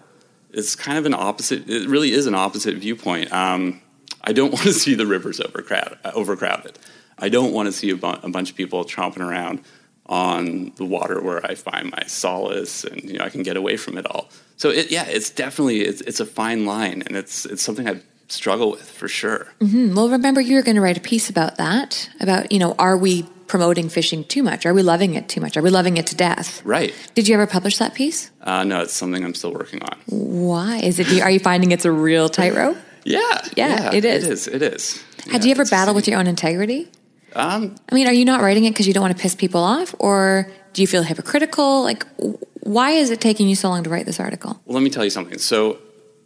it's 0.52 0.76
kind 0.76 1.00
of 1.00 1.08
an 1.08 1.16
opposite. 1.16 1.68
It 1.68 1.90
really 1.90 2.12
is 2.12 2.28
an 2.28 2.36
opposite 2.36 2.76
viewpoint. 2.78 3.34
Um, 3.34 3.82
I 4.22 4.32
don't 4.32 4.52
want 4.54 4.66
to 4.66 4.74
see 4.74 4.94
the 4.94 5.08
rivers 5.08 5.42
overcrowded. 5.42 5.98
overcrowded. 6.14 6.78
I 7.18 7.30
don't 7.30 7.52
want 7.52 7.66
to 7.66 7.72
see 7.72 7.90
a, 7.90 7.96
bu- 7.96 8.20
a 8.22 8.30
bunch 8.30 8.52
of 8.52 8.56
people 8.56 8.86
tromping 8.86 9.28
around 9.28 9.64
on 10.06 10.72
the 10.76 10.86
water 10.86 11.20
where 11.20 11.44
I 11.44 11.56
find 11.56 11.90
my 11.90 12.04
solace 12.06 12.84
and 12.84 13.02
you 13.06 13.18
know 13.18 13.26
I 13.26 13.30
can 13.30 13.42
get 13.42 13.58
away 13.58 13.76
from 13.76 13.98
it 13.98 14.06
all. 14.06 14.30
So 14.58 14.70
it, 14.70 14.92
yeah, 14.92 15.06
it's 15.08 15.32
definitely 15.32 15.82
it's, 15.82 16.02
it's 16.02 16.20
a 16.20 16.28
fine 16.28 16.68
line 16.68 17.02
and 17.08 17.18
it's 17.18 17.48
it's 17.48 17.64
something 17.64 17.90
I 17.90 18.02
struggle 18.34 18.72
with 18.72 18.90
for 18.90 19.08
sure. 19.08 19.48
Mm-hmm. 19.60 19.96
Well, 19.96 20.10
remember 20.10 20.42
you 20.42 20.56
were 20.56 20.62
going 20.62 20.76
to 20.76 20.82
write 20.82 20.98
a 20.98 21.02
piece 21.02 21.30
about 21.30 21.58
that 21.58 22.10
about 22.20 22.52
you 22.52 22.60
know 22.60 22.76
are 22.80 22.98
we 22.98 23.24
promoting 23.48 23.88
fishing 23.88 24.24
too 24.24 24.42
much? 24.42 24.66
Are 24.66 24.74
we 24.74 24.82
loving 24.82 25.14
it 25.14 25.30
too 25.30 25.40
much? 25.40 25.56
Are 25.58 25.62
we 25.62 25.70
loving 25.70 25.98
it 25.98 26.08
to 26.08 26.16
death? 26.16 26.66
Right. 26.66 26.94
Did 27.14 27.28
you 27.28 27.36
ever 27.36 27.46
publish 27.46 27.78
that 27.78 27.94
piece? 27.94 28.32
Uh, 28.42 28.64
no, 28.64 28.82
it's 28.82 28.94
something 28.94 29.24
I'm 29.24 29.36
still 29.36 29.54
working 29.54 29.82
on. 29.84 29.98
Why 30.08 30.78
is 30.78 31.00
it? 31.00 31.22
Are 31.22 31.30
you 31.30 31.40
finding 31.40 31.72
it's 31.72 31.86
a 31.86 31.92
real 31.92 32.30
tightrope? 32.30 32.78
yeah, 33.04 33.20
yeah, 33.56 33.92
yeah, 33.92 33.94
it 33.94 34.06
is. 34.06 34.24
It 34.24 34.32
is. 34.32 34.48
It 34.48 34.62
is. 34.62 35.04
Had 35.32 35.44
yeah, 35.44 35.50
you 35.50 35.52
ever 35.52 35.66
battled 35.66 35.96
with 35.96 36.08
your 36.08 36.20
own 36.20 36.28
integrity? 36.28 36.90
Um, 37.36 37.76
I 37.90 37.96
mean, 37.96 38.08
are 38.08 38.14
you 38.14 38.26
not 38.26 38.42
writing 38.42 38.66
it 38.66 38.72
because 38.72 38.88
you 38.88 38.94
don't 38.94 39.02
want 39.02 39.16
to 39.16 39.22
piss 39.22 39.36
people 39.36 39.62
off, 39.62 39.96
or 40.00 40.50
do 40.74 40.82
you 40.82 40.88
feel 40.88 41.04
hypocritical? 41.04 41.84
Like, 41.84 42.06
why 42.62 42.92
is 42.92 43.10
it 43.10 43.22
taking 43.22 43.50
you 43.50 43.56
so 43.56 43.70
long 43.70 43.84
to 43.84 43.90
write 43.90 44.06
this 44.06 44.20
article? 44.20 44.62
Well, 44.66 44.76
let 44.76 44.84
me 44.84 44.90
tell 44.90 45.04
you 45.04 45.10
something. 45.10 45.38
So, 45.38 45.78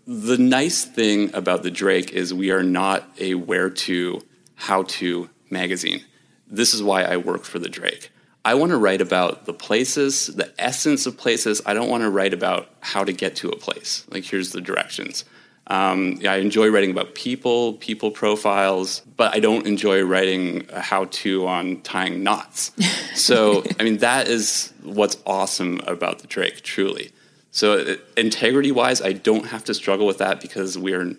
the 0.07 0.37
nice 0.37 0.85
thing 0.85 1.35
about 1.35 1.63
the 1.63 1.71
Drake 1.71 2.13
is 2.13 2.33
we 2.33 2.49
are 2.51 2.63
not 2.63 3.03
a 3.19 3.35
where 3.35 3.69
to, 3.69 4.21
how 4.55 4.83
to 4.83 5.29
magazine. 5.49 6.03
This 6.47 6.73
is 6.73 6.81
why 6.81 7.03
I 7.03 7.17
work 7.17 7.43
for 7.43 7.59
the 7.59 7.67
Drake. 7.67 8.09
I 8.45 8.53
want 8.53 8.69
to 8.69 8.77
write 8.77 9.01
about 9.01 9.45
the 9.45 9.53
places, 9.53 10.27
the 10.27 10.53
essence 10.57 11.05
of 11.05 11.17
places. 11.17 11.61
I 11.65 11.73
don't 11.73 11.89
want 11.89 12.03
to 12.03 12.09
write 12.09 12.33
about 12.33 12.69
how 12.79 13.03
to 13.03 13.11
get 13.11 13.35
to 13.37 13.49
a 13.49 13.57
place. 13.57 14.05
Like, 14.09 14.23
here's 14.23 14.53
the 14.53 14.61
directions. 14.61 15.25
Um, 15.69 16.21
I 16.25 16.37
enjoy 16.37 16.69
writing 16.69 16.91
about 16.91 17.13
people, 17.13 17.73
people 17.73 18.09
profiles, 18.09 19.01
but 19.17 19.35
I 19.35 19.41
don't 19.41 19.67
enjoy 19.67 20.03
writing 20.03 20.65
a 20.71 20.79
how 20.79 21.05
to 21.05 21.45
on 21.45 21.81
tying 21.81 22.23
knots. 22.23 22.71
So, 23.17 23.63
I 23.79 23.83
mean, 23.83 23.97
that 23.97 24.27
is 24.27 24.71
what's 24.83 25.17
awesome 25.25 25.81
about 25.87 26.19
the 26.19 26.27
Drake, 26.27 26.61
truly. 26.61 27.11
So, 27.57 27.79
uh, 27.79 27.95
integrity 28.15 28.71
wise, 28.71 29.01
I 29.01 29.13
don't 29.13 29.47
have 29.47 29.63
to 29.63 29.73
struggle 29.73 30.05
with 30.05 30.19
that 30.19 30.39
because 30.41 30.77
we're 30.77 31.15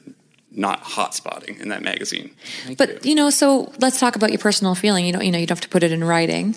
not 0.53 0.79
hot 0.79 1.13
spotting 1.13 1.59
in 1.59 1.71
that 1.71 1.83
magazine. 1.83 2.31
Thank 2.65 2.79
but 2.79 3.05
you. 3.05 3.11
you. 3.11 3.15
know, 3.17 3.29
so 3.29 3.73
let's 3.81 3.99
talk 3.99 4.15
about 4.15 4.31
your 4.31 4.39
personal 4.39 4.77
feeling. 4.77 5.05
You 5.05 5.11
know, 5.11 5.21
you 5.21 5.33
know, 5.33 5.39
you 5.39 5.47
don't 5.47 5.57
have 5.57 5.63
to 5.63 5.69
put 5.69 5.83
it 5.83 5.91
in 5.91 6.05
writing. 6.05 6.55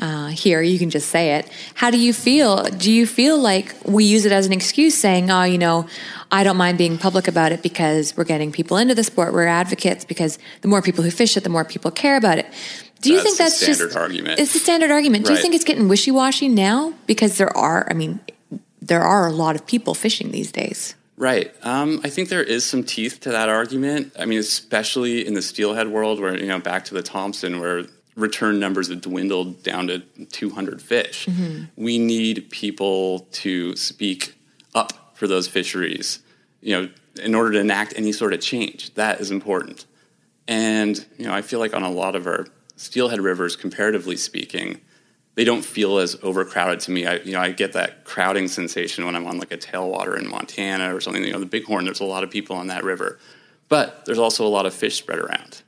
Uh, 0.00 0.28
here, 0.28 0.60
you 0.62 0.80
can 0.80 0.90
just 0.90 1.10
say 1.10 1.36
it. 1.36 1.48
How 1.74 1.92
do 1.92 1.98
you 1.98 2.12
feel? 2.12 2.64
Do 2.64 2.90
you 2.90 3.06
feel 3.06 3.38
like 3.38 3.72
we 3.84 4.02
use 4.02 4.24
it 4.24 4.32
as 4.32 4.46
an 4.46 4.52
excuse, 4.52 4.96
saying, 4.96 5.30
"Oh, 5.30 5.44
you 5.44 5.58
know, 5.58 5.86
I 6.32 6.42
don't 6.42 6.56
mind 6.56 6.76
being 6.76 6.98
public 6.98 7.28
about 7.28 7.52
it 7.52 7.62
because 7.62 8.16
we're 8.16 8.24
getting 8.24 8.50
people 8.50 8.78
into 8.78 8.96
the 8.96 9.04
sport. 9.04 9.32
We're 9.32 9.46
advocates 9.46 10.04
because 10.04 10.40
the 10.62 10.68
more 10.68 10.82
people 10.82 11.04
who 11.04 11.12
fish 11.12 11.36
it, 11.36 11.44
the 11.44 11.50
more 11.50 11.64
people 11.64 11.92
care 11.92 12.16
about 12.16 12.38
it." 12.38 12.46
Do 13.00 13.10
you 13.10 13.16
that's 13.16 13.26
think 13.26 13.38
that's 13.38 13.56
standard 13.60 13.84
just 13.84 13.96
argument? 13.96 14.40
It's 14.40 14.54
the 14.54 14.58
standard 14.58 14.90
argument. 14.90 15.26
Do 15.26 15.32
you 15.32 15.38
think 15.38 15.54
it's 15.54 15.64
getting 15.64 15.86
wishy 15.86 16.10
washy 16.10 16.48
now 16.48 16.94
because 17.06 17.38
there 17.38 17.56
are? 17.56 17.86
I 17.88 17.94
mean, 17.94 18.18
there 18.90 19.02
are 19.02 19.28
a 19.28 19.32
lot 19.32 19.54
of 19.54 19.64
people 19.66 19.94
fishing 19.94 20.32
these 20.32 20.50
days. 20.50 20.96
Right. 21.16 21.54
Um, 21.62 22.00
I 22.02 22.10
think 22.10 22.28
there 22.28 22.42
is 22.42 22.66
some 22.66 22.82
teeth 22.82 23.20
to 23.20 23.30
that 23.30 23.48
argument. 23.48 24.12
I 24.18 24.26
mean, 24.26 24.40
especially 24.40 25.24
in 25.24 25.34
the 25.34 25.42
steelhead 25.42 25.86
world, 25.86 26.18
where 26.18 26.36
you 26.36 26.48
know, 26.48 26.58
back 26.58 26.86
to 26.86 26.94
the 26.94 27.02
Thompson, 27.02 27.60
where 27.60 27.84
return 28.16 28.58
numbers 28.58 28.88
have 28.88 29.00
dwindled 29.00 29.62
down 29.62 29.86
to 29.86 30.00
200 30.00 30.82
fish. 30.82 31.26
Mm-hmm. 31.26 31.64
We 31.76 31.98
need 32.00 32.50
people 32.50 33.20
to 33.32 33.76
speak 33.76 34.34
up 34.74 35.14
for 35.14 35.28
those 35.28 35.46
fisheries. 35.46 36.18
You 36.60 36.82
know, 36.82 36.90
in 37.22 37.36
order 37.36 37.52
to 37.52 37.60
enact 37.60 37.94
any 37.96 38.10
sort 38.10 38.34
of 38.34 38.40
change, 38.40 38.92
that 38.94 39.20
is 39.20 39.30
important. 39.30 39.86
And 40.48 41.06
you 41.16 41.26
know, 41.26 41.32
I 41.32 41.42
feel 41.42 41.60
like 41.60 41.74
on 41.74 41.84
a 41.84 41.90
lot 41.90 42.16
of 42.16 42.26
our 42.26 42.48
steelhead 42.74 43.20
rivers, 43.20 43.54
comparatively 43.54 44.16
speaking, 44.16 44.80
they 45.34 45.44
don't 45.44 45.64
feel 45.64 45.98
as 45.98 46.16
overcrowded 46.22 46.80
to 46.80 46.90
me. 46.90 47.06
I, 47.06 47.16
you 47.16 47.32
know, 47.32 47.40
I 47.40 47.52
get 47.52 47.72
that 47.74 48.04
crowding 48.04 48.48
sensation 48.48 49.04
when 49.04 49.14
I'm 49.14 49.26
on 49.26 49.38
like 49.38 49.52
a 49.52 49.56
tailwater 49.56 50.18
in 50.18 50.28
Montana 50.28 50.94
or 50.94 51.00
something. 51.00 51.24
You 51.24 51.32
know, 51.32 51.40
the 51.40 51.46
Bighorn, 51.46 51.84
there's 51.84 52.00
a 52.00 52.04
lot 52.04 52.24
of 52.24 52.30
people 52.30 52.56
on 52.56 52.66
that 52.66 52.84
river, 52.84 53.18
but 53.68 54.04
there's 54.04 54.18
also 54.18 54.46
a 54.46 54.48
lot 54.48 54.66
of 54.66 54.74
fish 54.74 54.96
spread 54.96 55.18
around. 55.18 55.62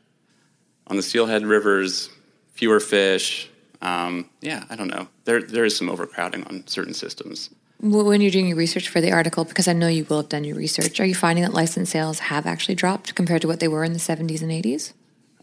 On 0.88 0.96
the 0.96 1.02
Steelhead 1.02 1.46
rivers, 1.46 2.10
fewer 2.52 2.80
fish. 2.80 3.48
Um, 3.80 4.28
yeah, 4.40 4.64
I 4.68 4.76
don't 4.76 4.88
know. 4.88 5.08
There, 5.24 5.42
there 5.42 5.64
is 5.64 5.76
some 5.76 5.88
overcrowding 5.88 6.44
on 6.44 6.66
certain 6.66 6.94
systems. 6.94 7.50
When 7.80 8.20
you're 8.20 8.30
doing 8.30 8.46
your 8.46 8.56
research 8.56 8.88
for 8.88 9.00
the 9.00 9.10
article, 9.10 9.44
because 9.44 9.66
I 9.66 9.72
know 9.72 9.88
you 9.88 10.04
will 10.04 10.18
have 10.18 10.28
done 10.28 10.44
your 10.44 10.56
research, 10.56 11.00
are 11.00 11.04
you 11.04 11.16
finding 11.16 11.42
that 11.44 11.52
license 11.52 11.90
sales 11.90 12.20
have 12.20 12.46
actually 12.46 12.76
dropped 12.76 13.16
compared 13.16 13.42
to 13.42 13.48
what 13.48 13.58
they 13.58 13.66
were 13.66 13.82
in 13.82 13.92
the 13.92 13.98
70s 13.98 14.40
and 14.40 14.52
80s? 14.52 14.92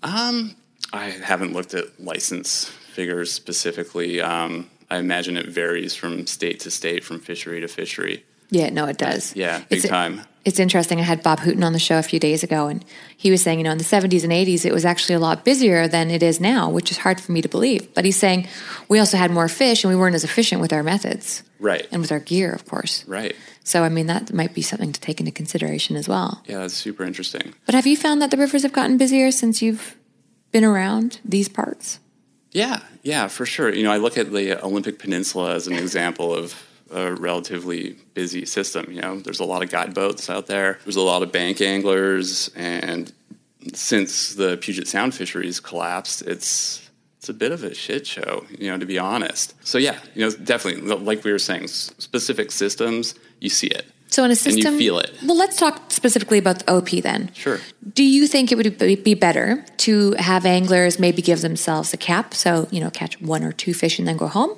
Um, 0.03 0.55
I 0.93 1.09
haven't 1.09 1.51
looked 1.51 1.73
at 1.73 1.99
license 1.99 2.71
figures 2.99 3.31
specifically. 3.31 4.19
Um, 4.19 4.69
I 4.89 4.97
imagine 4.97 5.37
it 5.37 5.45
varies 5.45 5.95
from 5.95 6.27
state 6.27 6.59
to 6.61 6.69
state, 6.69 7.01
from 7.01 7.21
fishery 7.21 7.61
to 7.61 7.69
fishery. 7.69 8.25
Yeah, 8.49 8.71
no, 8.71 8.87
it 8.87 8.97
does. 8.97 9.33
Yeah, 9.37 9.59
big 9.69 9.79
it's, 9.79 9.87
time. 9.87 10.23
It's 10.43 10.59
interesting. 10.59 10.99
I 10.99 11.03
had 11.03 11.23
Bob 11.23 11.39
Hooton 11.39 11.63
on 11.63 11.71
the 11.71 11.79
show 11.79 11.97
a 11.97 12.03
few 12.03 12.19
days 12.19 12.43
ago, 12.43 12.67
and 12.67 12.83
he 13.15 13.31
was 13.31 13.41
saying, 13.41 13.57
you 13.57 13.63
know, 13.63 13.71
in 13.71 13.77
the 13.77 13.85
70s 13.85 14.25
and 14.25 14.33
80s, 14.33 14.65
it 14.65 14.73
was 14.73 14.83
actually 14.83 15.15
a 15.15 15.19
lot 15.19 15.45
busier 15.45 15.87
than 15.87 16.11
it 16.11 16.21
is 16.21 16.41
now, 16.41 16.69
which 16.69 16.91
is 16.91 16.97
hard 16.97 17.21
for 17.21 17.31
me 17.31 17.41
to 17.41 17.47
believe. 17.47 17.93
But 17.93 18.03
he's 18.03 18.19
saying 18.19 18.49
we 18.89 18.99
also 18.99 19.15
had 19.15 19.31
more 19.31 19.47
fish, 19.47 19.85
and 19.85 19.93
we 19.93 19.97
weren't 19.97 20.15
as 20.15 20.25
efficient 20.25 20.59
with 20.59 20.73
our 20.73 20.83
methods. 20.83 21.41
Right. 21.57 21.87
And 21.93 22.01
with 22.01 22.11
our 22.11 22.19
gear, 22.19 22.51
of 22.51 22.65
course. 22.65 23.05
Right. 23.07 23.33
So, 23.63 23.85
I 23.85 23.89
mean, 23.89 24.07
that 24.07 24.33
might 24.33 24.53
be 24.53 24.61
something 24.61 24.91
to 24.91 24.99
take 24.99 25.21
into 25.21 25.31
consideration 25.31 25.95
as 25.95 26.09
well. 26.09 26.43
Yeah, 26.47 26.57
that's 26.57 26.73
super 26.73 27.05
interesting. 27.05 27.53
But 27.65 27.75
have 27.75 27.87
you 27.87 27.95
found 27.95 28.21
that 28.21 28.29
the 28.29 28.37
rivers 28.37 28.63
have 28.63 28.73
gotten 28.73 28.97
busier 28.97 29.31
since 29.31 29.61
you've 29.61 29.95
been 30.51 30.65
around 30.65 31.21
these 31.23 31.47
parts? 31.47 31.99
Yeah, 32.51 32.81
yeah, 33.03 33.27
for 33.27 33.45
sure. 33.45 33.73
You 33.73 33.83
know, 33.83 33.91
I 33.91 33.97
look 33.97 34.17
at 34.17 34.31
the 34.31 34.63
Olympic 34.63 34.99
Peninsula 34.99 35.53
as 35.53 35.67
an 35.67 35.73
example 35.73 36.33
of 36.33 36.55
a 36.91 37.13
relatively 37.13 37.95
busy 38.13 38.45
system. 38.45 38.91
You 38.91 39.01
know, 39.01 39.19
there's 39.19 39.39
a 39.39 39.45
lot 39.45 39.63
of 39.63 39.69
guide 39.69 39.93
boats 39.93 40.29
out 40.29 40.47
there. 40.47 40.79
There's 40.83 40.95
a 40.95 41.01
lot 41.01 41.21
of 41.21 41.31
bank 41.31 41.61
anglers, 41.61 42.49
and 42.55 43.11
since 43.73 44.33
the 44.33 44.57
Puget 44.57 44.87
Sound 44.87 45.13
fisheries 45.13 45.59
collapsed, 45.59 46.23
it's 46.23 46.89
it's 47.17 47.29
a 47.29 47.33
bit 47.33 47.51
of 47.51 47.63
a 47.63 47.73
shit 47.75 48.07
show. 48.07 48.45
You 48.57 48.71
know, 48.71 48.77
to 48.77 48.85
be 48.85 48.97
honest. 48.97 49.53
So 49.65 49.77
yeah, 49.77 49.99
you 50.15 50.25
know, 50.25 50.31
definitely, 50.31 50.81
like 50.81 51.23
we 51.23 51.31
were 51.31 51.39
saying, 51.39 51.67
specific 51.67 52.51
systems, 52.51 53.13
you 53.39 53.49
see 53.49 53.67
it. 53.67 53.85
So 54.09 54.23
in 54.23 54.31
a 54.31 54.35
system, 54.35 54.73
and 54.73 54.81
you 54.81 54.91
feel 54.91 54.99
it. 54.99 55.11
Well, 55.23 55.37
let's 55.37 55.57
talk 55.57 55.91
specifically 55.91 56.39
about 56.39 56.59
the 56.59 56.71
OP 56.71 56.89
then. 57.03 57.31
Sure. 57.33 57.59
Do 57.93 58.03
you 58.03 58.27
think 58.27 58.51
it 58.51 58.55
would 58.55 59.03
be 59.03 59.13
better 59.13 59.63
to 59.77 60.13
have 60.13 60.45
anglers 60.45 60.99
maybe 60.99 61.21
give 61.21 61.41
themselves 61.41 61.93
a 61.93 61.97
cap, 61.97 62.33
so 62.33 62.67
you 62.71 62.79
know, 62.79 62.89
catch 62.89 63.21
one 63.21 63.43
or 63.43 63.51
two 63.51 63.73
fish 63.73 63.99
and 63.99 64.07
then 64.07 64.17
go 64.17 64.27
home, 64.27 64.57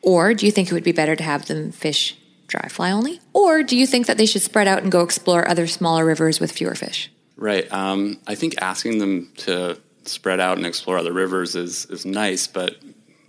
or 0.00 0.32
do 0.32 0.46
you 0.46 0.52
think 0.52 0.70
it 0.70 0.74
would 0.74 0.84
be 0.84 0.92
better 0.92 1.16
to 1.16 1.22
have 1.24 1.46
them 1.46 1.72
fish 1.72 2.16
dry 2.46 2.68
fly 2.68 2.92
only, 2.92 3.20
or 3.32 3.62
do 3.62 3.76
you 3.76 3.86
think 3.86 4.06
that 4.06 4.16
they 4.16 4.26
should 4.26 4.42
spread 4.42 4.68
out 4.68 4.82
and 4.82 4.92
go 4.92 5.02
explore 5.02 5.48
other 5.48 5.66
smaller 5.66 6.04
rivers 6.04 6.38
with 6.38 6.52
fewer 6.52 6.74
fish? 6.74 7.10
Right. 7.36 7.70
Um, 7.72 8.20
I 8.26 8.36
think 8.36 8.54
asking 8.62 8.98
them 8.98 9.32
to 9.38 9.80
spread 10.04 10.38
out 10.38 10.56
and 10.56 10.66
explore 10.66 10.98
other 10.98 11.12
rivers 11.12 11.56
is 11.56 11.86
is 11.86 12.06
nice, 12.06 12.46
but 12.46 12.76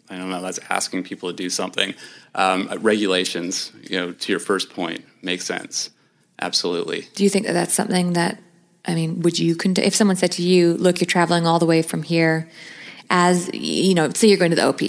I 0.10 0.18
don't 0.18 0.30
know. 0.30 0.42
That's 0.42 0.60
asking 0.70 1.04
people 1.04 1.30
to 1.30 1.36
do 1.36 1.50
something. 1.50 1.94
Um, 2.36 2.70
regulations, 2.80 3.72
you 3.82 4.00
know, 4.00 4.12
to 4.12 4.32
your 4.32 4.40
first 4.40 4.70
point, 4.70 5.04
make 5.22 5.42
sense. 5.42 5.90
Absolutely. 6.42 7.08
Do 7.16 7.24
you 7.24 7.30
think 7.30 7.46
that 7.46 7.54
that's 7.54 7.74
something 7.74 8.14
that, 8.14 8.42
I 8.86 8.94
mean, 8.94 9.22
would 9.22 9.40
you, 9.40 9.56
cont- 9.56 9.80
if 9.80 9.96
someone 9.96 10.16
said 10.16 10.32
to 10.34 10.44
you, 10.44 10.74
look, 10.76 11.00
you're 11.00 11.06
traveling 11.06 11.48
all 11.48 11.60
the 11.60 11.66
way 11.66 11.82
from 11.82 12.04
here, 12.04 12.50
as, 13.10 13.50
you 13.54 13.94
know, 13.94 14.10
say 14.12 14.28
you're 14.28 14.38
going 14.38 14.52
to 14.52 14.56
the 14.56 14.68
OP, 14.68 14.82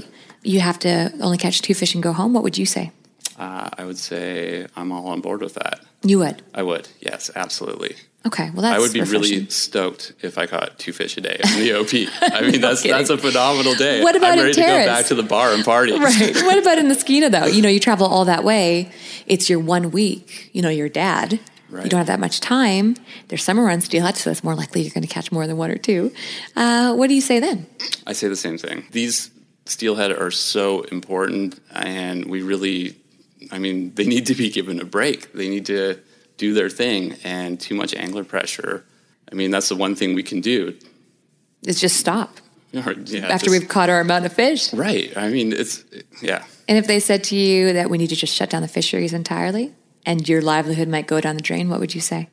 you 0.43 0.61
have 0.61 0.79
to 0.81 1.13
only 1.21 1.39
catch 1.39 1.63
two 1.63 1.75
fish 1.75 1.95
and 1.95 2.03
go 2.03 2.13
home, 2.13 2.33
what 2.33 2.43
would 2.43 2.59
you 2.59 2.67
say? 2.67 2.91
Uh, 3.39 3.69
I 3.77 3.85
would 3.85 3.99
say 3.99 4.67
I'm 4.77 4.93
all 4.93 5.09
on 5.09 5.21
board 5.21 5.43
with 5.43 5.55
that. 5.55 5.81
You 6.03 6.19
would. 6.21 6.43
I 6.55 6.63
would, 6.63 6.89
yes, 7.01 7.31
absolutely. 7.35 7.97
Okay, 8.27 8.51
well 8.51 8.63
that's 8.63 8.77
I 8.77 8.81
would 8.81 8.93
be 8.93 9.01
refreshing. 9.01 9.39
really 9.39 9.51
stoked 9.51 10.13
if 10.23 10.37
I 10.39 10.47
caught 10.47 10.79
two 10.79 10.93
fish 10.93 11.17
a 11.17 11.21
day 11.21 11.39
in 11.45 11.61
the 11.61 11.75
OP. 11.75 12.11
I 12.23 12.41
mean, 12.51 12.61
that's 12.61 12.83
kidding. 12.83 12.97
that's 12.97 13.11
a 13.11 13.19
phenomenal 13.19 13.75
day. 13.75 14.03
What 14.03 14.17
about 14.17 14.33
I'm 14.33 14.39
in 14.39 14.45
ready 14.47 14.55
to 14.55 14.61
go 14.61 14.67
back 14.87 15.07
to 15.07 15.15
the 15.15 15.23
bar 15.23 15.53
and 15.53 15.65
party. 15.65 15.93
Right. 15.99 16.35
what 16.37 16.59
about 16.59 16.79
in 16.79 16.89
the 16.89 16.95
Skeena 16.95 17.31
though? 17.31 17.47
You 17.47 17.63
know, 17.63 17.69
you 17.69 17.79
travel 17.79 18.07
all 18.07 18.25
that 18.25 18.43
way. 18.43 18.91
It's 19.27 19.49
your 19.49 19.61
one 19.61 19.91
week. 19.93 20.51
You 20.53 20.63
know, 20.63 20.69
your 20.71 20.89
dad. 20.89 21.39
Right. 21.69 21.85
You 21.85 21.91
don't 21.91 21.99
have 21.99 22.07
that 22.07 22.21
much 22.21 22.41
time. 22.41 22.95
There's 23.29 23.43
summer 23.43 23.65
run 23.65 23.81
steelhead, 23.81 24.17
so 24.17 24.31
it's 24.31 24.45
more 24.45 24.55
likely 24.55 24.83
you're 24.83 24.93
going 24.95 25.03
to 25.03 25.09
catch 25.13 25.31
more 25.33 25.47
than 25.49 25.57
one 25.57 25.71
or 25.71 25.77
two. 25.79 26.13
Uh, 26.55 26.95
what 26.95 27.09
do 27.09 27.15
you 27.15 27.21
say 27.21 27.41
then? 27.41 27.67
I 28.07 28.13
say 28.13 28.29
the 28.29 28.37
same 28.37 28.57
thing. 28.57 28.85
These 28.93 29.31
steelhead 29.67 30.13
are 30.13 30.31
so 30.31 30.83
important, 30.83 31.61
and 31.73 32.27
we 32.27 32.43
really, 32.43 32.97
I 33.51 33.59
mean, 33.59 33.95
they 33.95 34.05
need 34.07 34.27
to 34.27 34.35
be 34.35 34.51
given 34.51 34.81
a 34.81 34.85
break. 34.85 35.33
They 35.33 35.49
need 35.49 35.67
to 35.67 35.99
do 36.39 36.53
their 36.55 36.69
thing, 36.69 37.17
and 37.25 37.59
too 37.61 37.75
much 37.75 37.95
angler 37.95 38.25
pressure. 38.25 38.85
I 39.31 39.35
mean, 39.35 39.51
that's 39.51 39.69
the 39.69 39.77
one 39.77 39.95
thing 39.95 40.15
we 40.15 40.23
can 40.23 40.41
do. 40.41 40.77
Is 41.67 41.81
just 41.81 41.97
stop 41.97 42.39
Or, 42.75 42.93
yeah, 42.93 43.27
after 43.29 43.47
just- 43.47 43.51
we've 43.51 43.69
caught 43.69 43.89
our 43.91 44.01
amount 44.01 44.27
of 44.27 44.33
fish. 44.33 44.73
right. 44.75 45.17
I 45.17 45.29
mean, 45.29 45.53
it's 45.53 45.85
yeah. 46.21 46.45
And 46.69 46.77
if 46.79 46.87
they 46.87 47.01
said 47.01 47.25
to 47.25 47.37
you 47.37 47.73
that 47.75 47.89
we 47.91 47.97
need 47.99 48.09
to 48.09 48.17
just 48.17 48.35
shut 48.35 48.51
down 48.51 48.63
the 48.63 48.69
fisheries 48.69 49.13
entirely 49.13 49.73
and 50.05 50.29
your 50.29 50.43
livelihood 50.43 50.89
might 50.89 51.07
go 51.07 51.21
down 51.21 51.37
the 51.37 51.43
drain, 51.43 51.69
what 51.71 51.81
would 51.81 51.95
you 51.95 52.01
say? 52.01 52.29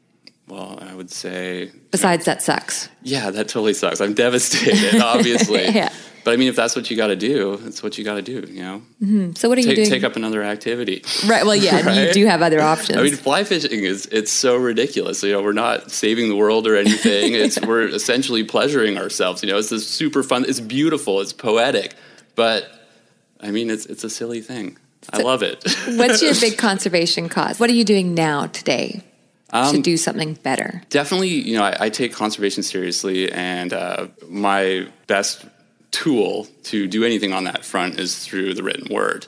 Well, 0.47 0.77
I 0.81 0.93
would 0.93 1.09
say 1.11 1.71
Besides, 1.91 2.25
that 2.25 2.41
sucks. 2.41 2.89
Yeah, 3.03 3.29
that 3.31 3.47
totally 3.47 3.73
sucks. 3.73 4.01
I'm 4.01 4.13
devastated, 4.13 5.01
obviously. 5.01 5.67
Yeah. 5.73 5.91
But 6.24 6.34
I 6.34 6.38
mean, 6.38 6.47
if 6.47 6.55
that's 6.55 6.76
what 6.76 6.89
you 6.89 6.95
got 6.97 7.07
to 7.07 7.15
do, 7.15 7.57
that's 7.57 7.84
what 7.84 7.97
you 7.97 8.03
got 8.03 8.15
to 8.15 8.21
do. 8.21 8.45
You 8.51 8.61
know, 8.63 9.32
So 9.36 9.49
what 9.49 9.57
are 9.57 9.61
you 9.61 9.67
take, 9.67 9.76
doing? 9.76 9.89
take 9.89 10.03
up 10.03 10.15
another 10.15 10.41
activity. 10.43 11.03
right. 11.28 11.45
Well, 11.45 11.55
yeah, 11.55 11.91
you 12.07 12.13
do 12.19 12.26
have 12.26 12.41
other 12.41 12.61
options. 12.61 12.97
I 12.97 13.03
mean, 13.03 13.15
fly 13.15 13.43
fishing 13.43 13.84
is 13.84 14.05
it's 14.11 14.32
so 14.32 14.55
ridiculous. 14.55 15.21
You 15.24 15.34
know, 15.34 15.41
we're 15.43 15.51
not 15.53 15.91
saving 15.91 16.30
the 16.30 16.36
world 16.36 16.67
or 16.67 16.76
anything. 16.76 17.34
It's 17.43 17.59
we're 17.59 17.88
essentially 17.88 18.43
pleasuring 18.43 18.97
ourselves. 18.97 19.43
You 19.43 19.49
know, 19.49 19.57
it's 19.57 19.69
this 19.69 19.88
super 19.88 20.24
fun. 20.24 20.45
It's 20.47 20.59
beautiful. 20.61 21.19
It's 21.21 21.34
poetic. 21.34 21.93
But 22.36 22.67
I 23.41 23.51
mean, 23.51 23.69
it's 23.69 23.86
it's 23.86 24.03
a 24.03 24.09
silly 24.09 24.41
thing. 24.41 24.78
I 25.11 25.17
love 25.21 25.43
it. 25.43 25.61
What's 25.97 26.21
your 26.21 26.34
big 26.39 26.57
conservation 26.57 27.28
cause? 27.28 27.59
What 27.59 27.69
are 27.69 27.74
you 27.74 27.84
doing 27.84 28.13
now 28.13 28.47
today 28.47 29.01
to 29.51 29.57
Um, 29.59 29.82
do 29.82 29.97
something 29.97 30.36
better? 30.41 30.82
definitely 30.89 31.28
you 31.30 31.57
know 31.57 31.63
I, 31.65 31.76
I 31.86 31.89
take 31.89 32.13
conservation 32.13 32.63
seriously 32.63 33.30
and 33.32 33.74
uh, 33.74 34.07
my 34.30 34.88
best 35.07 35.45
tool 35.93 36.47
to 36.63 36.87
do 36.87 37.03
anything 37.03 37.31
on 37.31 37.45
that 37.45 37.63
front 37.63 37.99
is 37.99 38.25
through 38.25 38.53
the 38.53 38.63
written 38.63 38.93
word. 38.93 39.27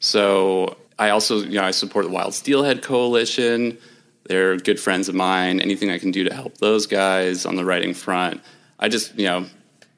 So 0.00 0.76
i 0.98 1.10
also 1.10 1.38
you 1.38 1.54
know 1.54 1.62
i 1.62 1.70
support 1.70 2.04
the 2.04 2.10
wild 2.10 2.34
steelhead 2.34 2.82
coalition. 2.82 3.78
They're 4.24 4.56
good 4.56 4.80
friends 4.80 5.08
of 5.08 5.14
mine. 5.14 5.60
Anything 5.60 5.90
i 5.90 5.98
can 5.98 6.10
do 6.10 6.24
to 6.24 6.34
help 6.34 6.58
those 6.58 6.86
guys 6.86 7.46
on 7.46 7.56
the 7.56 7.64
writing 7.64 7.94
front. 7.94 8.40
I 8.78 8.88
just 8.88 9.16
you 9.18 9.26
know 9.26 9.46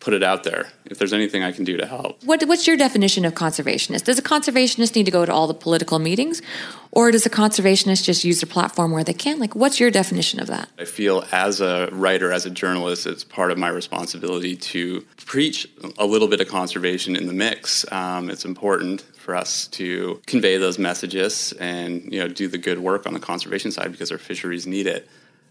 put 0.01 0.14
it 0.14 0.22
out 0.22 0.44
there 0.44 0.68
if 0.86 0.98
there's 0.98 1.12
anything 1.12 1.42
i 1.42 1.53
can 1.53 1.64
do 1.64 1.76
to 1.76 1.86
help 1.86 2.22
What, 2.24 2.42
what's 2.44 2.66
your 2.66 2.76
definition 2.76 3.24
of 3.24 3.34
conservationist? 3.34 4.05
Does 4.05 4.18
a 4.18 4.22
conservationist 4.22 4.94
need 4.94 5.05
to 5.05 5.11
go 5.11 5.24
to 5.24 5.32
all 5.32 5.46
the 5.46 5.55
political 5.55 5.98
meetings, 5.98 6.42
or 6.90 7.11
does 7.11 7.26
a 7.26 7.30
conservationist 7.30 8.05
just 8.05 8.24
use 8.24 8.40
their 8.40 8.51
platform 8.51 8.90
where 8.92 9.05
they 9.05 9.12
can? 9.12 9.38
Like, 9.38 9.55
what's 9.55 9.80
your 9.80 9.90
definition 9.90 10.40
of 10.40 10.46
that? 10.48 10.68
I 10.78 10.84
feel 10.84 11.24
as 11.32 11.61
a 11.61 11.88
writer, 11.92 12.32
as 12.32 12.46
a 12.46 12.51
journalist, 12.51 13.07
it's 13.07 13.24
part 13.24 13.51
of 13.51 13.59
my 13.59 13.68
responsibility 13.68 14.57
to 14.57 15.01
preach 15.26 15.68
a 15.98 16.07
little 16.07 16.28
bit 16.28 16.40
of 16.40 16.48
conservation 16.48 17.16
in 17.16 17.26
the 17.26 17.32
mix. 17.32 17.90
Um, 17.92 18.30
it's 18.30 18.44
important 18.44 19.03
for 19.03 19.34
us 19.34 19.68
to 19.68 20.20
convey 20.26 20.57
those 20.57 20.78
messages 20.78 21.53
and 21.61 22.12
you 22.12 22.20
know 22.20 22.28
do 22.28 22.48
the 22.48 22.59
good 22.59 22.78
work 22.78 23.07
on 23.07 23.12
the 23.12 23.20
conservation 23.20 23.70
side 23.70 23.92
because 23.92 24.11
our 24.11 24.18
fisheries 24.18 24.66
need 24.66 24.86
it. 24.86 25.09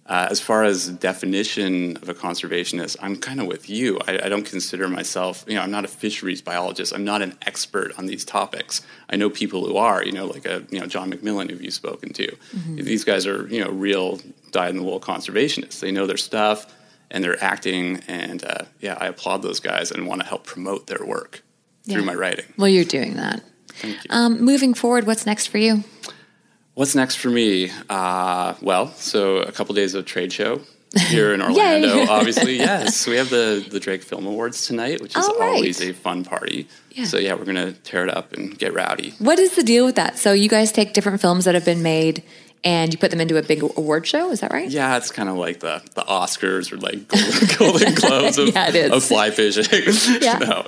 Uh, 0.10 0.28
as 0.32 0.42
far 0.42 0.64
as 0.64 0.90
definition 0.90 1.96
of 1.98 2.10
a 2.10 2.16
conservationist, 2.16 2.98
I'm 3.00 3.16
kind 3.16 3.40
of 3.40 3.46
with 3.46 3.70
you. 3.70 4.00
I, 4.08 4.26
I 4.26 4.30
don't 4.30 4.44
consider 4.44 4.90
myself, 4.90 5.46
you 5.48 5.54
know, 5.54 5.62
I'm 5.62 5.70
not 5.70 5.86
a 5.86 5.88
fisheries 5.88 6.42
biologist. 6.42 6.94
I'm 6.96 7.06
not 7.06 7.22
an 7.22 7.38
expert 7.46 7.94
on 7.96 8.08
these 8.08 8.26
topics. 8.26 8.82
I 9.12 9.18
know 9.18 9.30
people 9.30 9.68
who 9.68 9.78
are, 9.78 10.04
you 10.04 10.12
know, 10.12 10.26
like 10.26 10.48
a, 10.48 10.66
you 10.72 10.80
know, 10.80 10.88
John 10.88 11.12
McMillan, 11.12 11.52
who 11.52 11.58
you've 11.58 11.76
spoken 11.76 12.12
to. 12.14 12.36
These 12.84 13.04
guys 13.04 13.28
are, 13.28 13.48
you 13.48 13.64
know, 13.64 13.70
real 13.70 14.20
dyed-in-the-wool 14.50 15.00
conservationists. 15.00 15.80
They 15.80 15.92
know 15.92 16.08
their 16.08 16.18
stuff 16.18 16.76
and 17.12 17.24
they're 17.24 17.42
acting. 17.44 18.02
And 18.08 18.44
uh, 18.44 18.66
yeah, 18.80 18.98
I 19.00 19.08
applaud 19.08 19.44
those 19.44 19.60
guys 19.60 19.92
and 19.92 20.08
want 20.08 20.22
to 20.22 20.28
help 20.28 20.44
promote 20.44 20.88
their 20.88 21.06
work 21.06 21.44
through 21.88 22.04
my 22.04 22.16
writing. 22.16 22.46
Well, 22.58 22.68
you're 22.68 22.84
doing 22.84 23.16
that. 23.18 23.44
Thank 23.68 24.04
you. 24.04 24.10
Um, 24.10 24.42
moving 24.42 24.74
forward, 24.74 25.06
what's 25.06 25.28
next 25.28 25.48
for 25.48 25.60
you? 25.60 25.84
What's 26.80 26.96
next 26.96 27.16
for 27.16 27.30
me? 27.30 27.72
Uh, 27.90 28.54
well, 28.62 28.88
so 28.94 29.40
a 29.40 29.52
couple 29.52 29.76
days 29.76 29.96
of 29.96 30.06
trade 30.06 30.32
show 30.32 30.62
here 31.08 31.34
in 31.34 31.42
Orlando. 31.42 32.10
Obviously, 32.10 32.56
yes. 32.56 33.06
We 33.06 33.18
have 33.18 33.30
the 33.30 33.68
the 33.70 33.82
Drake 33.82 34.02
Film 34.02 34.26
Awards 34.26 34.66
tonight, 34.66 35.02
which 35.02 35.14
is 35.18 35.28
All 35.28 35.38
right. 35.38 35.56
always 35.56 35.82
a 35.82 35.92
fun 35.92 36.24
party. 36.24 36.70
Yeah. 36.92 37.04
So 37.04 37.18
yeah, 37.18 37.34
we're 37.34 37.44
gonna 37.44 37.74
tear 37.74 38.06
it 38.06 38.16
up 38.16 38.32
and 38.32 38.58
get 38.58 38.74
rowdy. 38.74 39.14
What 39.20 39.40
is 39.40 39.58
the 39.58 39.64
deal 39.64 39.86
with 39.86 39.96
that? 39.96 40.18
So, 40.18 40.32
you 40.32 40.48
guys 40.48 40.72
take 40.72 40.94
different 40.94 41.20
films 41.20 41.44
that 41.44 41.54
have 41.54 41.66
been 41.66 41.84
made 41.84 42.24
and 42.64 42.92
you 42.94 43.00
put 43.00 43.12
them 43.12 43.22
into 43.22 43.38
a 43.38 43.42
big 43.42 43.64
award 43.64 44.06
show. 44.06 44.32
Is 44.32 44.42
that 44.42 44.52
right? 44.52 44.70
Yeah, 44.70 44.98
it's 44.98 45.12
kind 45.12 45.30
of 45.30 45.36
like 45.38 45.60
the 45.62 45.82
the 45.96 46.02
Oscars 46.02 46.72
or 46.72 46.78
like 46.78 47.08
Golden, 47.58 47.94
Globes 47.96 48.38
of, 48.38 48.50
Yeah, 48.54 48.94
of 48.94 49.04
fly 49.04 49.32
fishing. 49.32 49.64
Yeah. 50.22 50.38
no, 50.40 50.68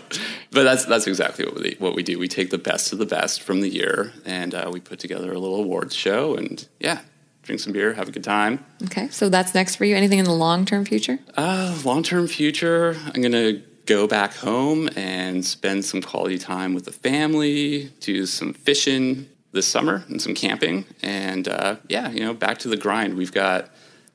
but 0.51 0.63
that's 0.63 0.85
that's 0.85 1.07
exactly 1.07 1.45
what 1.45 1.55
we 1.55 1.75
what 1.79 1.95
we 1.95 2.03
do. 2.03 2.17
We 2.19 2.27
take 2.27 2.49
the 2.49 2.57
best 2.57 2.93
of 2.93 2.99
the 2.99 3.05
best 3.05 3.41
from 3.41 3.61
the 3.61 3.69
year, 3.69 4.13
and 4.25 4.53
uh, 4.53 4.69
we 4.71 4.79
put 4.79 4.99
together 4.99 5.31
a 5.31 5.39
little 5.39 5.57
awards 5.59 5.95
show, 5.95 6.35
and 6.35 6.65
yeah, 6.79 6.99
drink 7.43 7.59
some 7.61 7.73
beer, 7.73 7.93
have 7.93 8.07
a 8.07 8.11
good 8.11 8.23
time. 8.23 8.63
Okay. 8.83 9.09
So, 9.09 9.29
that's 9.29 9.53
next 9.53 9.75
for 9.75 9.85
you. 9.85 9.95
Anything 9.95 10.19
in 10.19 10.25
the 10.25 10.33
long 10.33 10.65
term 10.65 10.85
future? 10.85 11.19
Uh, 11.35 11.77
long 11.83 12.03
term 12.03 12.27
future, 12.27 12.95
I'm 13.13 13.21
gonna 13.21 13.61
go 13.85 14.07
back 14.07 14.33
home 14.35 14.89
and 14.95 15.43
spend 15.43 15.83
some 15.83 16.01
quality 16.01 16.37
time 16.37 16.73
with 16.73 16.85
the 16.85 16.91
family, 16.91 17.91
do 17.99 18.25
some 18.25 18.53
fishing 18.53 19.27
this 19.51 19.67
summer 19.67 20.03
and 20.07 20.21
some 20.21 20.33
camping, 20.33 20.85
and 21.01 21.47
uh, 21.47 21.75
yeah, 21.89 22.09
you 22.09 22.21
know, 22.21 22.33
back 22.33 22.57
to 22.59 22.67
the 22.69 22.77
grind. 22.77 23.15
We've 23.15 23.31
got 23.33 23.69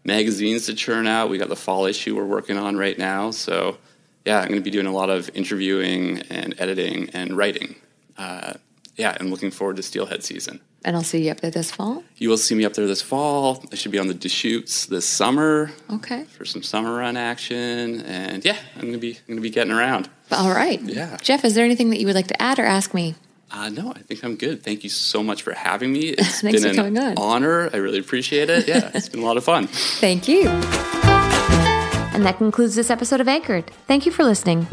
magazines 0.04 0.66
to 0.66 0.74
churn 0.74 1.06
out. 1.06 1.28
We 1.30 1.38
got 1.38 1.48
the 1.48 1.56
fall 1.56 1.84
issue 1.86 2.16
we're 2.16 2.24
working 2.24 2.56
on 2.56 2.76
right 2.76 2.96
now, 2.98 3.30
so 3.30 3.78
yeah, 4.24 4.40
I'm 4.40 4.48
gonna 4.48 4.60
be 4.60 4.70
doing 4.70 4.86
a 4.86 4.92
lot 4.92 5.10
of 5.10 5.30
interviewing 5.34 6.20
and 6.30 6.54
editing 6.58 7.10
and 7.10 7.36
writing. 7.36 7.76
Uh, 8.16 8.54
yeah, 8.96 9.16
and 9.20 9.30
looking 9.30 9.50
forward 9.50 9.76
to 9.76 9.82
Steelhead 9.82 10.24
season. 10.24 10.60
And 10.84 10.94
I'll 10.96 11.02
see 11.02 11.24
you 11.26 11.30
up 11.32 11.40
there 11.40 11.50
this 11.50 11.70
fall. 11.70 12.04
You 12.16 12.28
will 12.30 12.38
see 12.38 12.54
me 12.54 12.64
up 12.64 12.74
there 12.74 12.86
this 12.86 13.02
fall. 13.02 13.62
I 13.72 13.74
should 13.74 13.90
be 13.90 13.98
on 13.98 14.06
the 14.06 14.14
Deschutes 14.14 14.86
this 14.86 15.04
summer 15.04 15.72
Okay. 15.90 16.24
for 16.24 16.44
some 16.44 16.62
summer 16.62 16.96
run 16.96 17.16
action, 17.16 18.00
and 18.02 18.44
yeah, 18.44 18.56
I'm 18.76 18.86
gonna 18.86 18.98
be 18.98 19.10
I'm 19.16 19.22
gonna 19.34 19.40
be 19.42 19.50
getting 19.50 19.72
around. 19.72 20.08
All 20.32 20.50
right. 20.50 20.80
Yeah. 20.80 21.16
Geoff, 21.18 21.44
is 21.44 21.54
there 21.54 21.64
anything 21.64 21.90
that 21.90 21.98
you 22.00 22.06
would 22.06 22.14
like 22.14 22.28
to 22.28 22.40
add 22.42 22.58
or 22.58 22.64
ask 22.64 22.94
me? 22.94 23.14
Uh, 23.50 23.68
no, 23.68 23.92
I 23.92 24.00
think 24.00 24.24
I'm 24.24 24.36
good. 24.36 24.62
Thank 24.62 24.82
you 24.84 24.90
so 24.90 25.22
much 25.22 25.42
for 25.42 25.52
having 25.52 25.92
me. 25.92 26.08
It's 26.18 26.40
Thanks 26.40 26.62
been 26.62 26.74
for 26.74 26.80
an 26.80 26.94
coming 26.94 26.98
on. 26.98 27.14
honor. 27.18 27.70
I 27.72 27.76
really 27.76 27.98
appreciate 27.98 28.50
it. 28.50 28.66
Yeah, 28.66 28.90
it's 28.94 29.08
been 29.08 29.20
a 29.20 29.24
lot 29.24 29.36
of 29.36 29.44
fun. 29.44 29.68
Thank 29.68 30.26
you. 30.28 30.48
And 32.14 32.24
that 32.24 32.38
concludes 32.38 32.74
this 32.74 32.90
episode 32.90 33.20
of 33.20 33.28
Anchored. 33.28 33.70
Thank 33.86 34.06
you 34.06 34.12
for 34.12 34.24
listening. 34.24 34.66